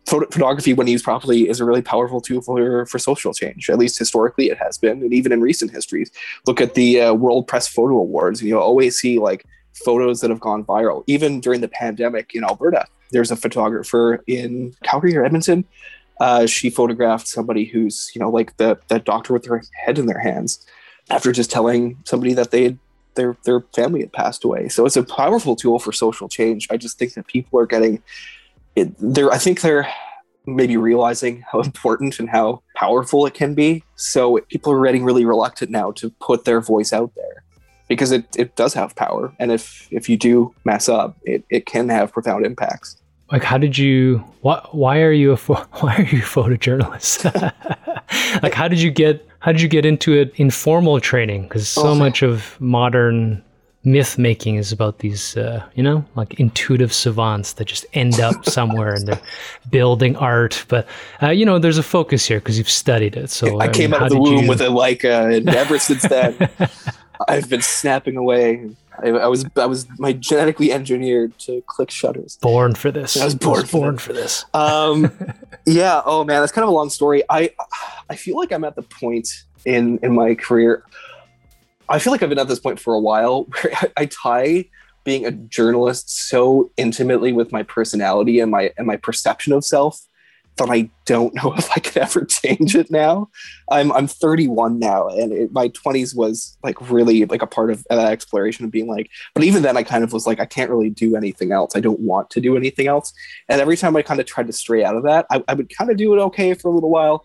Photo- 0.06 0.30
photography, 0.36 0.74
when 0.74 0.88
used 0.88 1.06
properly, 1.12 1.48
is 1.52 1.60
a 1.60 1.66
really 1.66 1.82
powerful 1.94 2.22
tool 2.22 2.42
for, 2.42 2.86
for 2.92 3.00
social 3.00 3.34
change. 3.42 3.70
At 3.70 3.80
least 3.84 3.98
historically, 4.04 4.50
it 4.54 4.58
has 4.58 4.78
been, 4.78 4.98
and 5.04 5.14
even 5.20 5.32
in 5.32 5.42
recent 5.42 5.72
histories. 5.72 6.10
Look 6.48 6.60
at 6.60 6.74
the 6.74 6.90
uh, 7.02 7.14
World 7.14 7.44
Press 7.48 7.68
Photo 7.68 7.96
Awards, 7.98 8.42
and 8.42 8.50
you'll 8.50 8.70
always 8.72 8.94
see 8.98 9.20
like 9.30 9.46
photos 9.86 10.20
that 10.20 10.30
have 10.30 10.44
gone 10.50 10.66
viral. 10.66 11.04
Even 11.08 11.40
during 11.40 11.62
the 11.62 11.74
pandemic 11.84 12.32
in 12.36 12.44
Alberta, 12.44 12.84
there's 13.12 13.32
a 13.32 13.36
photographer 13.36 14.24
in 14.28 14.74
Calgary 14.84 15.16
or 15.16 15.24
Edmonton 15.26 15.66
Uh, 16.22 16.46
she 16.46 16.70
photographed 16.70 17.28
somebody 17.28 17.66
who's, 17.66 18.12
you 18.14 18.20
know, 18.22 18.30
like 18.30 18.56
the 18.58 18.78
that 18.90 19.06
doctor 19.06 19.34
with 19.34 19.44
their 19.44 19.62
head 19.84 19.98
in 19.98 20.06
their 20.06 20.20
hands 20.20 20.64
after 21.10 21.32
just 21.32 21.50
telling 21.50 21.98
somebody 22.06 22.34
that 22.34 22.52
they 22.52 22.78
their 23.16 23.38
their 23.46 23.62
family 23.76 24.02
had 24.02 24.14
passed 24.14 24.44
away. 24.44 24.70
So 24.70 24.86
it's 24.86 24.98
a 24.98 25.04
powerful 25.04 25.56
tool 25.56 25.80
for 25.80 25.92
social 25.92 26.28
change. 26.30 26.68
I 26.70 26.78
just 26.78 26.98
think 26.98 27.14
that 27.14 27.28
people 27.28 27.60
are 27.60 27.66
getting 27.66 28.02
it. 28.76 28.94
They're 29.00 29.32
I 29.32 29.38
think 29.38 29.62
they're 29.62 29.88
maybe 30.46 30.78
realizing 30.78 31.44
how 31.52 31.62
important 31.62 32.20
and 32.20 32.30
how 32.30 32.62
powerful 32.76 33.26
it 33.26 33.34
can 33.34 33.54
be. 33.54 33.84
So 33.96 34.40
people 34.50 34.74
are 34.74 34.84
getting 34.86 35.04
really 35.04 35.26
reluctant 35.26 35.72
now 35.72 35.92
to 35.94 36.10
put 36.10 36.46
their 36.46 36.62
voice 36.62 36.92
out 36.94 37.14
there 37.16 37.44
because 37.88 38.12
it, 38.12 38.26
it 38.38 38.56
does 38.56 38.74
have 38.74 38.96
power. 38.96 39.36
And 39.40 39.52
if 39.52 39.88
if 39.92 40.10
you 40.10 40.18
do 40.18 40.54
mess 40.66 40.90
up, 40.90 41.18
it, 41.24 41.44
it 41.50 41.66
can 41.66 41.90
have 41.90 42.12
profound 42.12 42.46
impacts. 42.46 42.98
Like, 43.32 43.44
how 43.44 43.58
did 43.58 43.78
you? 43.78 44.24
Why, 44.42 44.66
why 44.72 45.02
are 45.02 45.12
you 45.12 45.32
a 45.32 45.36
why 45.38 45.96
are 45.96 46.04
you 46.04 46.20
a 46.20 46.32
photojournalist? 46.36 47.32
like, 48.44 48.54
how 48.54 48.68
did 48.68 48.82
you 48.82 48.92
get 48.92 49.28
how 49.42 49.52
did 49.52 49.62
you 49.62 49.68
get 49.68 49.86
into 49.86 50.14
it 50.14 50.34
in 50.36 50.52
formal 50.52 51.00
training? 51.00 51.44
Because 51.44 51.68
so 51.68 51.90
oh, 51.90 51.96
much 51.96 52.22
of 52.22 52.60
modern 52.62 53.44
myth 53.84 54.20
making 54.20 54.56
is 54.56 54.72
about 54.72 55.00
these, 55.00 55.36
uh, 55.36 55.64
you 55.74 55.82
know, 55.82 56.06
like 56.16 56.40
intuitive 56.40 56.94
savants 56.94 57.54
that 57.54 57.66
just 57.66 57.84
end 57.94 58.20
up 58.20 58.46
somewhere 58.58 58.94
and 58.94 59.08
they're 59.08 59.22
building 59.72 60.16
art. 60.18 60.64
But 60.68 60.88
uh, 61.24 61.32
you 61.32 61.44
know, 61.46 61.58
there's 61.58 61.80
a 61.80 61.84
focus 61.84 62.26
here 62.26 62.40
because 62.40 62.60
you've 62.60 62.70
studied 62.70 63.18
it. 63.18 63.32
So 63.32 63.60
I, 63.60 63.66
I 63.66 63.68
came 63.70 63.92
mean, 63.92 64.00
out 64.00 64.08
of 64.08 64.10
the 64.12 64.20
womb 64.20 64.44
you... 64.44 64.50
with 64.50 64.62
a 64.62 64.66
Leica, 64.68 65.36
and 65.36 65.50
ever 65.50 65.80
since 65.80 66.04
then, 66.04 66.38
I've 67.28 67.50
been 67.50 67.64
snapping 67.64 68.18
away. 68.18 68.70
I, 69.04 69.10
I, 69.10 69.28
was 69.28 69.46
I 69.56 69.66
was 69.66 69.88
my 70.00 70.14
genetically 70.14 70.72
engineered 70.72 71.38
to 71.40 71.62
click 71.68 71.92
shutters. 71.92 72.38
Born 72.42 72.76
for 72.76 72.92
this. 72.92 73.18
I 73.18 73.26
was 73.26 73.36
born, 73.36 73.58
I 73.58 73.62
was 73.62 73.72
born 73.72 73.98
for, 73.98 74.14
this. 74.14 74.46
Um, 74.54 75.12
yeah. 75.66 76.02
Oh 76.06 76.24
man, 76.24 76.42
that's 76.42 76.52
kind 76.52 76.64
of 76.64 76.70
a 76.70 76.74
long 76.74 76.90
story. 76.90 77.24
I 77.30 77.52
I 78.10 78.16
feel 78.16 78.38
like 78.38 78.52
I'm 78.52 78.64
at 78.64 78.76
the 78.76 78.84
point 78.84 79.46
in 79.66 80.00
in 80.04 80.14
my 80.14 80.36
career. 80.36 80.84
I 81.90 82.00
feel 82.00 82.12
like 82.12 82.24
I've 82.24 82.30
been 82.30 82.40
at 82.40 82.48
this 82.48 82.60
point 82.60 82.80
for 82.80 82.94
a 82.94 83.00
while 83.00 83.44
where 83.62 83.74
I, 83.76 83.92
I 83.98 84.06
tie 84.06 84.66
being 85.04 85.26
a 85.26 85.32
journalist 85.32 86.10
so 86.28 86.72
intimately 86.78 87.34
with 87.34 87.52
my 87.52 87.64
personality 87.64 88.40
and 88.40 88.52
my 88.52 88.72
and 88.78 88.88
my 88.88 88.98
perception 88.98 89.54
of 89.54 89.66
self 89.66 90.02
that 90.58 90.70
I 90.70 90.90
don't 91.06 91.34
know 91.44 91.54
if 91.58 91.70
I 91.72 91.80
could 91.80 91.98
ever 91.98 92.26
change 92.26 92.76
it 92.76 92.92
now. 92.92 93.30
I'm 93.70 93.92
I'm 93.92 94.08
31 94.08 94.80
now, 94.80 95.08
and 95.08 95.32
it, 95.32 95.52
my 95.52 95.70
20s 95.70 96.16
was 96.16 96.58
like 96.64 96.90
really 96.90 97.26
like 97.26 97.42
a 97.42 97.48
part 97.48 97.72
of 97.72 97.86
that 97.90 98.12
exploration 98.12 98.66
of 98.66 98.72
being 98.72 98.88
like. 98.88 99.10
But 99.34 99.44
even 99.44 99.64
then, 99.64 99.78
I 99.78 99.84
kind 99.84 100.04
of 100.04 100.14
was 100.14 100.28
like, 100.28 100.40
I 100.40 100.46
can't 100.46 100.70
really 100.70 100.90
do 100.90 101.16
anything 101.16 101.52
else. 101.52 101.76
I 101.76 101.80
don't 101.80 102.00
want 102.00 102.30
to 102.32 102.42
do 102.42 102.58
anything 102.58 102.88
else. 102.88 103.14
And 103.50 103.62
every 103.62 103.78
time 103.78 103.96
I 103.96 104.02
kind 104.02 104.20
of 104.20 104.26
tried 104.26 104.48
to 104.48 104.54
stray 104.54 104.84
out 104.84 104.96
of 104.96 105.04
that, 105.04 105.26
I, 105.32 105.44
I 105.48 105.54
would 105.54 105.76
kind 105.76 105.90
of 105.90 105.98
do 105.98 106.14
it 106.14 106.20
okay 106.20 106.54
for 106.54 106.70
a 106.70 106.72
little 106.72 106.90
while, 106.90 107.24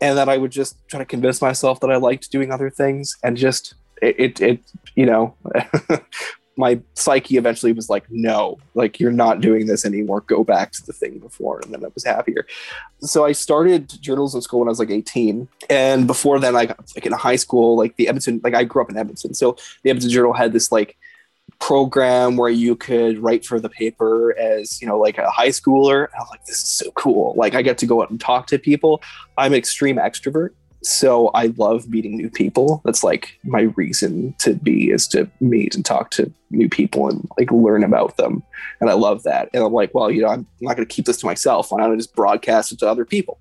and 0.00 0.16
then 0.16 0.28
I 0.28 0.38
would 0.38 0.52
just 0.52 0.76
try 0.88 0.98
to 0.98 1.04
convince 1.04 1.42
myself 1.42 1.80
that 1.80 1.90
I 1.90 1.96
liked 1.96 2.30
doing 2.30 2.52
other 2.52 2.70
things, 2.70 3.16
and 3.22 3.36
just 3.36 3.74
it, 4.00 4.18
it, 4.18 4.40
it 4.40 4.60
you 4.94 5.06
know 5.06 5.34
my 6.58 6.80
psyche 6.94 7.36
eventually 7.36 7.72
was 7.72 7.88
like, 7.88 8.04
no, 8.10 8.58
like 8.74 8.98
you're 8.98 9.12
not 9.12 9.40
doing 9.40 9.66
this 9.66 9.84
anymore. 9.84 10.22
Go 10.22 10.42
back 10.42 10.72
to 10.72 10.84
the 10.84 10.92
thing 10.92 11.20
before. 11.20 11.60
And 11.60 11.72
then 11.72 11.84
I 11.84 11.88
was 11.94 12.04
happier. 12.04 12.46
So 13.00 13.24
I 13.24 13.30
started 13.32 13.88
journalism 14.02 14.40
school 14.40 14.60
when 14.60 14.68
I 14.68 14.70
was 14.70 14.80
like 14.80 14.90
18. 14.90 15.46
And 15.70 16.06
before 16.08 16.40
then, 16.40 16.56
I 16.56 16.66
got 16.66 16.84
like 16.96 17.06
in 17.06 17.12
high 17.12 17.36
school, 17.36 17.76
like 17.76 17.94
the 17.96 18.08
Edmonton, 18.08 18.40
like 18.42 18.54
I 18.54 18.64
grew 18.64 18.82
up 18.82 18.90
in 18.90 18.98
Edmonton. 18.98 19.34
So 19.34 19.56
the 19.84 19.90
Edmonton 19.90 20.10
Journal 20.10 20.32
had 20.32 20.52
this 20.52 20.72
like 20.72 20.96
program 21.60 22.36
where 22.36 22.50
you 22.50 22.74
could 22.74 23.18
write 23.20 23.46
for 23.46 23.60
the 23.60 23.68
paper 23.68 24.36
as, 24.36 24.82
you 24.82 24.88
know, 24.88 24.98
like 24.98 25.16
a 25.16 25.30
high 25.30 25.48
schooler. 25.48 26.06
And 26.06 26.14
I 26.16 26.20
was 26.20 26.30
like, 26.30 26.44
this 26.44 26.58
is 26.58 26.68
so 26.68 26.90
cool. 26.92 27.34
Like 27.36 27.54
I 27.54 27.62
get 27.62 27.78
to 27.78 27.86
go 27.86 28.02
out 28.02 28.10
and 28.10 28.20
talk 28.20 28.48
to 28.48 28.58
people. 28.58 29.00
I'm 29.36 29.52
an 29.52 29.58
extreme 29.58 29.96
extrovert 29.96 30.50
so 30.82 31.28
I 31.28 31.46
love 31.56 31.88
meeting 31.88 32.16
new 32.16 32.30
people. 32.30 32.80
That's 32.84 33.02
like 33.02 33.38
my 33.44 33.62
reason 33.76 34.34
to 34.38 34.54
be 34.54 34.90
is 34.90 35.08
to 35.08 35.28
meet 35.40 35.74
and 35.74 35.84
talk 35.84 36.10
to 36.12 36.32
new 36.50 36.68
people 36.68 37.08
and 37.08 37.28
like 37.38 37.50
learn 37.50 37.82
about 37.82 38.16
them. 38.16 38.42
And 38.80 38.88
I 38.88 38.92
love 38.92 39.24
that. 39.24 39.48
And 39.52 39.62
I'm 39.62 39.72
like, 39.72 39.92
well, 39.94 40.10
you 40.10 40.22
know, 40.22 40.28
I'm 40.28 40.46
not 40.60 40.76
going 40.76 40.86
to 40.86 40.94
keep 40.94 41.06
this 41.06 41.18
to 41.18 41.26
myself. 41.26 41.72
Why 41.72 41.80
don't 41.80 41.92
I 41.92 41.96
just 41.96 42.14
broadcast 42.14 42.72
it 42.72 42.78
to 42.80 42.88
other 42.88 43.04
people? 43.04 43.40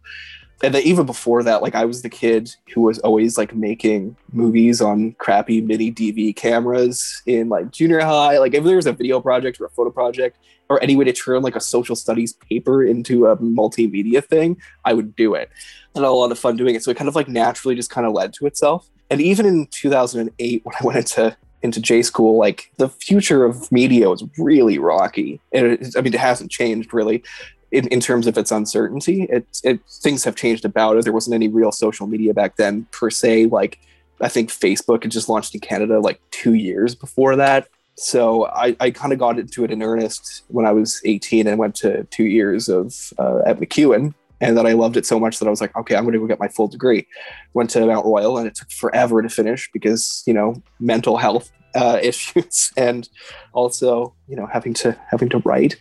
And 0.63 0.73
then 0.73 0.81
even 0.83 1.05
before 1.05 1.43
that, 1.43 1.61
like 1.61 1.75
I 1.75 1.85
was 1.85 2.01
the 2.01 2.09
kid 2.09 2.55
who 2.73 2.81
was 2.81 2.97
always 2.99 3.37
like 3.37 3.53
making 3.53 4.15
movies 4.31 4.81
on 4.81 5.13
crappy 5.13 5.61
mini 5.61 5.91
DV 5.91 6.35
cameras 6.35 7.21
in 7.25 7.49
like 7.49 7.71
junior 7.71 7.99
high. 7.99 8.39
Like 8.39 8.53
if 8.55 8.63
there 8.63 8.75
was 8.75 8.87
a 8.87 8.93
video 8.93 9.19
project 9.21 9.61
or 9.61 9.65
a 9.65 9.69
photo 9.69 9.91
project 9.91 10.37
or 10.69 10.81
any 10.81 10.95
way 10.95 11.05
to 11.05 11.13
turn 11.13 11.43
like 11.43 11.55
a 11.55 11.61
social 11.61 11.95
studies 11.95 12.33
paper 12.33 12.83
into 12.83 13.27
a 13.27 13.37
multimedia 13.37 14.25
thing, 14.25 14.59
I 14.83 14.93
would 14.93 15.15
do 15.15 15.35
it 15.35 15.49
had 15.97 16.07
a 16.07 16.11
lot 16.11 16.31
of 16.31 16.39
fun 16.39 16.55
doing 16.55 16.75
it. 16.75 16.83
So 16.83 16.91
it 16.91 16.97
kind 16.97 17.07
of 17.07 17.15
like 17.15 17.27
naturally 17.27 17.75
just 17.75 17.89
kind 17.89 18.07
of 18.07 18.13
led 18.13 18.33
to 18.33 18.45
itself. 18.45 18.89
And 19.09 19.21
even 19.21 19.45
in 19.45 19.67
2008, 19.67 20.65
when 20.65 20.75
I 20.79 20.85
went 20.85 20.97
into 20.97 21.35
into 21.63 21.81
J 21.81 22.03
school, 22.03 22.37
like 22.37 22.71
the 22.77 22.87
future 22.87 23.43
of 23.43 23.71
media 23.71 24.09
was 24.09 24.23
really 24.37 24.77
rocky. 24.77 25.41
And 25.51 25.65
it, 25.65 25.95
I 25.97 26.01
mean, 26.01 26.13
it 26.13 26.19
hasn't 26.19 26.51
changed 26.51 26.93
really 26.93 27.23
in, 27.71 27.87
in 27.87 27.99
terms 27.99 28.27
of 28.27 28.37
its 28.37 28.51
uncertainty. 28.51 29.23
It, 29.23 29.45
it 29.63 29.79
things 29.87 30.23
have 30.23 30.35
changed 30.35 30.65
about 30.65 30.97
it. 30.97 31.03
There 31.03 31.13
wasn't 31.13 31.35
any 31.35 31.47
real 31.47 31.71
social 31.71 32.07
media 32.07 32.33
back 32.33 32.55
then 32.55 32.87
per 32.91 33.09
se. 33.09 33.47
Like 33.47 33.79
I 34.21 34.29
think 34.29 34.49
Facebook 34.49 35.03
had 35.03 35.11
just 35.11 35.29
launched 35.29 35.53
in 35.53 35.61
Canada 35.61 35.99
like 35.99 36.21
two 36.31 36.53
years 36.53 36.95
before 36.95 37.35
that. 37.35 37.67
So 37.95 38.45
I, 38.45 38.75
I 38.79 38.91
kind 38.91 39.11
of 39.11 39.19
got 39.19 39.39
into 39.39 39.63
it 39.63 39.71
in 39.71 39.81
earnest 39.81 40.43
when 40.49 40.65
I 40.65 40.71
was 40.71 41.01
18 41.03 41.47
and 41.47 41.57
went 41.57 41.75
to 41.77 42.03
two 42.05 42.25
years 42.25 42.69
of 42.69 42.93
uh, 43.17 43.39
at 43.45 43.59
MacEwan 43.59 44.13
and 44.39 44.57
that 44.57 44.65
I 44.65 44.73
loved 44.73 44.97
it 44.97 45.05
so 45.05 45.19
much 45.19 45.39
that 45.39 45.47
I 45.47 45.49
was 45.49 45.61
like, 45.61 45.75
okay, 45.75 45.95
I'm 45.95 46.03
going 46.03 46.13
to 46.13 46.19
go 46.19 46.27
get 46.27 46.39
my 46.39 46.47
full 46.47 46.67
degree. 46.67 47.07
Went 47.53 47.69
to 47.71 47.85
Mount 47.85 48.05
Royal, 48.05 48.37
and 48.37 48.47
it 48.47 48.55
took 48.55 48.69
forever 48.69 49.21
to 49.21 49.29
finish 49.29 49.69
because 49.73 50.23
you 50.25 50.33
know 50.33 50.61
mental 50.79 51.17
health 51.17 51.51
uh, 51.75 51.99
issues, 52.03 52.71
and 52.77 53.09
also 53.53 54.13
you 54.27 54.35
know 54.35 54.47
having 54.51 54.73
to 54.75 54.97
having 55.09 55.29
to 55.29 55.39
write 55.39 55.79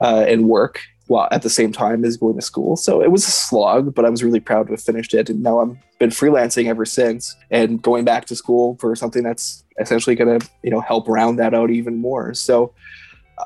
uh, 0.00 0.24
and 0.26 0.48
work 0.48 0.80
while 1.08 1.28
at 1.30 1.42
the 1.42 1.50
same 1.50 1.72
time 1.72 2.04
as 2.04 2.16
going 2.16 2.36
to 2.36 2.42
school. 2.42 2.76
So 2.76 3.02
it 3.02 3.10
was 3.10 3.26
a 3.26 3.30
slog, 3.30 3.94
but 3.94 4.04
I 4.04 4.10
was 4.10 4.22
really 4.22 4.40
proud 4.40 4.68
to 4.68 4.72
have 4.74 4.82
finished 4.82 5.14
it, 5.14 5.28
and 5.28 5.42
now 5.42 5.60
I've 5.60 5.76
been 5.98 6.10
freelancing 6.10 6.68
ever 6.68 6.84
since, 6.84 7.36
and 7.50 7.82
going 7.82 8.04
back 8.04 8.26
to 8.26 8.36
school 8.36 8.76
for 8.80 8.94
something 8.94 9.22
that's 9.22 9.64
essentially 9.80 10.16
going 10.16 10.38
to 10.38 10.48
you 10.62 10.70
know 10.70 10.80
help 10.80 11.08
round 11.08 11.38
that 11.38 11.54
out 11.54 11.70
even 11.70 11.98
more. 11.98 12.34
So. 12.34 12.72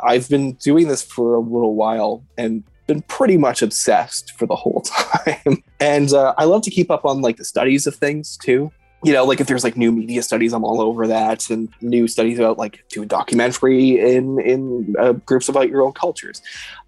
I've 0.03 0.27
been 0.31 0.53
doing 0.53 0.89
this 0.89 1.03
for 1.03 1.35
a 1.35 1.39
little 1.39 1.75
while 1.75 2.25
and 2.39 2.65
been 2.87 3.03
pretty 3.03 3.37
much 3.37 3.63
obsessed 3.63 4.33
for 4.33 4.47
the 4.47 4.57
whole 4.57 4.81
time. 4.87 5.63
and 5.81 6.13
uh, 6.13 6.35
I 6.39 6.45
love 6.45 6.63
to 6.63 6.71
keep 6.71 6.91
up 6.91 7.05
on 7.05 7.21
like 7.21 7.37
the 7.37 7.45
studies 7.45 7.87
of 7.87 7.95
things 7.95 8.37
too. 8.37 8.73
You 9.05 9.13
know, 9.13 9.25
like 9.25 9.41
if 9.41 9.49
there's 9.49 9.65
like 9.65 9.77
new 9.77 9.91
media 9.91 10.23
studies, 10.23 10.53
I'm 10.53 10.65
all 10.65 10.81
over 10.81 11.07
that, 11.09 11.51
and 11.51 11.69
new 11.81 12.07
studies 12.07 12.39
about 12.39 12.57
like 12.57 12.85
doing 12.89 13.09
documentary 13.09 13.99
in 13.99 14.41
in 14.41 14.95
uh, 14.99 15.13
groups 15.13 15.49
about 15.49 15.69
your 15.69 15.83
own 15.83 15.93
cultures. 15.93 16.41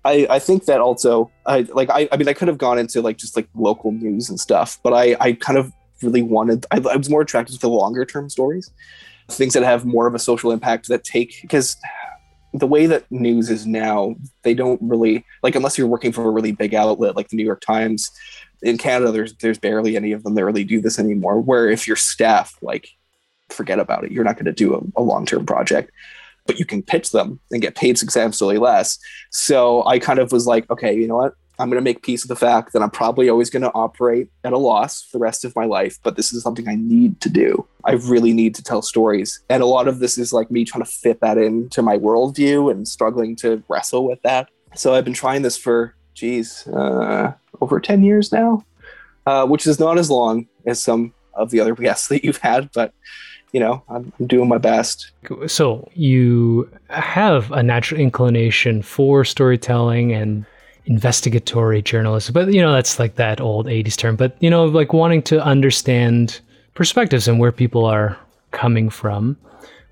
I, 0.04 0.26
I 0.30 0.38
think 0.38 0.66
that 0.66 0.80
also, 0.80 1.30
I 1.46 1.62
like 1.72 1.90
I, 1.90 2.08
I 2.12 2.16
mean 2.16 2.28
I 2.28 2.32
could 2.32 2.48
have 2.48 2.58
gone 2.58 2.78
into 2.78 3.02
like 3.02 3.16
just 3.16 3.34
like 3.34 3.48
local 3.54 3.90
news 3.90 4.30
and 4.30 4.38
stuff, 4.38 4.78
but 4.82 4.92
I 4.92 5.16
I 5.20 5.32
kind 5.32 5.58
of 5.58 5.72
really 6.02 6.22
wanted 6.22 6.66
I, 6.70 6.76
I 6.76 6.96
was 6.96 7.10
more 7.10 7.22
attracted 7.22 7.54
to 7.54 7.60
the 7.60 7.68
longer 7.68 8.04
term 8.04 8.30
stories, 8.30 8.70
things 9.28 9.54
that 9.54 9.64
have 9.64 9.84
more 9.84 10.06
of 10.06 10.14
a 10.14 10.18
social 10.18 10.52
impact 10.52 10.88
that 10.88 11.02
take 11.02 11.38
because 11.42 11.76
the 12.54 12.66
way 12.66 12.86
that 12.86 13.10
news 13.10 13.50
is 13.50 13.66
now, 13.66 14.14
they 14.42 14.54
don't 14.54 14.80
really 14.80 15.24
like 15.42 15.56
unless 15.56 15.76
you're 15.76 15.88
working 15.88 16.12
for 16.12 16.24
a 16.24 16.30
really 16.30 16.52
big 16.52 16.72
outlet 16.72 17.16
like 17.16 17.28
the 17.28 17.36
New 17.36 17.44
York 17.44 17.60
Times. 17.60 18.10
In 18.64 18.78
Canada, 18.78 19.12
there's 19.12 19.34
there's 19.34 19.58
barely 19.58 19.96
any 19.96 20.12
of 20.12 20.22
them 20.22 20.34
that 20.34 20.44
really 20.44 20.64
do 20.64 20.80
this 20.80 20.98
anymore. 20.98 21.40
Where 21.40 21.68
if 21.68 21.86
your 21.86 21.96
staff 21.96 22.56
like 22.62 22.88
forget 23.50 23.78
about 23.78 24.04
it, 24.04 24.10
you're 24.10 24.24
not 24.24 24.36
going 24.36 24.46
to 24.46 24.52
do 24.52 24.74
a, 24.74 25.00
a 25.00 25.02
long 25.02 25.26
term 25.26 25.46
project, 25.46 25.90
but 26.46 26.58
you 26.58 26.64
can 26.64 26.82
pitch 26.82 27.12
them 27.12 27.40
and 27.50 27.62
get 27.62 27.74
paid 27.76 27.98
substantially 27.98 28.58
less. 28.58 28.98
So 29.30 29.86
I 29.86 29.98
kind 29.98 30.18
of 30.18 30.32
was 30.32 30.46
like, 30.46 30.68
okay, 30.70 30.94
you 30.94 31.06
know 31.06 31.16
what? 31.16 31.34
I'm 31.58 31.70
going 31.70 31.80
to 31.80 31.84
make 31.84 32.02
peace 32.02 32.24
with 32.24 32.30
the 32.30 32.46
fact 32.46 32.72
that 32.72 32.82
I'm 32.82 32.90
probably 32.90 33.28
always 33.28 33.48
going 33.48 33.62
to 33.62 33.72
operate 33.74 34.28
at 34.42 34.52
a 34.52 34.58
loss 34.58 35.02
for 35.02 35.18
the 35.18 35.22
rest 35.22 35.44
of 35.44 35.54
my 35.54 35.66
life, 35.66 35.98
but 36.02 36.16
this 36.16 36.32
is 36.32 36.42
something 36.42 36.68
I 36.68 36.74
need 36.74 37.20
to 37.20 37.28
do. 37.28 37.64
I 37.84 37.92
really 37.92 38.32
need 38.32 38.56
to 38.56 38.62
tell 38.62 38.82
stories. 38.82 39.40
And 39.48 39.62
a 39.62 39.66
lot 39.66 39.86
of 39.86 40.00
this 40.00 40.18
is 40.18 40.32
like 40.32 40.50
me 40.50 40.64
trying 40.64 40.82
to 40.82 40.90
fit 40.90 41.20
that 41.20 41.38
into 41.38 41.80
my 41.80 41.96
worldview 41.96 42.72
and 42.72 42.88
struggling 42.88 43.36
to 43.36 43.62
wrestle 43.68 44.04
with 44.04 44.20
that. 44.22 44.48
So 44.74 44.94
I've 44.94 45.04
been 45.04 45.14
trying 45.14 45.42
this 45.42 45.56
for, 45.56 45.94
geez, 46.14 46.66
uh, 46.68 47.32
over 47.60 47.80
10 47.80 48.02
years 48.02 48.32
now, 48.32 48.64
uh, 49.26 49.46
which 49.46 49.66
is 49.66 49.78
not 49.78 49.98
as 49.98 50.10
long 50.10 50.46
as 50.66 50.82
some 50.82 51.12
of 51.34 51.50
the 51.50 51.60
other 51.60 51.74
guests 51.86 52.08
that 52.08 52.24
you've 52.24 52.38
had, 52.38 52.70
but 52.72 52.92
you 53.52 53.60
know, 53.60 53.84
I'm, 53.88 54.12
I'm 54.18 54.26
doing 54.26 54.48
my 54.48 54.58
best. 54.58 55.12
So 55.46 55.88
you 55.94 56.68
have 56.88 57.52
a 57.52 57.62
natural 57.62 58.00
inclination 58.00 58.82
for 58.82 59.24
storytelling 59.24 60.12
and 60.12 60.44
investigatory 60.86 61.80
journalism. 61.80 62.32
But, 62.32 62.52
you 62.52 62.60
know, 62.60 62.72
that's 62.72 62.98
like 62.98 63.14
that 63.14 63.40
old 63.40 63.66
80s 63.66 63.96
term. 63.96 64.16
But, 64.16 64.36
you 64.40 64.50
know, 64.50 64.64
like 64.64 64.92
wanting 64.92 65.22
to 65.22 65.42
understand 65.42 66.40
perspectives 66.74 67.28
and 67.28 67.38
where 67.38 67.52
people 67.52 67.84
are 67.84 68.18
coming 68.50 68.90
from. 68.90 69.36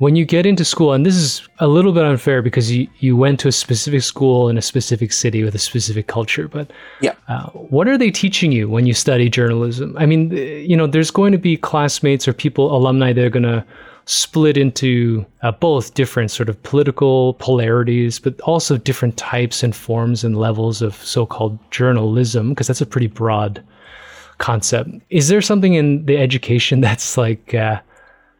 When 0.03 0.17
you 0.17 0.25
get 0.25 0.47
into 0.47 0.65
school, 0.65 0.93
and 0.93 1.07
this 1.07 1.15
is 1.15 1.49
a 1.61 1.69
little 1.69 1.93
bit 1.93 2.05
unfair 2.05 2.43
because 2.43 2.73
you, 2.73 2.89
you 2.99 3.17
went 3.17 3.39
to 3.39 3.47
a 3.47 3.53
specific 3.53 4.03
school 4.03 4.49
in 4.49 4.59
a 4.59 4.63
specific 4.63 5.13
city 5.13 5.45
with 5.45 5.55
a 5.55 5.61
specific 5.61 6.09
culture, 6.09 6.49
but 6.49 6.73
yeah, 7.01 7.15
uh, 7.29 7.51
what 7.51 7.87
are 7.87 7.97
they 7.97 8.11
teaching 8.11 8.51
you 8.51 8.69
when 8.69 8.85
you 8.85 8.95
study 8.95 9.31
journalism? 9.31 9.97
I 9.97 10.07
mean, 10.07 10.33
you 10.33 10.77
know, 10.77 10.89
there's 10.89 11.13
going 11.13 11.31
to 11.31 11.39
be 11.39 11.57
classmates 11.57 12.27
or 12.27 12.33
people, 12.33 12.77
alumni, 12.77 13.13
that 13.13 13.25
are 13.25 13.31
going 13.31 13.45
to 13.45 13.65
split 14.07 14.57
into 14.57 15.25
uh, 15.43 15.53
both 15.53 15.95
different 15.95 16.33
sort 16.33 16.49
of 16.49 16.61
political 16.65 17.35
polarities, 17.35 18.19
but 18.19 18.41
also 18.41 18.77
different 18.77 19.17
types 19.17 19.63
and 19.63 19.73
forms 19.73 20.25
and 20.25 20.37
levels 20.37 20.83
of 20.83 20.97
so-called 20.97 21.57
journalism, 21.71 22.49
because 22.49 22.67
that's 22.67 22.81
a 22.81 22.87
pretty 22.87 23.07
broad 23.07 23.63
concept. 24.39 24.91
Is 25.11 25.29
there 25.29 25.41
something 25.41 25.75
in 25.75 26.07
the 26.07 26.19
education 26.19 26.81
that's 26.89 27.17
like 27.17 27.55
uh, 27.55 27.81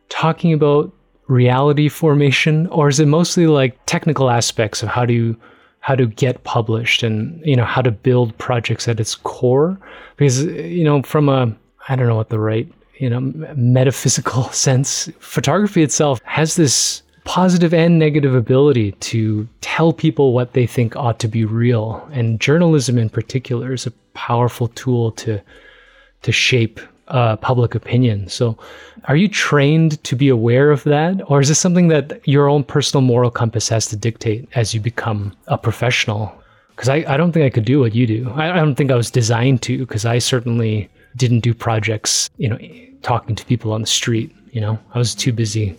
talking 0.09 0.53
about 0.53 0.93
reality 1.33 1.89
formation, 1.89 2.67
or 2.69 2.89
is 2.89 3.01
it 3.01 3.07
mostly 3.07 3.47
like 3.47 3.79
technical 3.87 4.31
aspects 4.31 4.83
of 4.83 4.89
how 4.89 5.07
to 5.07 5.37
how 5.81 5.97
to 5.97 6.07
get 6.07 6.45
published 6.45 7.03
and 7.03 7.45
you 7.45 7.57
know 7.57 7.65
how 7.65 7.83
to 7.83 7.91
build 7.91 8.37
projects 8.39 8.87
at 8.87 9.01
its 9.01 9.15
core? 9.15 9.79
Because 10.17 10.45
you 10.45 10.85
know 10.85 11.03
from 11.03 11.29
a 11.29 11.53
I 11.89 11.97
don't 11.97 12.07
know 12.07 12.17
what 12.17 12.29
the 12.29 12.39
right 12.39 12.71
you 12.99 13.11
know 13.11 13.21
metaphysical 13.57 14.45
sense, 14.53 15.09
photography 15.19 15.83
itself 15.83 16.21
has 16.25 16.57
this 16.57 17.03
positive 17.25 17.73
and 17.73 17.99
negative 17.99 18.35
ability 18.35 18.93
to 18.93 19.49
tell 19.61 19.93
people 19.93 20.33
what 20.33 20.55
they 20.55 20.67
think 20.67 20.97
ought 20.97 21.21
to 21.21 21.29
be 21.29 21.45
real 21.45 22.09
and 22.13 22.41
journalism 22.41 22.99
in 22.99 23.09
particular 23.09 23.73
is 23.73 23.87
a 23.87 23.93
powerful 24.13 24.67
tool 24.69 25.13
to 25.13 25.41
to 26.23 26.33
shape 26.33 26.81
uh, 27.09 27.37
public 27.37 27.75
opinion. 27.75 28.29
So, 28.29 28.57
are 29.05 29.17
you 29.17 29.29
trained 29.29 30.03
to 30.05 30.17
be 30.17 30.29
aware 30.29 30.71
of 30.71 30.85
that, 30.85 31.21
or 31.29 31.41
is 31.41 31.49
this 31.49 31.59
something 31.59 31.89
that 31.89 32.27
your 32.27 32.49
own 32.49 32.63
personal 32.65 33.03
moral 33.03 33.31
compass 33.31 33.69
has 33.69 33.87
to 33.89 33.97
dictate 33.97 34.49
as 34.55 34.75
you 34.75 34.81
become 34.81 35.37
a 35.49 35.59
professional? 35.59 36.33
Because 36.71 36.89
I, 36.89 37.05
I 37.09 37.17
don't 37.17 37.33
think 37.33 37.45
I 37.45 37.51
could 37.51 37.65
do 37.65 37.81
what 37.81 37.95
you 37.95 38.07
do. 38.07 38.31
I, 38.35 38.53
I 38.53 38.57
don't 38.57 38.77
think 38.77 38.91
I 38.91 38.97
was 38.97 39.11
designed 39.11 39.63
to, 39.63 39.79
because 39.79 40.05
I 40.07 40.19
certainly 40.19 40.89
didn't 41.17 41.41
do 41.41 41.53
projects, 41.53 42.31
you 42.39 42.49
know, 42.49 42.59
talking 43.03 43.35
to 43.37 43.45
people 43.45 43.73
on 43.73 43.81
the 43.81 43.87
street. 43.87 44.35
You 44.53 44.61
know, 44.61 44.79
I 44.95 44.99
was 44.99 45.15
too 45.15 45.33
busy 45.33 45.77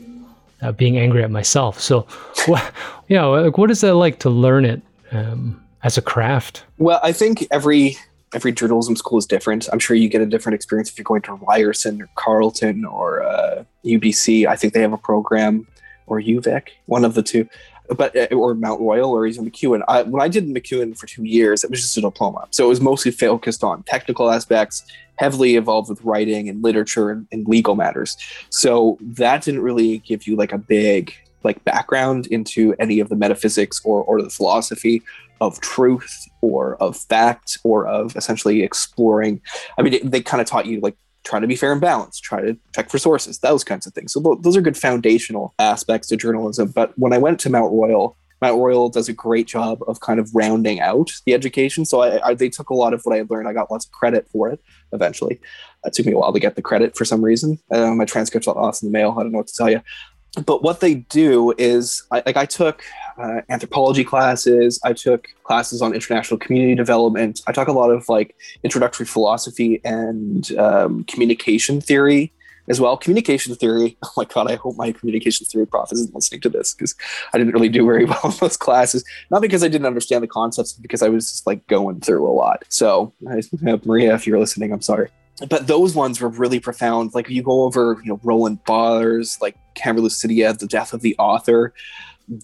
uh, 0.61 0.71
being 0.71 0.97
angry 0.97 1.23
at 1.23 1.31
myself. 1.31 1.79
So, 1.79 2.01
what, 2.45 2.73
you 3.07 3.15
know, 3.15 3.31
like, 3.31 3.57
what 3.57 3.71
is 3.71 3.81
that 3.81 3.95
like 3.95 4.19
to 4.19 4.29
learn 4.29 4.65
it 4.65 4.81
um, 5.11 5.61
as 5.83 5.97
a 5.97 6.01
craft? 6.01 6.63
Well, 6.77 6.99
I 7.03 7.11
think 7.11 7.47
every 7.51 7.97
every 8.33 8.51
journalism 8.51 8.95
school 8.95 9.17
is 9.17 9.25
different. 9.25 9.69
I'm 9.71 9.79
sure 9.79 9.95
you 9.95 10.09
get 10.09 10.21
a 10.21 10.25
different 10.25 10.55
experience 10.55 10.89
if 10.89 10.97
you're 10.97 11.03
going 11.03 11.21
to 11.23 11.33
Ryerson 11.33 12.01
or 12.01 12.09
Carleton 12.15 12.85
or 12.85 13.23
uh, 13.23 13.63
UBC. 13.85 14.47
I 14.47 14.55
think 14.55 14.73
they 14.73 14.81
have 14.81 14.93
a 14.93 14.97
program 14.97 15.67
or 16.07 16.19
UVic, 16.19 16.69
one 16.85 17.05
of 17.05 17.13
the 17.13 17.23
two, 17.23 17.47
but 17.95 18.15
uh, 18.15 18.35
or 18.35 18.55
Mount 18.55 18.81
Royal 18.81 19.11
or 19.11 19.25
even 19.25 19.49
MacEwan. 19.49 19.83
I, 19.87 20.03
when 20.03 20.21
I 20.21 20.27
did 20.27 20.47
MacEwan 20.47 20.97
for 20.97 21.05
two 21.05 21.23
years, 21.23 21.63
it 21.63 21.69
was 21.69 21.81
just 21.81 21.97
a 21.97 22.01
diploma, 22.01 22.47
so 22.51 22.65
it 22.65 22.69
was 22.69 22.81
mostly 22.81 23.11
focused 23.11 23.63
on 23.63 23.83
technical 23.83 24.29
aspects, 24.29 24.83
heavily 25.15 25.55
involved 25.55 25.89
with 25.89 26.01
writing 26.01 26.49
and 26.49 26.63
literature 26.63 27.09
and, 27.09 27.27
and 27.31 27.47
legal 27.47 27.75
matters. 27.75 28.17
So 28.49 28.97
that 29.01 29.43
didn't 29.43 29.61
really 29.61 29.99
give 29.99 30.27
you 30.27 30.35
like 30.35 30.51
a 30.51 30.57
big 30.57 31.13
like 31.43 31.63
background 31.65 32.27
into 32.27 32.73
any 32.79 32.99
of 32.99 33.09
the 33.09 33.15
metaphysics 33.15 33.81
or 33.83 34.03
or 34.03 34.21
the 34.21 34.29
philosophy 34.29 35.01
of 35.43 35.59
truth 35.59 36.25
or 36.41 36.75
of 36.77 36.95
fact 36.95 37.57
or 37.65 37.85
of 37.85 38.15
essentially 38.15 38.63
exploring. 38.63 39.41
I 39.77 39.81
mean, 39.81 39.99
they 40.09 40.21
kind 40.21 40.39
of 40.39 40.47
taught 40.47 40.65
you 40.65 40.79
like 40.79 40.95
try 41.25 41.39
to 41.39 41.47
be 41.47 41.55
fair 41.55 41.73
and 41.73 41.81
balanced, 41.81 42.23
try 42.23 42.41
to 42.41 42.57
check 42.73 42.89
for 42.89 42.97
sources, 42.97 43.39
those 43.39 43.63
kinds 43.63 43.85
of 43.85 43.93
things. 43.93 44.13
So 44.13 44.39
those 44.41 44.55
are 44.55 44.61
good 44.61 44.77
foundational 44.77 45.53
aspects 45.59 46.07
to 46.07 46.17
journalism. 46.17 46.71
But 46.73 46.97
when 46.97 47.11
I 47.11 47.17
went 47.17 47.39
to 47.41 47.49
Mount 47.49 47.73
Royal, 47.73 48.17
Mount 48.41 48.59
Royal 48.59 48.89
does 48.89 49.09
a 49.09 49.13
great 49.13 49.47
job 49.47 49.79
of 49.87 49.99
kind 49.99 50.19
of 50.19 50.33
rounding 50.33 50.79
out 50.79 51.11
the 51.25 51.33
education. 51.33 51.85
So 51.85 52.01
I, 52.01 52.27
I, 52.27 52.33
they 52.33 52.49
took 52.49 52.69
a 52.69 52.73
lot 52.73 52.93
of 52.93 53.01
what 53.03 53.13
I 53.13 53.17
had 53.17 53.29
learned. 53.29 53.47
I 53.47 53.53
got 53.53 53.71
lots 53.71 53.85
of 53.85 53.91
credit 53.91 54.27
for 54.31 54.49
it 54.49 54.61
eventually. 54.91 55.39
It 55.85 55.93
took 55.93 56.05
me 56.05 56.13
a 56.13 56.17
while 56.17 56.33
to 56.33 56.39
get 56.39 56.55
the 56.55 56.61
credit 56.61 56.97
for 56.97 57.05
some 57.05 57.23
reason. 57.23 57.59
Uh, 57.71 57.93
my 57.93 58.05
transcript's 58.05 58.47
got 58.47 58.57
lost 58.57 58.83
in 58.83 58.89
the 58.89 58.93
mail. 58.93 59.15
I 59.17 59.23
don't 59.23 59.31
know 59.31 59.39
what 59.39 59.47
to 59.47 59.53
tell 59.53 59.69
you 59.69 59.81
but 60.45 60.63
what 60.63 60.79
they 60.79 60.95
do 60.95 61.53
is 61.57 62.03
I, 62.11 62.23
like 62.25 62.37
i 62.37 62.45
took 62.45 62.83
uh, 63.17 63.41
anthropology 63.49 64.03
classes 64.03 64.79
i 64.83 64.93
took 64.93 65.27
classes 65.43 65.81
on 65.81 65.93
international 65.93 66.39
community 66.39 66.75
development 66.75 67.41
i 67.47 67.51
took 67.51 67.67
a 67.67 67.71
lot 67.71 67.91
of 67.91 68.09
like 68.09 68.35
introductory 68.63 69.05
philosophy 69.05 69.81
and 69.83 70.51
um, 70.57 71.03
communication 71.05 71.81
theory 71.81 72.33
as 72.69 72.79
well. 72.79 72.95
Communication 72.97 73.55
theory 73.55 73.97
oh 74.03 74.11
my 74.17 74.25
god 74.25 74.49
i 74.49 74.55
hope 74.55 74.77
my 74.77 74.91
communication 74.91 75.45
theory 75.45 75.67
prof 75.67 75.91
isn't 75.91 76.13
listening 76.13 76.41
to 76.41 76.49
this 76.49 76.73
because 76.73 76.95
i 77.33 77.37
didn't 77.37 77.53
really 77.53 77.69
do 77.69 77.85
very 77.85 78.05
well 78.11 78.21
in 78.23 78.31
those 78.39 78.57
classes. 78.57 79.03
Not 79.29 79.41
because 79.41 79.63
i 79.63 79.67
didn't 79.67 79.87
understand 79.87 80.23
the 80.23 80.27
concepts 80.27 80.73
because 80.73 81.01
i 81.01 81.09
was 81.09 81.29
just 81.29 81.47
like 81.47 81.65
going 81.67 81.99
through 82.01 82.27
a 82.27 82.31
lot. 82.31 82.63
So 82.69 83.13
maria 83.85 84.15
if 84.15 84.25
you're 84.25 84.39
listening 84.39 84.71
i'm 84.71 84.81
sorry 84.81 85.09
but 85.49 85.67
those 85.67 85.95
ones 85.95 86.21
were 86.21 86.29
really 86.29 86.59
profound. 86.59 87.13
Like 87.13 87.29
you 87.29 87.41
go 87.41 87.63
over, 87.63 87.99
you 88.03 88.09
know, 88.09 88.19
Roland 88.23 88.63
Barthes, 88.65 89.39
like 89.41 89.57
Camera 89.73 90.01
Lucida, 90.01 90.53
the 90.53 90.67
death 90.67 90.93
of 90.93 91.01
the 91.01 91.15
author. 91.17 91.73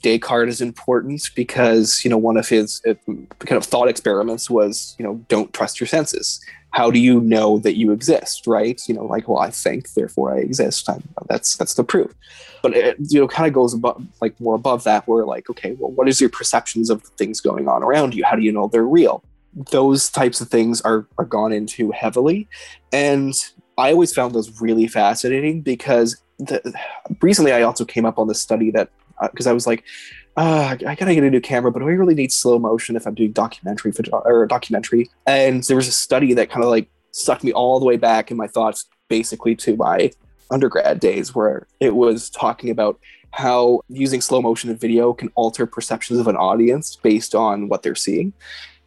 Descartes 0.02 0.50
is 0.50 0.62
important 0.62 1.30
because 1.36 2.04
you 2.04 2.10
know 2.10 2.18
one 2.18 2.36
of 2.36 2.50
his 2.50 2.82
uh, 2.86 2.96
kind 3.06 3.52
of 3.58 3.64
thought 3.64 3.88
experiments 3.88 4.50
was 4.50 4.94
you 5.00 5.06
know 5.06 5.24
don't 5.30 5.54
trust 5.54 5.80
your 5.80 5.88
senses. 5.88 6.42
How 6.72 6.92
do 6.92 7.00
you 7.00 7.22
know 7.22 7.60
that 7.60 7.78
you 7.78 7.92
exist? 7.92 8.46
Right? 8.46 8.82
You 8.88 8.96
know, 8.96 9.06
like 9.06 9.30
well, 9.30 9.40
I 9.40 9.50
think, 9.52 9.94
therefore 9.94 10.36
I 10.36 10.40
exist. 10.40 10.90
I'm, 10.90 11.02
that's 11.30 11.56
that's 11.56 11.76
the 11.76 11.86
proof. 11.86 12.14
But 12.62 12.76
it 12.76 12.98
you 13.08 13.22
know 13.22 13.28
kind 13.28 13.48
of 13.48 13.54
goes 13.54 13.74
above, 13.74 14.06
like 14.22 14.38
more 14.42 14.56
above 14.56 14.84
that, 14.84 15.08
where 15.08 15.26
like 15.26 15.50
okay, 15.50 15.78
well, 15.80 15.92
what 15.92 16.10
is 16.10 16.20
your 16.20 16.30
perceptions 16.30 16.90
of 16.90 17.02
the 17.04 17.10
things 17.12 17.40
going 17.40 17.70
on 17.70 17.82
around 17.82 18.14
you? 18.14 18.26
How 18.26 18.36
do 18.36 18.42
you 18.42 18.52
know 18.52 18.68
they're 18.68 18.84
real? 18.84 19.24
Those 19.72 20.10
types 20.10 20.42
of 20.42 20.50
things 20.50 20.82
are 20.82 21.08
are 21.18 21.26
gone 21.26 21.52
into 21.52 21.92
heavily 21.92 22.48
and 22.94 23.34
i 23.78 23.92
always 23.92 24.14
found 24.14 24.34
those 24.34 24.62
really 24.62 24.88
fascinating 24.88 25.62
because 25.62 26.22
the, 26.38 26.74
recently 27.22 27.52
i 27.52 27.62
also 27.62 27.86
came 27.86 28.06
up 28.06 28.20
on 28.20 28.28
this 28.28 28.42
study 28.42 28.72
that 28.72 28.90
because 29.32 29.48
uh, 29.48 29.50
i 29.50 29.54
was 29.54 29.68
like 29.68 29.84
uh, 30.38 30.78
I 30.88 30.96
gotta 30.96 31.14
get 31.14 31.24
a 31.26 31.30
new 31.30 31.42
camera, 31.42 31.70
but 31.70 31.80
do 31.80 31.90
I 31.90 31.92
really 31.92 32.16
need 32.16 32.32
slow 32.32 32.60
motion 32.60 32.96
if 32.96 33.06
I'm 33.06 33.14
doing 33.14 33.34
documentary 33.34 33.92
or 34.12 34.46
documentary? 34.46 35.10
And 35.28 35.64
there 35.64 35.76
was 35.76 35.90
a 35.90 35.92
study 35.92 36.34
that 36.36 36.50
kind 36.50 36.64
of 36.64 36.70
like 36.70 36.90
sucked 37.12 37.44
me 37.44 37.52
all 37.52 37.78
the 37.78 37.86
way 37.86 37.98
back 37.98 38.32
in 38.32 38.38
my 38.38 38.48
thoughts, 38.48 38.86
basically 39.10 39.54
to 39.58 39.76
my 39.76 40.12
undergrad 40.50 41.02
days, 41.02 41.36
where 41.36 41.68
it 41.82 41.94
was 41.94 42.30
talking 42.30 42.70
about 42.70 42.98
how 43.32 43.82
using 43.90 44.22
slow 44.22 44.42
motion 44.42 44.70
in 44.70 44.78
video 44.78 45.14
can 45.14 45.30
alter 45.36 45.66
perceptions 45.66 46.20
of 46.20 46.28
an 46.28 46.38
audience 46.38 46.96
based 46.96 47.36
on 47.36 47.68
what 47.68 47.84
they're 47.84 47.94
seeing 47.94 48.32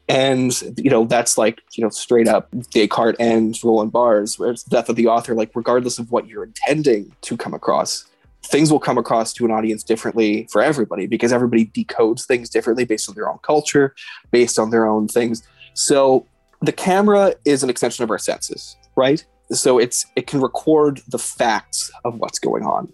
and 0.09 0.62
you 0.77 0.91
know 0.91 1.05
that's 1.05 1.38
like 1.38 1.61
you 1.75 1.83
know 1.83 1.91
straight 1.91 2.29
up 2.29 2.49
descartes 2.71 3.17
and 3.21 3.57
roland 3.62 3.93
barthes 3.93 4.38
where 4.38 4.51
it's 4.51 4.65
death 4.65 4.88
of 4.88 4.97
the 4.97 5.07
author. 5.07 5.35
Like 5.35 5.51
regardless 5.55 5.99
of 5.99 6.11
what 6.11 6.27
you're 6.27 6.45
intending 6.45 7.15
to 7.23 7.37
come 7.37 7.55
across 7.55 8.07
things 8.45 8.73
will 8.73 8.81
come 8.81 8.99
across 8.99 9.33
to 9.33 9.45
an 9.45 9.53
audience 9.53 9.85
differently 9.85 10.49
for 10.51 10.61
everybody 10.61 11.07
because 11.07 11.33
everybody 11.33 11.67
decodes 11.67 12.27
things 12.27 12.51
differently 12.51 12.85
based 12.85 13.09
on 13.09 13.15
their 13.15 13.31
own 13.31 13.38
culture 13.43 13.95
based 14.33 14.59
on 14.59 14.71
their 14.71 14.85
own 14.85 15.07
things. 15.07 15.47
So 15.75 16.27
the 16.61 16.73
camera 16.73 17.37
is 17.45 17.62
an 17.62 17.71
extension 17.71 18.03
of 18.03 18.11
our 18.11 18.19
senses 18.19 18.77
right? 18.97 19.25
So 19.51 19.79
it's 19.79 20.07
it 20.17 20.27
can 20.27 20.41
record 20.41 21.01
the 21.09 21.19
facts 21.19 21.91
of 22.05 22.19
what's 22.19 22.38
going 22.38 22.65
on 22.65 22.93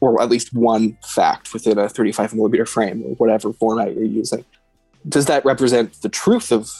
or 0.00 0.20
at 0.22 0.28
least 0.28 0.54
one 0.54 0.96
fact 1.04 1.52
within 1.52 1.78
a 1.78 1.88
35 1.88 2.34
millimeter 2.34 2.66
frame 2.66 3.02
or 3.04 3.14
whatever 3.16 3.52
format 3.52 3.94
you're 3.94 4.04
using 4.04 4.44
does 5.08 5.26
that 5.26 5.44
represent 5.44 6.00
the 6.02 6.08
truth 6.08 6.52
of 6.52 6.70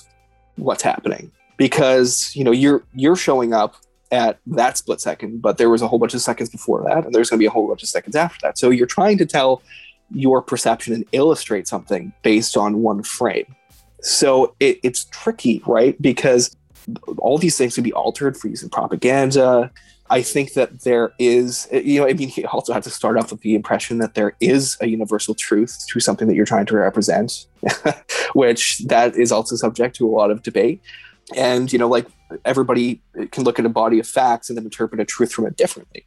what's 0.56 0.82
happening? 0.82 1.30
Because 1.56 2.34
you 2.34 2.44
know 2.44 2.52
you're 2.52 2.82
you're 2.94 3.16
showing 3.16 3.52
up 3.52 3.76
at 4.10 4.38
that 4.46 4.78
split 4.78 5.00
second, 5.00 5.42
but 5.42 5.58
there 5.58 5.68
was 5.68 5.82
a 5.82 5.88
whole 5.88 5.98
bunch 5.98 6.14
of 6.14 6.20
seconds 6.20 6.48
before 6.48 6.82
that, 6.84 7.04
and 7.04 7.14
there's 7.14 7.28
going 7.30 7.38
to 7.38 7.42
be 7.42 7.46
a 7.46 7.50
whole 7.50 7.68
bunch 7.68 7.82
of 7.82 7.88
seconds 7.88 8.16
after 8.16 8.38
that. 8.42 8.58
So 8.58 8.70
you're 8.70 8.86
trying 8.86 9.18
to 9.18 9.26
tell 9.26 9.62
your 10.10 10.40
perception 10.40 10.94
and 10.94 11.04
illustrate 11.12 11.68
something 11.68 12.12
based 12.22 12.56
on 12.56 12.82
one 12.82 13.02
frame. 13.02 13.54
So 14.00 14.54
it, 14.60 14.78
it's 14.82 15.04
tricky, 15.06 15.62
right? 15.66 16.00
Because 16.00 16.56
all 17.18 17.36
these 17.36 17.58
things 17.58 17.74
can 17.74 17.84
be 17.84 17.92
altered 17.92 18.36
for 18.36 18.48
using 18.48 18.70
propaganda, 18.70 19.70
I 20.10 20.22
think 20.22 20.54
that 20.54 20.82
there 20.82 21.12
is, 21.18 21.68
you 21.70 22.00
know, 22.00 22.06
I 22.06 22.14
mean, 22.14 22.32
you 22.34 22.46
also 22.46 22.72
have 22.72 22.84
to 22.84 22.90
start 22.90 23.18
off 23.18 23.30
with 23.30 23.40
the 23.42 23.54
impression 23.54 23.98
that 23.98 24.14
there 24.14 24.36
is 24.40 24.76
a 24.80 24.88
universal 24.88 25.34
truth 25.34 25.84
to 25.88 26.00
something 26.00 26.28
that 26.28 26.34
you're 26.34 26.46
trying 26.46 26.66
to 26.66 26.76
represent, 26.76 27.46
which 28.32 28.78
that 28.86 29.16
is 29.16 29.32
also 29.32 29.56
subject 29.56 29.96
to 29.96 30.06
a 30.06 30.10
lot 30.10 30.30
of 30.30 30.42
debate. 30.42 30.80
And, 31.36 31.70
you 31.72 31.78
know, 31.78 31.88
like 31.88 32.06
everybody 32.44 33.02
can 33.32 33.44
look 33.44 33.58
at 33.58 33.66
a 33.66 33.70
body 33.70 33.98
of 33.98 34.06
facts 34.06 34.48
and 34.48 34.56
then 34.56 34.64
interpret 34.64 35.00
a 35.00 35.04
truth 35.04 35.32
from 35.32 35.46
it 35.46 35.56
differently. 35.56 36.06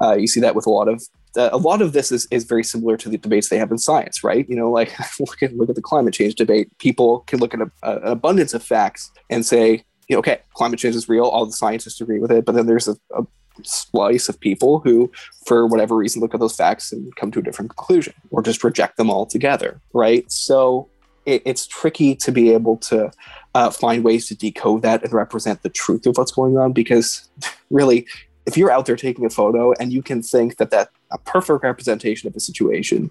Uh, 0.00 0.14
you 0.14 0.26
see 0.26 0.40
that 0.40 0.54
with 0.54 0.66
a 0.66 0.70
lot 0.70 0.88
of 0.88 1.02
uh, 1.36 1.48
a 1.52 1.56
lot 1.56 1.80
of 1.80 1.92
this 1.92 2.12
is, 2.12 2.26
is 2.30 2.44
very 2.44 2.64
similar 2.64 2.96
to 2.96 3.08
the 3.08 3.16
debates 3.16 3.48
they 3.48 3.56
have 3.56 3.70
in 3.70 3.78
science, 3.78 4.22
right? 4.22 4.46
You 4.48 4.56
know, 4.56 4.70
like 4.70 4.92
look 5.20 5.42
at 5.42 5.56
look 5.56 5.68
at 5.68 5.76
the 5.76 5.82
climate 5.82 6.14
change 6.14 6.34
debate. 6.34 6.76
People 6.78 7.20
can 7.20 7.38
look 7.38 7.54
at 7.54 7.60
a, 7.60 7.70
a, 7.82 7.96
an 7.96 8.08
abundance 8.08 8.54
of 8.54 8.62
facts 8.62 9.10
and 9.30 9.44
say, 9.44 9.84
you 10.08 10.16
know, 10.16 10.18
okay, 10.18 10.40
climate 10.54 10.78
change 10.78 10.94
is 10.94 11.08
real. 11.08 11.24
All 11.24 11.46
the 11.46 11.52
scientists 11.52 12.00
agree 12.00 12.18
with 12.18 12.30
it, 12.30 12.44
but 12.44 12.54
then 12.54 12.66
there's 12.66 12.88
a, 12.88 12.96
a 13.16 13.22
slice 13.62 14.28
of 14.28 14.38
people 14.38 14.80
who, 14.80 15.10
for 15.46 15.66
whatever 15.66 15.96
reason, 15.96 16.20
look 16.20 16.34
at 16.34 16.40
those 16.40 16.56
facts 16.56 16.92
and 16.92 17.14
come 17.16 17.30
to 17.30 17.38
a 17.38 17.42
different 17.42 17.70
conclusion 17.74 18.14
or 18.30 18.42
just 18.42 18.64
reject 18.64 18.96
them 18.96 19.10
altogether, 19.10 19.80
right? 19.92 20.30
So 20.30 20.88
it, 21.26 21.42
it's 21.44 21.66
tricky 21.66 22.14
to 22.16 22.32
be 22.32 22.52
able 22.52 22.76
to 22.78 23.10
uh, 23.54 23.70
find 23.70 24.04
ways 24.04 24.26
to 24.28 24.36
decode 24.36 24.82
that 24.82 25.02
and 25.02 25.12
represent 25.12 25.62
the 25.62 25.68
truth 25.68 26.06
of 26.06 26.16
what's 26.16 26.32
going 26.32 26.56
on 26.56 26.72
because 26.72 27.28
really, 27.70 28.06
if 28.46 28.56
you're 28.56 28.72
out 28.72 28.86
there 28.86 28.96
taking 28.96 29.24
a 29.24 29.30
photo 29.30 29.72
and 29.78 29.92
you 29.92 30.02
can 30.02 30.22
think 30.22 30.56
that 30.56 30.70
that 30.70 30.90
a 31.12 31.18
perfect 31.18 31.62
representation 31.62 32.28
of 32.28 32.34
a 32.34 32.40
situation, 32.40 33.10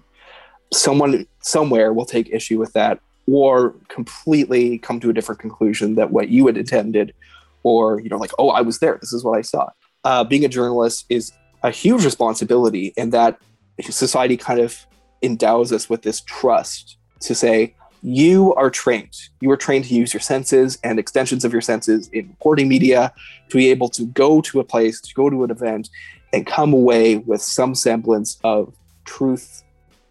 someone 0.72 1.26
somewhere 1.40 1.92
will 1.92 2.04
take 2.04 2.28
issue 2.30 2.58
with 2.58 2.72
that 2.74 3.00
or 3.26 3.74
completely 3.88 4.78
come 4.78 5.00
to 5.00 5.10
a 5.10 5.12
different 5.12 5.40
conclusion 5.40 5.94
that 5.94 6.10
what 6.10 6.28
you 6.28 6.46
had 6.46 6.56
intended 6.56 7.14
or 7.62 8.00
you 8.00 8.08
know 8.08 8.16
like 8.16 8.32
oh 8.38 8.48
i 8.48 8.60
was 8.60 8.78
there 8.80 8.98
this 9.00 9.12
is 9.12 9.22
what 9.22 9.38
i 9.38 9.42
saw 9.42 9.68
uh, 10.04 10.24
being 10.24 10.44
a 10.44 10.48
journalist 10.48 11.06
is 11.08 11.32
a 11.62 11.70
huge 11.70 12.04
responsibility 12.04 12.92
and 12.96 13.12
that 13.12 13.38
society 13.80 14.36
kind 14.36 14.60
of 14.60 14.86
endows 15.22 15.72
us 15.72 15.88
with 15.88 16.02
this 16.02 16.20
trust 16.22 16.96
to 17.20 17.34
say 17.34 17.74
you 18.02 18.52
are 18.54 18.68
trained 18.68 19.16
you 19.40 19.50
are 19.50 19.56
trained 19.56 19.84
to 19.84 19.94
use 19.94 20.12
your 20.12 20.20
senses 20.20 20.78
and 20.82 20.98
extensions 20.98 21.44
of 21.44 21.52
your 21.52 21.60
senses 21.60 22.08
in 22.08 22.28
reporting 22.28 22.68
media 22.68 23.12
to 23.48 23.56
be 23.56 23.70
able 23.70 23.88
to 23.88 24.04
go 24.06 24.40
to 24.40 24.58
a 24.58 24.64
place 24.64 25.00
to 25.00 25.14
go 25.14 25.30
to 25.30 25.44
an 25.44 25.50
event 25.50 25.88
and 26.32 26.46
come 26.46 26.72
away 26.72 27.16
with 27.18 27.40
some 27.40 27.74
semblance 27.74 28.38
of 28.42 28.74
truth 29.04 29.62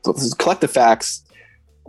so 0.03 0.13
this 0.13 0.23
is 0.23 0.33
collective 0.33 0.71
facts 0.71 1.25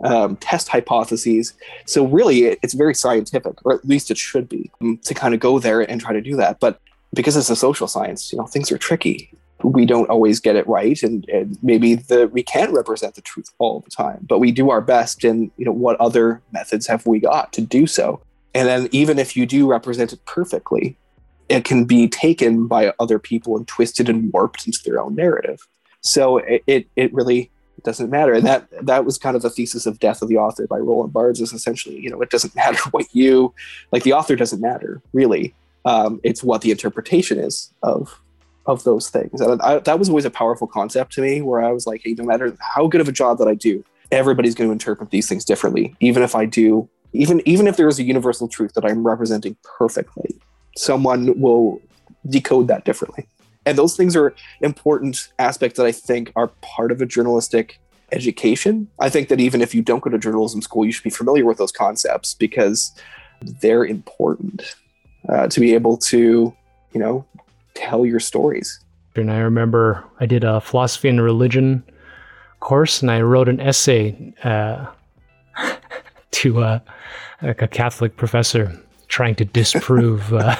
um, 0.03 0.35
test 0.37 0.67
hypotheses. 0.67 1.53
So 1.85 2.05
really, 2.05 2.57
it's 2.61 2.73
very 2.73 2.95
scientific, 2.95 3.65
or 3.65 3.73
at 3.73 3.85
least 3.85 4.11
it 4.11 4.17
should 4.17 4.49
be, 4.49 4.71
um, 4.81 4.99
to 5.03 5.13
kind 5.13 5.33
of 5.33 5.39
go 5.39 5.59
there 5.59 5.81
and 5.81 6.01
try 6.01 6.13
to 6.13 6.21
do 6.21 6.35
that. 6.37 6.59
But 6.59 6.79
because 7.13 7.35
it's 7.35 7.49
a 7.49 7.55
social 7.55 7.87
science, 7.87 8.31
you 8.31 8.37
know, 8.37 8.45
things 8.45 8.71
are 8.71 8.77
tricky. 8.77 9.31
We 9.63 9.85
don't 9.85 10.09
always 10.09 10.41
get 10.41 10.57
it 10.57 10.67
right, 10.67 11.01
and, 11.03 11.25
and 11.29 11.57
maybe 11.61 11.95
the 11.95 12.27
we 12.27 12.43
can't 12.43 12.73
represent 12.73 13.15
the 13.15 13.21
truth 13.21 13.49
all 13.59 13.79
the 13.79 13.89
time. 13.89 14.25
But 14.27 14.39
we 14.39 14.51
do 14.51 14.69
our 14.69 14.81
best. 14.81 15.23
And 15.23 15.51
you 15.55 15.63
know, 15.63 15.71
what 15.71 15.99
other 16.01 16.41
methods 16.51 16.85
have 16.87 17.05
we 17.05 17.19
got 17.19 17.53
to 17.53 17.61
do 17.61 17.87
so? 17.87 18.21
And 18.53 18.67
then 18.67 18.89
even 18.91 19.19
if 19.19 19.37
you 19.37 19.45
do 19.45 19.65
represent 19.65 20.11
it 20.11 20.25
perfectly, 20.25 20.97
it 21.47 21.63
can 21.63 21.85
be 21.85 22.07
taken 22.09 22.67
by 22.67 22.93
other 22.99 23.19
people 23.19 23.55
and 23.55 23.67
twisted 23.67 24.09
and 24.09 24.31
warped 24.33 24.65
into 24.65 24.79
their 24.83 25.01
own 25.01 25.15
narrative. 25.15 25.65
So 26.01 26.37
it, 26.37 26.63
it, 26.67 26.87
it 26.95 27.13
really 27.13 27.49
doesn't 27.83 28.09
matter. 28.09 28.33
And 28.33 28.45
that 28.45 28.67
that 28.85 29.05
was 29.05 29.17
kind 29.17 29.35
of 29.35 29.41
the 29.41 29.49
thesis 29.49 29.85
of 29.85 29.99
Death 29.99 30.21
of 30.21 30.29
the 30.29 30.37
Author 30.37 30.67
by 30.67 30.77
Roland 30.77 31.13
Barthes 31.13 31.41
is 31.41 31.53
essentially, 31.53 31.99
you 31.99 32.09
know, 32.09 32.21
it 32.21 32.29
doesn't 32.29 32.55
matter 32.57 32.79
what 32.91 33.05
you 33.13 33.53
like 33.91 34.03
the 34.03 34.13
author 34.13 34.35
doesn't 34.35 34.61
matter, 34.61 35.01
really. 35.13 35.53
Um, 35.85 36.19
it's 36.23 36.43
what 36.43 36.61
the 36.61 36.71
interpretation 36.71 37.39
is 37.39 37.73
of 37.83 38.19
of 38.65 38.83
those 38.85 39.09
things. 39.09 39.41
And 39.41 39.61
I, 39.61 39.79
that 39.79 39.99
was 39.99 40.07
always 40.07 40.23
a 40.23 40.29
powerful 40.29 40.67
concept 40.67 41.11
to 41.13 41.21
me 41.21 41.41
where 41.41 41.61
I 41.61 41.73
was 41.73 41.85
like, 41.85 42.01
hey, 42.03 42.13
no 42.13 42.23
matter 42.23 42.55
how 42.61 42.87
good 42.87 43.01
of 43.01 43.09
a 43.09 43.11
job 43.11 43.37
that 43.39 43.47
I 43.49 43.55
do, 43.55 43.83
everybody's 44.09 44.55
going 44.55 44.69
to 44.69 44.71
interpret 44.71 45.09
these 45.09 45.27
things 45.27 45.43
differently. 45.43 45.93
Even 45.99 46.23
if 46.23 46.33
I 46.33 46.45
do, 46.45 46.89
even 47.11 47.41
even 47.45 47.67
if 47.67 47.77
there 47.77 47.87
is 47.87 47.99
a 47.99 48.03
universal 48.03 48.47
truth 48.47 48.73
that 48.73 48.85
I'm 48.85 49.05
representing 49.05 49.57
perfectly, 49.63 50.39
someone 50.77 51.39
will 51.39 51.81
decode 52.29 52.69
that 52.69 52.85
differently 52.85 53.27
and 53.65 53.77
those 53.77 53.95
things 53.95 54.15
are 54.15 54.35
important 54.61 55.29
aspects 55.39 55.77
that 55.77 55.85
I 55.85 55.91
think 55.91 56.31
are 56.35 56.47
part 56.61 56.91
of 56.91 57.01
a 57.01 57.05
journalistic 57.05 57.79
education. 58.11 58.87
I 58.99 59.09
think 59.09 59.29
that 59.29 59.39
even 59.39 59.61
if 59.61 59.73
you 59.73 59.81
don't 59.81 60.01
go 60.01 60.09
to 60.09 60.17
journalism 60.17 60.61
school, 60.61 60.85
you 60.85 60.91
should 60.91 61.03
be 61.03 61.09
familiar 61.09 61.45
with 61.45 61.57
those 61.57 61.71
concepts 61.71 62.33
because 62.33 62.93
they're 63.41 63.85
important 63.85 64.75
uh, 65.29 65.47
to 65.47 65.59
be 65.59 65.73
able 65.73 65.97
to, 65.97 66.53
you 66.93 66.99
know, 66.99 67.25
tell 67.73 68.05
your 68.05 68.19
stories. 68.19 68.79
And 69.15 69.31
I 69.31 69.39
remember 69.39 70.03
I 70.19 70.25
did 70.25 70.43
a 70.43 70.59
philosophy 70.59 71.09
and 71.09 71.21
religion 71.21 71.83
course, 72.59 73.01
and 73.01 73.11
I 73.11 73.21
wrote 73.21 73.49
an 73.49 73.59
essay 73.59 74.33
uh, 74.43 74.87
to 76.31 76.63
uh, 76.63 76.79
like 77.41 77.61
a 77.61 77.67
Catholic 77.67 78.17
professor 78.17 78.79
trying 79.07 79.35
to 79.35 79.45
disprove 79.45 80.33
uh, 80.33 80.55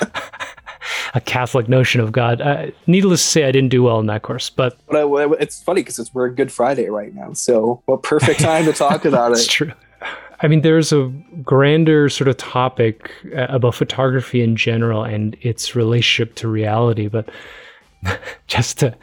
a 1.16 1.22
Catholic 1.22 1.68
notion 1.68 2.02
of 2.02 2.12
God. 2.12 2.42
Uh, 2.42 2.68
needless 2.86 3.24
to 3.24 3.28
say, 3.28 3.44
I 3.46 3.52
didn't 3.52 3.70
do 3.70 3.82
well 3.82 4.00
in 4.00 4.06
that 4.08 4.22
course. 4.22 4.50
But, 4.50 4.78
but 4.88 4.98
I, 4.98 5.34
it's 5.40 5.64
funny 5.64 5.82
because 5.82 5.98
it's 5.98 6.14
we're 6.14 6.30
Good 6.30 6.52
Friday 6.52 6.90
right 6.90 7.14
now, 7.14 7.34
so 7.34 7.82
what 7.86 8.04
perfect 8.04 8.40
time 8.40 8.66
to 8.66 8.74
talk 8.74 9.06
about 9.06 9.32
it. 9.32 9.36
It's 9.36 9.48
true. 9.48 9.72
I 10.44 10.50
mean, 10.50 10.62
there's 10.62 10.92
a 10.92 11.06
grander 11.42 12.10
sort 12.10 12.28
of 12.28 12.36
topic 12.36 13.12
uh, 13.36 13.48
about 13.50 13.76
photography 13.76 14.44
in 14.44 14.58
general 14.58 15.04
and 15.04 15.38
its 15.42 15.74
relationship 15.74 16.36
to 16.36 16.50
reality, 16.50 17.08
but 17.08 17.30
just 18.48 18.80
to 18.80 18.96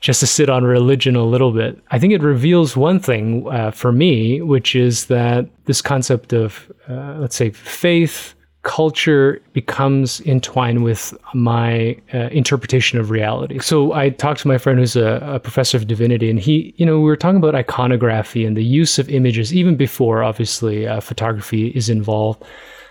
just 0.00 0.20
to 0.20 0.26
sit 0.26 0.50
on 0.50 0.64
religion 0.64 1.16
a 1.16 1.24
little 1.24 1.52
bit, 1.52 1.82
I 1.90 1.98
think 1.98 2.12
it 2.12 2.22
reveals 2.22 2.76
one 2.76 3.00
thing 3.00 3.48
uh, 3.50 3.70
for 3.70 3.92
me, 3.92 4.42
which 4.42 4.76
is 4.76 5.06
that 5.06 5.48
this 5.64 5.80
concept 5.80 6.34
of, 6.34 6.70
uh, 6.86 7.16
let's 7.18 7.34
say, 7.34 7.50
faith 7.50 8.33
culture 8.64 9.40
becomes 9.52 10.20
entwined 10.22 10.82
with 10.82 11.16
my 11.34 11.96
uh, 12.12 12.28
interpretation 12.32 12.98
of 12.98 13.10
reality. 13.10 13.58
So 13.60 13.92
I 13.92 14.08
talked 14.08 14.40
to 14.40 14.48
my 14.48 14.58
friend 14.58 14.78
who's 14.78 14.96
a, 14.96 15.20
a, 15.22 15.38
professor 15.38 15.76
of 15.76 15.86
divinity, 15.86 16.28
and 16.28 16.40
he, 16.40 16.74
you 16.76 16.84
know, 16.84 16.98
we 16.98 17.04
were 17.04 17.16
talking 17.16 17.36
about 17.36 17.54
iconography 17.54 18.44
and 18.44 18.56
the 18.56 18.64
use 18.64 18.98
of 18.98 19.08
images, 19.08 19.54
even 19.54 19.76
before 19.76 20.24
obviously 20.24 20.88
uh, 20.88 21.00
photography 21.00 21.68
is 21.68 21.88
involved, 21.88 22.42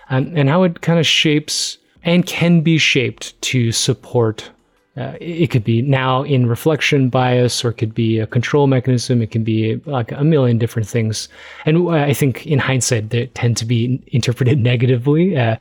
and, 0.08 0.36
and 0.38 0.48
how 0.48 0.62
it 0.62 0.80
kind 0.80 0.98
of 0.98 1.06
shapes 1.06 1.76
and 2.04 2.26
can 2.26 2.60
be 2.60 2.78
shaped 2.78 3.40
to 3.42 3.72
support 3.72 4.50
uh, 4.96 5.14
it 5.20 5.48
could 5.48 5.64
be 5.64 5.82
now 5.82 6.22
in 6.22 6.46
reflection 6.46 7.08
bias 7.08 7.64
or 7.64 7.70
it 7.70 7.74
could 7.74 7.94
be 7.94 8.18
a 8.18 8.26
control 8.26 8.66
mechanism. 8.66 9.22
It 9.22 9.32
can 9.32 9.42
be 9.42 9.76
like 9.86 10.12
a 10.12 10.22
million 10.22 10.56
different 10.58 10.88
things. 10.88 11.28
And 11.66 11.90
i 11.90 12.12
think 12.12 12.46
in 12.46 12.58
hindsight 12.60 13.10
they 13.10 13.26
tend 13.26 13.56
to 13.56 13.64
be 13.64 14.00
interpreted 14.08 14.58
negatively. 14.72 15.36
Uh, 15.36 15.56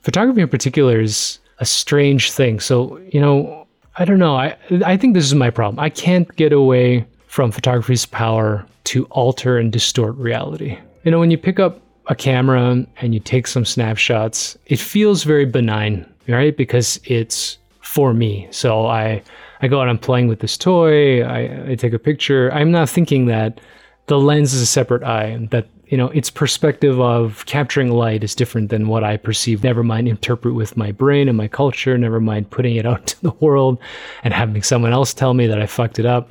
photography 0.00 0.40
in 0.42 0.48
particular 0.48 1.00
is 1.00 1.38
a 1.58 1.64
strange 1.64 2.32
thing. 2.32 2.58
So 2.60 2.98
you 3.12 3.20
know 3.20 3.66
i 3.96 4.04
don't 4.04 4.18
know. 4.18 4.36
I 4.36 4.56
i 4.84 4.96
think 4.96 5.14
this 5.14 5.26
is 5.26 5.34
my 5.34 5.50
problem. 5.50 5.78
I 5.78 5.90
can't 5.90 6.34
get 6.36 6.52
away 6.52 7.06
from 7.28 7.52
photography's 7.52 8.06
power 8.06 8.66
to 8.84 9.04
alter 9.06 9.58
and 9.58 9.72
distort 9.72 10.16
reality. 10.16 10.76
You 11.04 11.12
know 11.12 11.20
when 11.20 11.30
you 11.30 11.38
pick 11.38 11.60
up 11.60 11.80
a 12.08 12.16
camera 12.16 12.84
and 13.00 13.14
you 13.14 13.20
take 13.20 13.46
some 13.46 13.64
snapshots 13.64 14.58
it 14.66 14.80
feels 14.80 15.22
very 15.22 15.44
benign 15.46 16.04
right? 16.28 16.56
Because 16.56 17.00
it's 17.04 17.58
for 17.92 18.14
me. 18.14 18.48
So 18.50 18.86
I 18.86 19.22
I 19.60 19.68
go 19.68 19.78
out 19.78 19.82
and 19.82 19.90
I'm 19.90 19.98
playing 19.98 20.28
with 20.28 20.40
this 20.40 20.56
toy. 20.56 21.22
I, 21.22 21.72
I 21.72 21.74
take 21.74 21.92
a 21.92 21.98
picture. 21.98 22.50
I'm 22.52 22.70
not 22.70 22.88
thinking 22.88 23.26
that 23.26 23.60
the 24.06 24.18
lens 24.18 24.54
is 24.54 24.62
a 24.62 24.66
separate 24.66 25.02
eye. 25.02 25.46
That 25.50 25.68
you 25.88 25.98
know 25.98 26.08
its 26.08 26.30
perspective 26.30 26.98
of 26.98 27.44
capturing 27.44 27.90
light 27.90 28.24
is 28.24 28.34
different 28.34 28.70
than 28.70 28.88
what 28.88 29.04
I 29.04 29.18
perceive. 29.18 29.62
Never 29.62 29.82
mind 29.82 30.08
interpret 30.08 30.54
with 30.54 30.74
my 30.74 30.90
brain 30.90 31.28
and 31.28 31.36
my 31.36 31.48
culture. 31.48 31.98
Never 31.98 32.18
mind 32.18 32.50
putting 32.50 32.76
it 32.76 32.86
out 32.90 33.06
to 33.08 33.22
the 33.22 33.36
world 33.40 33.78
and 34.24 34.32
having 34.32 34.62
someone 34.62 34.94
else 34.94 35.12
tell 35.12 35.34
me 35.34 35.46
that 35.46 35.60
I 35.60 35.66
fucked 35.66 35.98
it 35.98 36.06
up. 36.06 36.30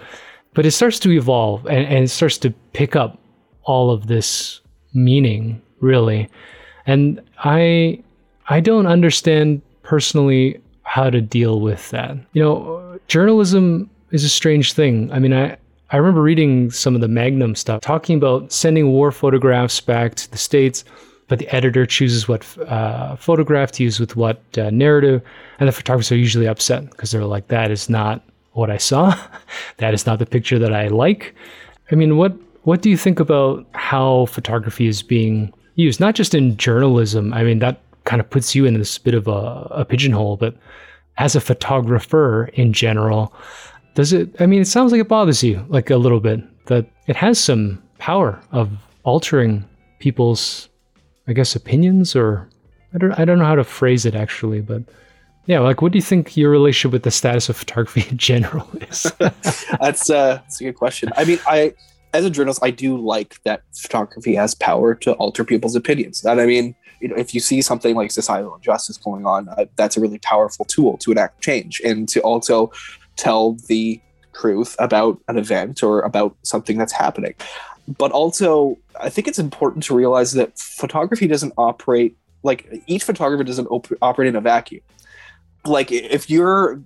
But 0.56 0.66
it 0.66 0.72
starts 0.72 0.98
to 1.00 1.12
evolve 1.12 1.68
and, 1.68 1.86
and 1.86 2.04
it 2.06 2.10
starts 2.10 2.40
to 2.40 2.50
pick 2.74 2.96
up 2.96 3.20
all 3.64 3.92
of 3.92 4.08
this 4.08 4.62
meaning 4.96 5.62
really. 5.80 6.28
And 6.88 7.22
I 7.38 8.04
I 8.50 8.62
don't 8.62 8.88
understand 8.88 9.62
personally 9.84 10.60
how 10.92 11.10
to 11.10 11.22
deal 11.22 11.62
with 11.62 11.90
that. 11.92 12.18
You 12.34 12.44
know, 12.44 13.00
journalism 13.08 13.90
is 14.12 14.26
a 14.26 14.30
strange 14.30 14.74
thing. 14.74 15.10
I 15.14 15.20
mean, 15.20 15.32
I, 15.32 15.56
I 15.92 15.96
remember 15.96 16.22
reading 16.22 16.70
some 16.70 16.96
of 16.96 17.02
the 17.02 17.08
Magnum 17.08 17.56
stuff 17.56 17.80
talking 17.80 18.18
about 18.18 18.52
sending 18.52 18.90
war 18.90 19.10
photographs 19.14 19.80
back 19.80 20.16
to 20.16 20.30
the 20.30 20.38
States, 20.38 20.84
but 21.30 21.40
the 21.40 21.48
editor 21.56 21.86
chooses 21.86 22.28
what 22.28 22.46
uh, 22.68 23.16
photograph 23.16 23.72
to 23.74 23.84
use 23.84 24.02
with 24.02 24.18
what 24.18 24.42
uh, 24.58 24.70
narrative, 24.70 25.22
and 25.60 25.70
the 25.70 25.72
photographers 25.72 26.12
are 26.12 26.18
usually 26.18 26.46
upset 26.46 26.90
because 26.90 27.12
they're 27.12 27.24
like, 27.24 27.48
that 27.48 27.72
is 27.72 27.90
not 27.90 28.22
what 28.52 28.70
I 28.70 28.76
saw. 28.76 29.18
that 29.78 29.94
is 29.94 30.06
not 30.06 30.20
the 30.20 30.26
picture 30.26 30.60
that 30.60 30.74
I 30.74 30.90
like. 30.90 31.34
I 31.90 31.96
mean, 31.96 32.18
what 32.18 32.34
what 32.64 32.82
do 32.82 32.90
you 32.90 32.98
think 32.98 33.22
about 33.22 33.66
how 33.76 34.26
photography 34.26 34.88
is 34.88 35.02
being 35.02 35.54
used? 35.76 36.02
Not 36.02 36.16
just 36.16 36.36
in 36.36 36.58
journalism. 36.58 37.34
I 37.34 37.44
mean, 37.44 37.60
that 37.60 37.80
kind 38.12 38.20
of 38.20 38.30
puts 38.30 38.54
you 38.54 38.66
in 38.66 38.74
this 38.74 38.98
bit 38.98 39.14
of 39.14 39.26
a, 39.30 39.68
a 39.72 39.86
pigeonhole, 39.86 40.36
but 40.36 40.54
as 41.18 41.34
a 41.34 41.40
photographer 41.40 42.50
in 42.56 42.74
general, 42.74 43.34
does 43.96 44.12
it? 44.12 44.36
I 44.42 44.48
mean, 44.48 44.60
it 44.60 44.68
sounds 44.68 44.92
like 44.92 45.00
it 45.00 45.08
bothers 45.08 45.42
you 45.42 45.66
like 45.70 45.90
a 45.90 45.96
little 45.96 46.20
bit 46.20 46.42
that 46.66 46.88
it 47.08 47.16
has 47.16 47.40
some 47.40 47.82
power 48.00 48.38
of 48.52 48.70
altering 49.04 49.64
people's, 50.00 50.68
I 51.30 51.32
guess, 51.32 51.56
opinions 51.56 52.14
or 52.14 52.50
I 52.94 52.98
don't 52.98 53.14
I 53.14 53.24
don't 53.24 53.40
know 53.40 53.46
how 53.46 53.56
to 53.56 53.64
phrase 53.64 54.06
it 54.06 54.14
actually, 54.14 54.60
but 54.60 54.84
yeah, 55.46 55.60
like 55.60 55.82
what 55.82 55.94
do 55.94 55.98
you 55.98 56.04
think 56.04 56.36
your 56.36 56.52
relationship 56.52 56.92
with 56.92 57.04
the 57.04 57.12
status 57.12 57.48
of 57.48 57.56
photography 57.56 58.04
in 58.10 58.18
general 58.18 58.68
is? 58.90 59.04
that's 59.20 60.10
uh, 60.10 60.42
that's 60.44 60.60
a 60.60 60.66
good 60.66 60.76
question. 60.76 61.14
I 61.16 61.24
mean, 61.24 61.40
I 61.48 61.74
as 62.14 62.26
a 62.26 62.30
journalist, 62.30 62.62
I 62.64 62.72
do 62.72 62.98
like 62.98 63.42
that 63.44 63.64
photography 63.74 64.36
has 64.36 64.56
power 64.56 64.96
to 64.96 65.14
alter 65.14 65.44
people's 65.44 65.76
opinions. 65.76 66.24
And 66.24 66.40
I 66.42 66.46
mean, 66.46 66.76
you 67.00 67.08
know, 67.08 67.16
if 67.16 67.34
you 67.34 67.40
see 67.40 67.62
something 67.62 67.96
like 67.96 68.12
societal 68.12 68.56
injustice 68.56 68.98
going 68.98 69.26
on, 69.26 69.50
uh, 69.50 69.66
that's 69.76 69.98
a 69.98 70.02
really 70.02 70.20
powerful 70.20 70.66
tool 70.66 70.98
to 71.00 71.12
enact 71.12 71.42
change 71.42 71.82
and 71.84 72.08
to 72.10 72.22
also 72.22 72.72
tell 73.16 73.54
the 73.68 74.00
truth 74.34 74.76
about 74.80 75.20
an 75.28 75.38
event 75.38 75.84
or 75.84 76.02
about 76.02 76.36
something 76.44 76.78
that's 76.78 76.94
happening. 76.94 77.34
But 77.88 78.12
also, 78.12 78.78
I 79.00 79.10
think 79.10 79.28
it's 79.28 79.40
important 79.40 79.84
to 79.86 79.96
realize 79.96 80.34
that 80.34 80.58
photography 80.58 81.28
doesn't 81.28 81.54
operate 81.58 82.16
like 82.44 82.84
each 82.88 83.04
photographer 83.04 83.44
doesn't 83.44 83.68
op- 83.68 83.88
operate 84.02 84.28
in 84.28 84.36
a 84.36 84.42
vacuum. 84.42 84.82
Like 85.66 85.92
if 85.92 86.30
you're 86.30 86.82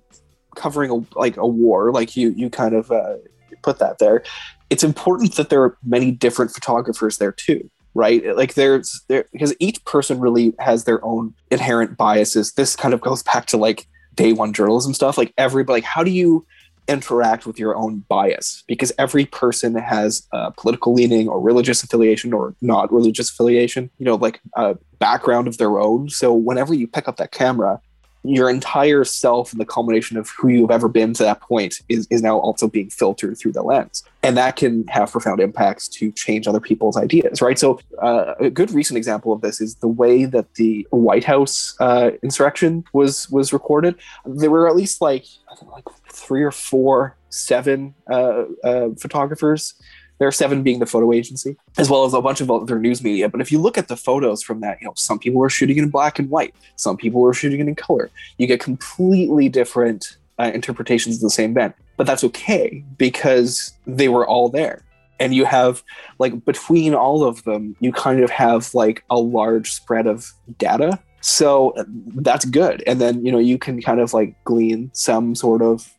covering 0.54 0.90
a 0.90 1.18
like 1.18 1.36
a 1.36 1.46
war, 1.46 1.92
like 1.92 2.16
you 2.16 2.30
you 2.30 2.50
kind 2.50 2.74
of 2.74 2.90
uh, 2.90 3.16
put 3.62 3.78
that 3.78 3.98
there, 3.98 4.22
it's 4.70 4.84
important 4.84 5.36
that 5.36 5.48
there 5.48 5.62
are 5.62 5.76
many 5.84 6.10
different 6.10 6.50
photographers 6.50 7.18
there 7.18 7.32
too 7.32 7.70
right? 7.96 8.36
Like 8.36 8.54
there's 8.54 9.02
there 9.08 9.24
because 9.32 9.54
each 9.58 9.82
person 9.86 10.20
really 10.20 10.54
has 10.60 10.84
their 10.84 11.02
own 11.04 11.34
inherent 11.50 11.96
biases. 11.96 12.52
This 12.52 12.76
kind 12.76 12.92
of 12.94 13.00
goes 13.00 13.22
back 13.32 13.46
to 13.46 13.56
like 13.56 13.86
day 14.14 14.32
one 14.32 14.52
journalism 14.52 14.94
stuff. 14.94 15.18
Like 15.18 15.32
everybody 15.38 15.78
like 15.78 15.84
how 15.84 16.04
do 16.04 16.10
you 16.10 16.46
interact 16.88 17.46
with 17.46 17.58
your 17.58 17.74
own 17.74 18.04
bias? 18.08 18.62
Because 18.68 18.92
every 18.98 19.24
person 19.24 19.74
has 19.74 20.26
a 20.32 20.52
political 20.52 20.92
leaning 20.92 21.26
or 21.26 21.40
religious 21.40 21.82
affiliation 21.82 22.32
or 22.32 22.54
not 22.60 22.92
religious 22.92 23.30
affiliation 23.30 23.90
you 23.98 24.04
know 24.04 24.14
like 24.14 24.40
a 24.54 24.76
background 24.98 25.48
of 25.48 25.56
their 25.58 25.80
own. 25.80 26.10
So 26.10 26.34
whenever 26.34 26.74
you 26.74 26.86
pick 26.86 27.08
up 27.08 27.16
that 27.16 27.32
camera 27.32 27.80
your 28.28 28.50
entire 28.50 29.04
self 29.04 29.52
and 29.52 29.60
the 29.60 29.64
culmination 29.64 30.16
of 30.16 30.28
who 30.36 30.48
you've 30.48 30.72
ever 30.72 30.88
been 30.88 31.14
to 31.14 31.22
that 31.22 31.40
point 31.40 31.80
is, 31.88 32.08
is 32.10 32.22
now 32.22 32.36
also 32.38 32.66
being 32.66 32.90
filtered 32.90 33.38
through 33.38 33.52
the 33.52 33.62
lens 33.62 34.02
and 34.26 34.36
that 34.36 34.56
can 34.56 34.86
have 34.88 35.10
profound 35.10 35.40
impacts 35.40 35.88
to 35.88 36.10
change 36.12 36.46
other 36.46 36.60
people's 36.60 36.96
ideas 36.96 37.40
right 37.40 37.58
so 37.58 37.78
uh, 38.02 38.34
a 38.40 38.50
good 38.50 38.70
recent 38.70 38.96
example 38.96 39.32
of 39.32 39.40
this 39.40 39.60
is 39.60 39.76
the 39.76 39.88
way 39.88 40.24
that 40.24 40.54
the 40.54 40.86
white 40.90 41.24
house 41.24 41.76
uh, 41.80 42.10
insurrection 42.22 42.84
was 42.92 43.28
was 43.30 43.52
recorded 43.52 43.94
there 44.24 44.50
were 44.50 44.68
at 44.68 44.76
least 44.76 45.00
like 45.00 45.24
i 45.50 45.54
think 45.54 45.70
like 45.72 45.84
three 46.10 46.42
or 46.42 46.50
four 46.50 47.16
seven 47.30 47.94
uh, 48.10 48.44
uh 48.64 48.88
photographers 48.98 49.74
there 50.18 50.26
are 50.26 50.32
seven 50.32 50.62
being 50.62 50.78
the 50.78 50.86
photo 50.86 51.12
agency, 51.12 51.56
as 51.76 51.90
well 51.90 52.04
as 52.04 52.14
a 52.14 52.22
bunch 52.22 52.40
of 52.40 52.50
other 52.50 52.78
news 52.78 53.04
media. 53.04 53.28
But 53.28 53.40
if 53.40 53.52
you 53.52 53.60
look 53.60 53.76
at 53.76 53.88
the 53.88 53.96
photos 53.96 54.42
from 54.42 54.60
that, 54.60 54.80
you 54.80 54.86
know, 54.86 54.94
some 54.96 55.18
people 55.18 55.40
were 55.40 55.50
shooting 55.50 55.76
in 55.76 55.90
black 55.90 56.18
and 56.18 56.30
white, 56.30 56.54
some 56.76 56.96
people 56.96 57.20
were 57.20 57.34
shooting 57.34 57.60
in 57.60 57.74
color. 57.74 58.10
You 58.38 58.46
get 58.46 58.60
completely 58.60 59.48
different 59.48 60.16
uh, 60.38 60.50
interpretations 60.54 61.16
of 61.16 61.22
the 61.22 61.30
same 61.30 61.50
event. 61.50 61.74
But 61.96 62.06
that's 62.06 62.24
okay 62.24 62.84
because 62.98 63.72
they 63.86 64.08
were 64.08 64.26
all 64.26 64.48
there. 64.48 64.84
And 65.18 65.34
you 65.34 65.46
have, 65.46 65.82
like, 66.18 66.44
between 66.44 66.94
all 66.94 67.24
of 67.24 67.42
them, 67.44 67.74
you 67.80 67.90
kind 67.90 68.22
of 68.22 68.30
have 68.30 68.74
like 68.74 69.02
a 69.08 69.16
large 69.16 69.72
spread 69.72 70.06
of 70.06 70.30
data. 70.58 70.98
So 71.22 71.74
that's 72.14 72.44
good. 72.44 72.82
And 72.86 73.00
then, 73.00 73.24
you 73.24 73.32
know, 73.32 73.38
you 73.38 73.58
can 73.58 73.80
kind 73.80 74.00
of 74.00 74.12
like 74.12 74.36
glean 74.44 74.90
some 74.92 75.34
sort 75.34 75.62
of 75.62 75.90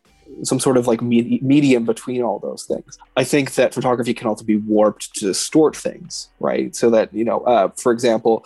some 0.43 0.59
sort 0.59 0.77
of 0.77 0.87
like 0.87 1.01
me- 1.01 1.39
medium 1.41 1.85
between 1.85 2.21
all 2.21 2.39
those 2.39 2.63
things. 2.63 2.97
I 3.15 3.23
think 3.23 3.55
that 3.55 3.73
photography 3.73 4.13
can 4.13 4.27
also 4.27 4.45
be 4.45 4.57
warped 4.57 5.15
to 5.15 5.25
distort 5.25 5.75
things, 5.75 6.29
right? 6.39 6.75
So 6.75 6.89
that 6.91 7.13
you 7.13 7.23
know, 7.23 7.39
uh, 7.41 7.69
for 7.77 7.91
example, 7.91 8.45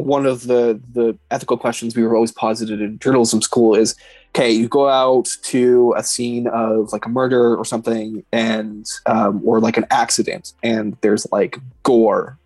one 0.00 0.26
of 0.26 0.46
the 0.46 0.80
the 0.92 1.16
ethical 1.30 1.56
questions 1.56 1.96
we 1.96 2.02
were 2.02 2.14
always 2.14 2.32
posited 2.32 2.80
in 2.80 2.98
journalism 2.98 3.40
school 3.42 3.74
is 3.74 3.94
okay 4.30 4.50
you 4.50 4.68
go 4.68 4.88
out 4.88 5.28
to 5.42 5.94
a 5.96 6.02
scene 6.02 6.46
of 6.48 6.92
like 6.92 7.06
a 7.06 7.08
murder 7.08 7.56
or 7.56 7.64
something 7.64 8.24
and 8.32 8.86
um, 9.06 9.40
or 9.44 9.60
like 9.60 9.76
an 9.76 9.86
accident 9.90 10.52
and 10.62 10.96
there's 11.00 11.26
like 11.32 11.58
gore 11.82 12.38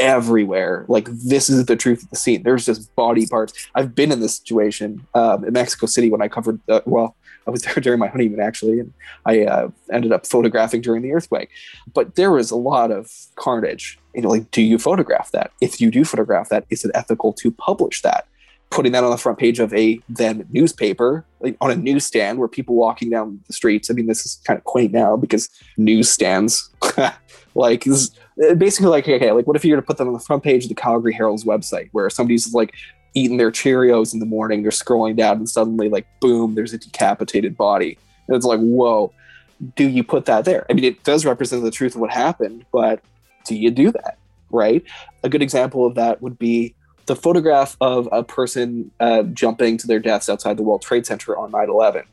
everywhere. 0.00 0.86
Like 0.88 1.06
this 1.06 1.50
is 1.50 1.66
the 1.66 1.76
truth 1.76 2.02
of 2.02 2.08
the 2.08 2.16
scene. 2.16 2.42
There's 2.42 2.64
just 2.64 2.92
body 2.96 3.26
parts. 3.26 3.52
I've 3.74 3.94
been 3.94 4.10
in 4.10 4.20
this 4.20 4.36
situation 4.36 5.06
um, 5.14 5.44
in 5.44 5.52
mexico 5.52 5.86
city 5.86 6.10
when 6.10 6.22
i 6.22 6.28
covered 6.28 6.58
well 6.86 7.14
I 7.46 7.50
was 7.50 7.62
there 7.64 7.74
during 7.74 7.98
my 7.98 8.08
honeymoon 8.08 8.40
actually, 8.40 8.80
and 8.80 8.92
I 9.26 9.42
uh, 9.42 9.68
ended 9.92 10.12
up 10.12 10.26
photographing 10.26 10.80
during 10.80 11.02
the 11.02 11.12
earthquake. 11.12 11.50
But 11.92 12.14
there 12.14 12.32
was 12.32 12.50
a 12.50 12.56
lot 12.56 12.90
of 12.90 13.10
carnage. 13.36 13.98
You 14.14 14.22
know, 14.22 14.28
like, 14.28 14.50
do 14.50 14.62
you 14.62 14.78
photograph 14.78 15.30
that? 15.32 15.52
If 15.60 15.80
you 15.80 15.90
do 15.90 16.04
photograph 16.04 16.48
that, 16.48 16.66
is 16.70 16.84
it 16.84 16.90
ethical 16.94 17.32
to 17.34 17.50
publish 17.50 18.02
that? 18.02 18.26
Putting 18.70 18.92
that 18.92 19.02
on 19.02 19.10
the 19.10 19.18
front 19.18 19.38
page 19.38 19.58
of 19.58 19.74
a 19.74 20.00
then 20.08 20.46
newspaper, 20.50 21.24
like 21.40 21.56
on 21.60 21.72
a 21.72 21.76
newsstand 21.76 22.38
where 22.38 22.48
people 22.48 22.76
walking 22.76 23.10
down 23.10 23.40
the 23.46 23.52
streets. 23.52 23.90
I 23.90 23.94
mean, 23.94 24.06
this 24.06 24.24
is 24.24 24.40
kind 24.44 24.56
of 24.56 24.64
quaint 24.64 24.92
now 24.92 25.16
because 25.16 25.48
newsstands, 25.76 26.70
like, 27.56 27.84
basically 28.58 28.88
like, 28.88 29.08
okay, 29.08 29.32
like, 29.32 29.48
what 29.48 29.56
if 29.56 29.64
you 29.64 29.74
were 29.74 29.80
to 29.80 29.86
put 29.86 29.96
them 29.96 30.06
on 30.06 30.14
the 30.14 30.20
front 30.20 30.44
page 30.44 30.64
of 30.64 30.68
the 30.68 30.76
Calgary 30.76 31.12
Herald's 31.12 31.44
website 31.44 31.88
where 31.90 32.08
somebody's 32.10 32.54
like 32.54 32.72
eating 33.14 33.36
their 33.36 33.50
Cheerios 33.50 34.12
in 34.12 34.20
the 34.20 34.26
morning, 34.26 34.62
they're 34.62 34.70
scrolling 34.70 35.16
down 35.16 35.36
and 35.36 35.48
suddenly 35.48 35.88
like 35.88 36.06
boom, 36.20 36.54
there's 36.54 36.72
a 36.72 36.78
decapitated 36.78 37.56
body. 37.56 37.98
And 38.28 38.36
it's 38.36 38.46
like, 38.46 38.60
whoa, 38.60 39.12
do 39.76 39.88
you 39.88 40.04
put 40.04 40.24
that 40.26 40.44
there? 40.44 40.66
I 40.70 40.72
mean, 40.72 40.84
it 40.84 41.02
does 41.04 41.24
represent 41.24 41.62
the 41.62 41.70
truth 41.70 41.94
of 41.94 42.00
what 42.00 42.10
happened, 42.10 42.64
but 42.72 43.02
do 43.44 43.56
you 43.56 43.70
do 43.70 43.90
that? 43.92 44.18
Right? 44.50 44.82
A 45.22 45.28
good 45.28 45.42
example 45.42 45.86
of 45.86 45.94
that 45.94 46.22
would 46.22 46.38
be 46.38 46.74
the 47.06 47.16
photograph 47.16 47.76
of 47.80 48.08
a 48.12 48.22
person 48.22 48.90
uh, 49.00 49.22
jumping 49.24 49.76
to 49.78 49.86
their 49.86 49.98
deaths 49.98 50.28
outside 50.28 50.56
the 50.56 50.62
World 50.62 50.82
Trade 50.82 51.06
Center 51.06 51.36
on 51.36 51.50
9 51.50 51.68
11. 51.68 52.04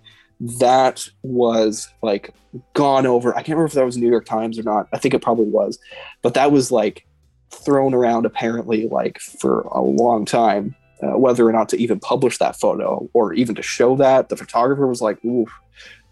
That 0.59 1.07
was 1.23 1.89
like 2.01 2.33
gone 2.73 3.05
over. 3.05 3.31
I 3.31 3.37
can't 3.37 3.49
remember 3.49 3.65
if 3.65 3.73
that 3.73 3.85
was 3.85 3.97
New 3.97 4.09
York 4.09 4.25
Times 4.25 4.57
or 4.57 4.63
not. 4.63 4.87
I 4.93 4.97
think 4.97 5.13
it 5.13 5.21
probably 5.21 5.45
was. 5.45 5.79
But 6.21 6.33
that 6.35 6.51
was 6.51 6.71
like 6.71 7.05
thrown 7.51 7.93
around 7.93 8.25
apparently 8.25 8.87
like 8.87 9.19
for 9.19 9.61
a 9.61 9.81
long 9.81 10.25
time 10.25 10.75
uh, 11.01 11.17
whether 11.17 11.47
or 11.47 11.51
not 11.51 11.69
to 11.69 11.77
even 11.77 11.99
publish 11.99 12.37
that 12.37 12.59
photo 12.59 13.09
or 13.13 13.33
even 13.33 13.55
to 13.55 13.61
show 13.61 13.95
that. 13.97 14.29
The 14.29 14.37
photographer 14.37 14.87
was 14.87 15.01
like, 15.01 15.23
"Ooh, 15.25 15.47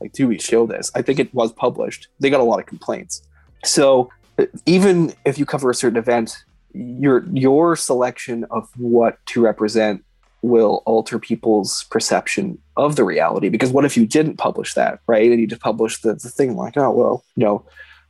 like, 0.01 0.13
do 0.13 0.27
we 0.27 0.39
show 0.39 0.65
this?" 0.65 0.91
I 0.95 1.01
think 1.01 1.19
it 1.19 1.33
was 1.33 1.51
published. 1.51 2.07
They 2.19 2.29
got 2.29 2.39
a 2.39 2.43
lot 2.43 2.59
of 2.59 2.65
complaints. 2.65 3.21
So 3.63 4.09
even 4.65 5.13
if 5.25 5.37
you 5.37 5.45
cover 5.45 5.69
a 5.69 5.75
certain 5.75 5.97
event, 5.97 6.43
your 6.73 7.25
your 7.31 7.75
selection 7.75 8.45
of 8.51 8.69
what 8.77 9.17
to 9.27 9.41
represent 9.41 10.03
will 10.41 10.83
alter 10.85 11.17
people's 11.17 11.85
perception 11.85 12.57
of 12.77 12.95
the 12.95 13.03
reality. 13.03 13.49
Because 13.49 13.71
what 13.71 13.85
if 13.85 13.97
you 13.97 14.05
didn't 14.05 14.37
publish 14.37 14.73
that, 14.75 14.99
right? 15.07 15.31
And 15.31 15.39
you 15.39 15.47
just 15.47 15.61
published 15.61 16.03
the, 16.03 16.13
the 16.13 16.29
thing 16.29 16.55
like, 16.55 16.77
oh 16.77 16.91
well, 16.91 17.23
you 17.35 17.45
know, 17.45 17.65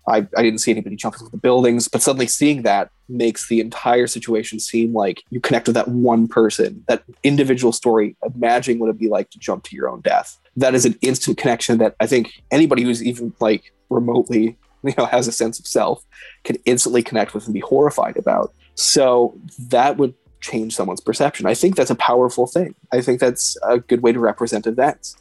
I, 0.08 0.28
I 0.38 0.44
didn't 0.44 0.60
see 0.60 0.72
anybody 0.72 0.96
jumping 0.96 1.20
from 1.20 1.30
the 1.30 1.38
buildings, 1.38 1.88
but 1.88 2.02
suddenly 2.02 2.28
seeing 2.28 2.62
that 2.62 2.92
makes 3.10 3.48
the 3.48 3.60
entire 3.60 4.08
situation 4.08 4.60
seem 4.60 4.94
like 4.94 5.24
you 5.30 5.40
connect 5.40 5.68
with 5.68 5.76
that 5.76 5.88
one 5.88 6.28
person, 6.28 6.84
that 6.88 7.04
individual 7.24 7.72
story. 7.72 8.16
imagining 8.36 8.80
what 8.80 8.88
it'd 8.88 9.00
be 9.00 9.08
like 9.08 9.30
to 9.32 9.40
jump 9.40 9.64
to 9.64 9.76
your 9.76 9.90
own 9.90 10.02
death. 10.02 10.38
That 10.56 10.76
is 10.76 10.86
an 10.86 10.98
instant 11.02 11.38
connection 11.38 11.80
that 11.80 11.96
I 12.00 12.08
think 12.08 12.42
anybody 12.52 12.84
who's 12.84 13.04
even 13.04 13.34
like 13.40 13.74
remotely, 13.90 14.58
you 14.84 14.94
know, 14.98 15.06
has 15.06 15.28
a 15.28 15.32
sense 15.32 15.60
of 15.60 15.68
self 15.68 16.04
can 16.44 16.58
instantly 16.66 17.02
connect 17.02 17.34
with 17.34 17.46
and 17.46 17.54
be 17.54 17.60
horrified 17.62 18.18
about. 18.18 18.54
So 18.76 19.40
that 19.70 19.98
would 19.98 20.14
change 20.42 20.76
someone's 20.76 21.02
perception. 21.02 21.48
I 21.48 21.56
think 21.56 21.76
that's 21.76 21.90
a 21.90 21.96
powerful 21.96 22.46
thing. 22.46 22.76
I 22.92 23.02
think 23.02 23.20
that's 23.20 23.58
a 23.64 23.80
good 23.80 24.04
way 24.04 24.12
to 24.12 24.20
represent 24.20 24.68
events 24.68 25.16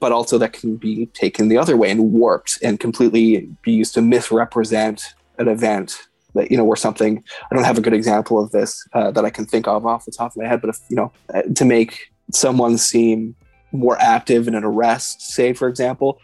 but 0.00 0.12
also 0.12 0.38
that 0.38 0.52
can 0.52 0.76
be 0.76 1.06
taken 1.06 1.48
the 1.48 1.58
other 1.58 1.76
way 1.76 1.90
and 1.90 2.12
warped 2.12 2.58
and 2.62 2.78
completely 2.80 3.48
be 3.62 3.72
used 3.72 3.94
to 3.94 4.02
misrepresent 4.02 5.14
an 5.38 5.48
event 5.48 6.08
that 6.34 6.50
you 6.50 6.56
know 6.56 6.66
or 6.66 6.76
something 6.76 7.22
i 7.50 7.54
don't 7.54 7.64
have 7.64 7.78
a 7.78 7.80
good 7.80 7.94
example 7.94 8.42
of 8.42 8.50
this 8.50 8.86
uh, 8.92 9.10
that 9.10 9.24
i 9.24 9.30
can 9.30 9.46
think 9.46 9.66
of 9.66 9.86
off 9.86 10.04
the 10.04 10.12
top 10.12 10.32
of 10.32 10.36
my 10.36 10.46
head 10.46 10.60
but 10.60 10.70
if 10.70 10.78
you 10.88 10.96
know 10.96 11.12
uh, 11.34 11.42
to 11.54 11.64
make 11.64 12.10
someone 12.32 12.76
seem 12.76 13.34
more 13.72 13.98
active 14.00 14.46
in 14.48 14.54
an 14.54 14.64
arrest 14.64 15.20
say 15.22 15.52
for 15.52 15.68
example 15.68 16.20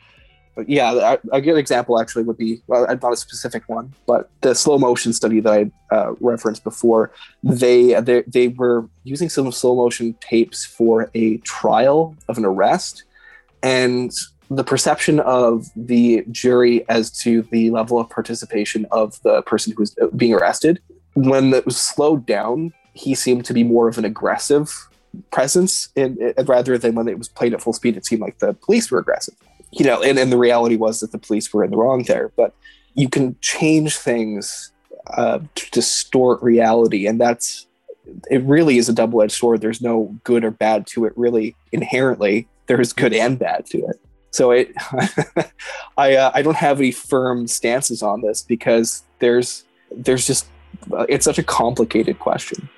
but 0.55 0.69
yeah 0.69 1.17
a, 1.33 1.41
good 1.41 1.57
example 1.57 1.99
actually 1.99 2.23
would 2.23 2.37
be 2.37 2.61
well 2.67 2.87
not 2.87 3.13
a 3.13 3.17
specific 3.17 3.63
one 3.67 3.93
but 4.07 4.31
the 4.43 4.55
slow 4.55 4.79
motion 4.79 5.13
study 5.13 5.41
that 5.41 5.53
i 5.53 5.95
uh, 5.95 6.13
referenced 6.21 6.65
before 6.65 7.11
they, 7.43 7.99
they 8.01 8.23
they 8.27 8.49
were 8.49 8.89
using 9.05 9.29
some 9.29 9.51
slow 9.53 9.75
motion 9.75 10.15
tapes 10.21 10.65
for 10.65 11.11
a 11.15 11.39
trial 11.39 12.17
of 12.29 12.39
an 12.39 12.45
arrest 12.45 13.05
and 13.65 14.13
the 14.51 14.63
perception 14.63 15.21
of 15.21 15.67
the 15.75 16.23
jury 16.31 16.85
as 16.89 17.11
to 17.11 17.43
the 17.51 17.71
level 17.71 17.99
of 17.99 18.09
participation 18.11 18.87
of 18.93 19.21
the 19.23 19.43
person 19.43 19.73
who 19.73 19.81
was 19.81 19.97
being 20.15 20.35
arrested. 20.35 20.81
When 21.15 21.53
it 21.55 21.65
was 21.65 21.81
slowed 21.81 22.27
down 22.27 22.73
he 22.97 23.17
seemed 23.17 23.45
to 23.45 23.53
be 23.53 23.65
more 23.65 23.89
of 23.89 23.99
an 23.99 24.05
aggressive 24.05 24.73
presence 25.33 25.89
in, 25.97 26.33
rather 26.47 26.79
than 26.79 26.95
when 26.95 27.09
it 27.09 27.19
was 27.19 27.29
played 27.29 27.53
at 27.53 27.61
full 27.61 27.73
speed 27.73 27.97
it 27.97 28.07
seemed 28.07 28.23
like 28.23 28.39
the 28.39 28.53
police 28.55 28.91
were 28.91 28.99
aggressive. 28.99 29.35
You 29.73 29.87
know 29.87 30.03
and, 30.03 30.19
and 30.19 30.31
the 30.31 30.39
reality 30.39 30.77
was 30.77 31.01
that 31.01 31.11
the 31.11 31.19
police 31.19 31.53
were 31.53 31.65
in 31.65 31.71
the 31.71 31.77
wrong 31.77 32.05
there. 32.05 32.31
But 32.37 32.55
you 32.95 33.09
can 33.09 33.37
change 33.41 33.97
things 33.97 34.71
uh, 35.17 35.41
to 35.55 35.71
distort 35.71 36.43
reality 36.43 37.07
and 37.07 37.21
that's 37.21 37.67
it 38.31 38.43
really 38.43 38.77
is 38.77 38.91
a 38.91 38.93
double-edged 38.93 39.33
sword. 39.33 39.63
There's 39.63 39.81
no 39.81 40.15
good 40.25 40.45
or 40.45 40.51
bad 40.51 40.87
to 40.89 41.07
it 41.07 41.15
really 41.17 41.57
inherently 41.73 42.47
there's 42.67 42.93
good 42.93 43.13
and 43.13 43.39
bad 43.39 43.67
to 43.67 43.79
it. 43.79 44.01
So 44.31 44.51
it, 44.51 44.73
I 45.97 46.17
uh, 46.17 46.31
I 46.35 46.43
don't 46.43 46.57
have 46.57 46.81
any 46.81 46.91
firm 46.91 47.47
stances 47.47 48.03
on 48.03 48.21
this 48.21 48.43
because 48.43 49.05
there's 49.21 49.65
there's 49.91 50.27
just 50.27 50.47
it's 51.09 51.25
such 51.25 51.39
a 51.39 51.43
complicated 51.45 52.19
question. 52.19 52.69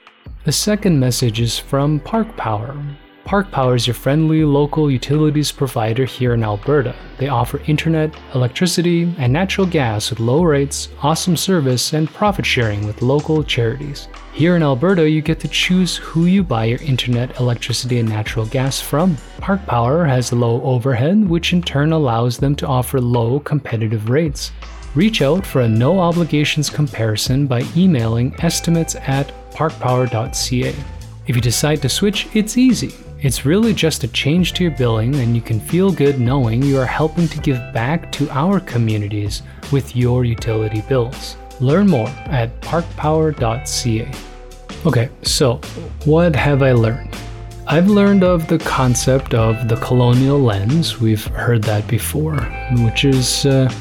The 0.44 0.52
second 0.52 1.00
message 1.00 1.40
is 1.40 1.58
from 1.58 2.00
Park 2.00 2.36
Power. 2.36 2.76
Park 3.24 3.50
Power 3.50 3.74
is 3.74 3.88
your 3.88 3.94
friendly 3.94 4.44
local 4.44 4.88
utilities 4.88 5.50
provider 5.50 6.04
here 6.04 6.34
in 6.34 6.44
Alberta. 6.44 6.94
They 7.18 7.26
offer 7.26 7.60
internet, 7.66 8.14
electricity, 8.36 9.12
and 9.18 9.32
natural 9.32 9.66
gas 9.66 10.10
with 10.10 10.20
low 10.20 10.44
rates, 10.44 10.90
awesome 11.02 11.36
service, 11.36 11.92
and 11.92 12.08
profit 12.08 12.46
sharing 12.46 12.86
with 12.86 13.02
local 13.02 13.42
charities. 13.42 14.06
Here 14.36 14.54
in 14.54 14.62
Alberta, 14.62 15.08
you 15.08 15.22
get 15.22 15.40
to 15.40 15.48
choose 15.48 15.96
who 15.96 16.26
you 16.26 16.42
buy 16.44 16.66
your 16.66 16.82
internet, 16.82 17.40
electricity, 17.40 18.00
and 18.00 18.06
natural 18.06 18.44
gas 18.44 18.78
from. 18.78 19.16
Park 19.38 19.64
Power 19.64 20.04
has 20.04 20.30
low 20.30 20.60
overhead, 20.60 21.26
which 21.26 21.54
in 21.54 21.62
turn 21.62 21.92
allows 21.92 22.36
them 22.36 22.54
to 22.56 22.66
offer 22.66 23.00
low 23.00 23.40
competitive 23.40 24.10
rates. 24.10 24.52
Reach 24.94 25.22
out 25.22 25.46
for 25.46 25.62
a 25.62 25.68
no 25.68 25.98
obligations 25.98 26.68
comparison 26.68 27.46
by 27.46 27.64
emailing 27.74 28.38
estimates 28.42 28.94
at 28.94 29.32
parkpower.ca. 29.52 30.74
If 31.26 31.34
you 31.34 31.40
decide 31.40 31.80
to 31.80 31.88
switch, 31.88 32.28
it's 32.34 32.58
easy. 32.58 32.92
It's 33.22 33.46
really 33.46 33.72
just 33.72 34.04
a 34.04 34.08
change 34.08 34.52
to 34.52 34.64
your 34.64 34.76
billing, 34.76 35.14
and 35.14 35.34
you 35.34 35.40
can 35.40 35.58
feel 35.58 35.90
good 35.90 36.20
knowing 36.20 36.62
you 36.62 36.78
are 36.78 36.84
helping 36.84 37.26
to 37.28 37.40
give 37.40 37.72
back 37.72 38.12
to 38.12 38.28
our 38.28 38.60
communities 38.60 39.42
with 39.72 39.96
your 39.96 40.26
utility 40.26 40.82
bills. 40.82 41.38
Learn 41.60 41.88
more 41.88 42.08
at 42.26 42.60
parkpower.ca. 42.60 44.10
Okay, 44.86 45.08
so 45.22 45.56
what 46.04 46.36
have 46.36 46.62
I 46.62 46.72
learned? 46.72 47.16
I've 47.66 47.88
learned 47.88 48.22
of 48.22 48.46
the 48.46 48.58
concept 48.58 49.34
of 49.34 49.68
the 49.68 49.76
colonial 49.76 50.38
lens. 50.38 51.00
We've 51.00 51.26
heard 51.26 51.64
that 51.64 51.88
before, 51.88 52.36
which 52.84 53.04
is 53.04 53.44
uh, 53.44 53.72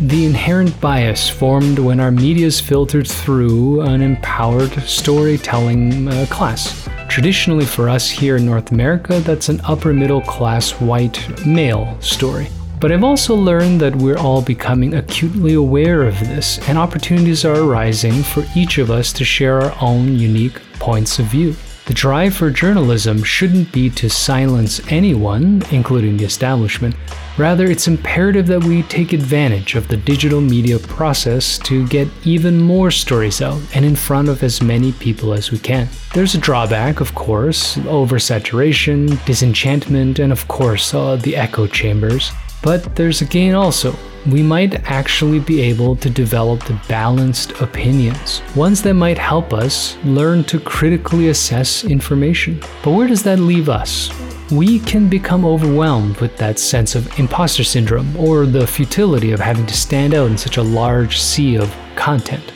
the 0.00 0.24
inherent 0.24 0.80
bias 0.80 1.30
formed 1.30 1.78
when 1.78 2.00
our 2.00 2.10
media 2.10 2.46
is 2.46 2.60
filtered 2.60 3.06
through 3.06 3.82
an 3.82 4.02
empowered 4.02 4.72
storytelling 4.82 6.08
uh, 6.08 6.26
class. 6.28 6.88
Traditionally, 7.08 7.64
for 7.64 7.88
us 7.88 8.10
here 8.10 8.36
in 8.36 8.44
North 8.44 8.72
America, 8.72 9.20
that's 9.20 9.48
an 9.48 9.60
upper 9.60 9.92
middle 9.92 10.22
class 10.22 10.72
white 10.80 11.46
male 11.46 11.96
story. 12.00 12.48
But 12.84 12.92
I've 12.92 13.02
also 13.02 13.34
learned 13.34 13.80
that 13.80 13.96
we're 13.96 14.18
all 14.18 14.42
becoming 14.42 14.92
acutely 14.92 15.54
aware 15.54 16.02
of 16.02 16.20
this, 16.20 16.58
and 16.68 16.76
opportunities 16.76 17.42
are 17.42 17.58
arising 17.58 18.22
for 18.22 18.44
each 18.54 18.76
of 18.76 18.90
us 18.90 19.10
to 19.14 19.24
share 19.24 19.58
our 19.62 19.74
own 19.80 20.18
unique 20.18 20.60
points 20.80 21.18
of 21.18 21.24
view. 21.24 21.56
The 21.86 21.94
drive 21.94 22.34
for 22.34 22.50
journalism 22.50 23.22
shouldn't 23.22 23.72
be 23.72 23.88
to 23.88 24.10
silence 24.10 24.82
anyone, 24.92 25.62
including 25.70 26.18
the 26.18 26.26
establishment, 26.26 26.94
Rather, 27.36 27.66
it's 27.68 27.88
imperative 27.88 28.46
that 28.46 28.62
we 28.62 28.84
take 28.84 29.12
advantage 29.12 29.74
of 29.74 29.88
the 29.88 29.96
digital 29.96 30.40
media 30.40 30.78
process 30.78 31.58
to 31.58 31.84
get 31.88 32.06
even 32.24 32.60
more 32.60 32.92
stories 32.92 33.42
out 33.42 33.60
and 33.74 33.84
in 33.84 33.96
front 33.96 34.28
of 34.28 34.44
as 34.44 34.62
many 34.62 34.92
people 34.92 35.34
as 35.34 35.50
we 35.50 35.58
can. 35.58 35.88
There's 36.14 36.36
a 36.36 36.38
drawback, 36.38 37.00
of 37.00 37.12
course 37.16 37.74
oversaturation, 37.76 39.24
disenchantment, 39.24 40.20
and 40.20 40.30
of 40.30 40.46
course, 40.46 40.94
uh, 40.94 41.16
the 41.16 41.34
echo 41.34 41.66
chambers. 41.66 42.30
But 42.64 42.96
there's 42.96 43.20
a 43.20 43.26
gain 43.26 43.54
also. 43.54 43.94
We 44.26 44.42
might 44.42 44.90
actually 44.90 45.38
be 45.38 45.60
able 45.60 45.96
to 45.96 46.08
develop 46.08 46.64
the 46.64 46.80
balanced 46.88 47.60
opinions, 47.60 48.40
ones 48.56 48.82
that 48.82 48.94
might 48.94 49.18
help 49.18 49.52
us 49.52 49.98
learn 50.02 50.44
to 50.44 50.58
critically 50.58 51.28
assess 51.28 51.84
information. 51.84 52.58
But 52.82 52.92
where 52.92 53.06
does 53.06 53.22
that 53.24 53.38
leave 53.38 53.68
us? 53.68 54.10
we 54.50 54.78
can 54.78 55.08
become 55.08 55.44
overwhelmed 55.44 56.18
with 56.18 56.36
that 56.36 56.58
sense 56.58 56.94
of 56.94 57.18
imposter 57.18 57.64
syndrome 57.64 58.14
or 58.14 58.44
the 58.44 58.66
futility 58.66 59.32
of 59.32 59.40
having 59.40 59.64
to 59.64 59.74
stand 59.74 60.12
out 60.12 60.30
in 60.30 60.36
such 60.36 60.58
a 60.58 60.62
large 60.62 61.18
sea 61.18 61.56
of 61.56 61.74
content 61.96 62.53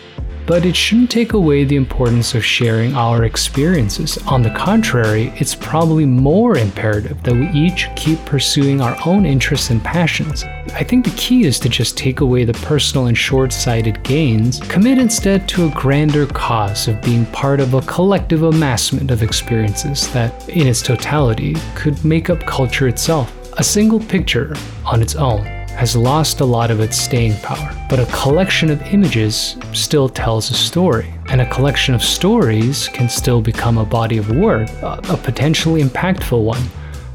but 0.49 0.65
it 0.65 0.75
shouldn't 0.75 1.11
take 1.11 1.35
away 1.35 1.63
the 1.63 1.77
importance 1.77 2.35
of 2.35 2.43
sharing 2.43 2.97
our 2.97 3.25
experiences. 3.25 4.17
On 4.27 4.41
the 4.41 4.51
contrary, 4.51 5.31
it's 5.37 5.55
probably 5.55 6.07
more 6.07 6.57
imperative 6.57 7.23
that 7.23 7.35
we 7.35 7.51
each 7.51 7.87
keep 7.95 8.19
pursuing 8.25 8.81
our 8.81 8.97
own 9.05 9.27
interests 9.27 9.69
and 9.69 9.85
passions. 9.85 10.45
I 10.73 10.83
think 10.83 11.05
the 11.05 11.15
key 11.17 11.45
is 11.45 11.61
to 11.61 11.69
just 11.69 11.99
take 11.99 12.21
away 12.21 12.45
the 12.45 12.55
personal 12.55 13.09
and 13.09 13.19
short 13.19 13.53
sighted 13.53 14.03
gains, 14.03 14.59
commit 14.61 14.97
instead 14.97 15.47
to 15.51 15.67
a 15.67 15.71
grander 15.73 16.25
cause 16.27 16.89
of 16.89 17.03
being 17.03 17.27
part 17.27 17.61
of 17.61 17.75
a 17.75 17.83
collective 17.83 18.43
amassment 18.43 19.11
of 19.11 19.23
experiences 19.23 20.11
that, 20.15 20.49
in 20.49 20.67
its 20.67 20.81
totality, 20.81 21.57
could 21.75 22.03
make 22.07 22.31
up 22.31 22.41
culture 22.47 22.89
itself. 22.89 23.35
A 23.59 23.63
single 23.63 24.01
picture, 24.01 24.55
on 24.87 25.03
its 25.03 25.15
own, 25.15 25.58
has 25.79 25.95
lost 25.95 26.41
a 26.41 26.45
lot 26.45 26.73
of 26.73 26.81
its 26.81 26.99
staying 26.99 27.37
power, 27.37 27.73
but 27.89 28.01
a 28.01 28.07
collection 28.07 28.69
of 28.69 28.83
images 28.93 29.57
still 29.73 30.09
tells 30.09 30.51
a 30.51 30.55
story. 30.55 31.15
And 31.29 31.41
a 31.41 31.49
collection 31.51 31.95
of 31.95 32.03
stories 32.03 32.89
can 32.89 33.09
still 33.09 33.41
become 33.41 33.79
a 33.79 33.85
body 33.85 34.19
of 34.19 34.29
work, 34.31 34.69
a 34.83 35.17
potentially 35.23 35.81
impactful 35.81 36.43
one, 36.43 36.63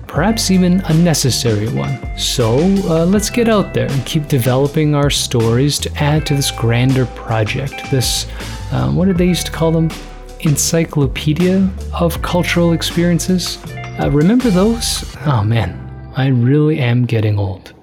perhaps 0.07 0.49
even 0.49 0.80
a 0.86 0.93
necessary 0.93 1.68
one. 1.68 1.99
So 2.18 2.57
uh, 2.57 3.05
let's 3.05 3.30
get 3.30 3.49
out 3.49 3.74
there 3.74 3.91
and 3.91 4.05
keep 4.05 4.30
developing 4.30 4.95
our 4.95 5.09
stories 5.09 5.78
to 5.80 5.93
add 6.01 6.26
to 6.28 6.34
this 6.34 6.49
grander 6.49 7.05
project. 7.07 7.91
This, 7.91 8.28
um, 8.72 8.95
what 8.95 9.07
did 9.07 9.18
they 9.18 9.28
used 9.28 9.47
to 9.47 9.51
call 9.51 9.74
them? 9.74 9.91
Encyclopedia 10.39 11.70
of 11.93 12.22
cultural 12.22 12.72
experiences. 12.72 13.57
Uh, 13.99 14.09
remember 14.09 14.49
those? 14.49 15.03
Oh 15.26 15.43
man, 15.43 16.11
I 16.16 16.28
really 16.28 16.80
am 16.80 17.03
getting 17.05 17.38
old. 17.38 17.74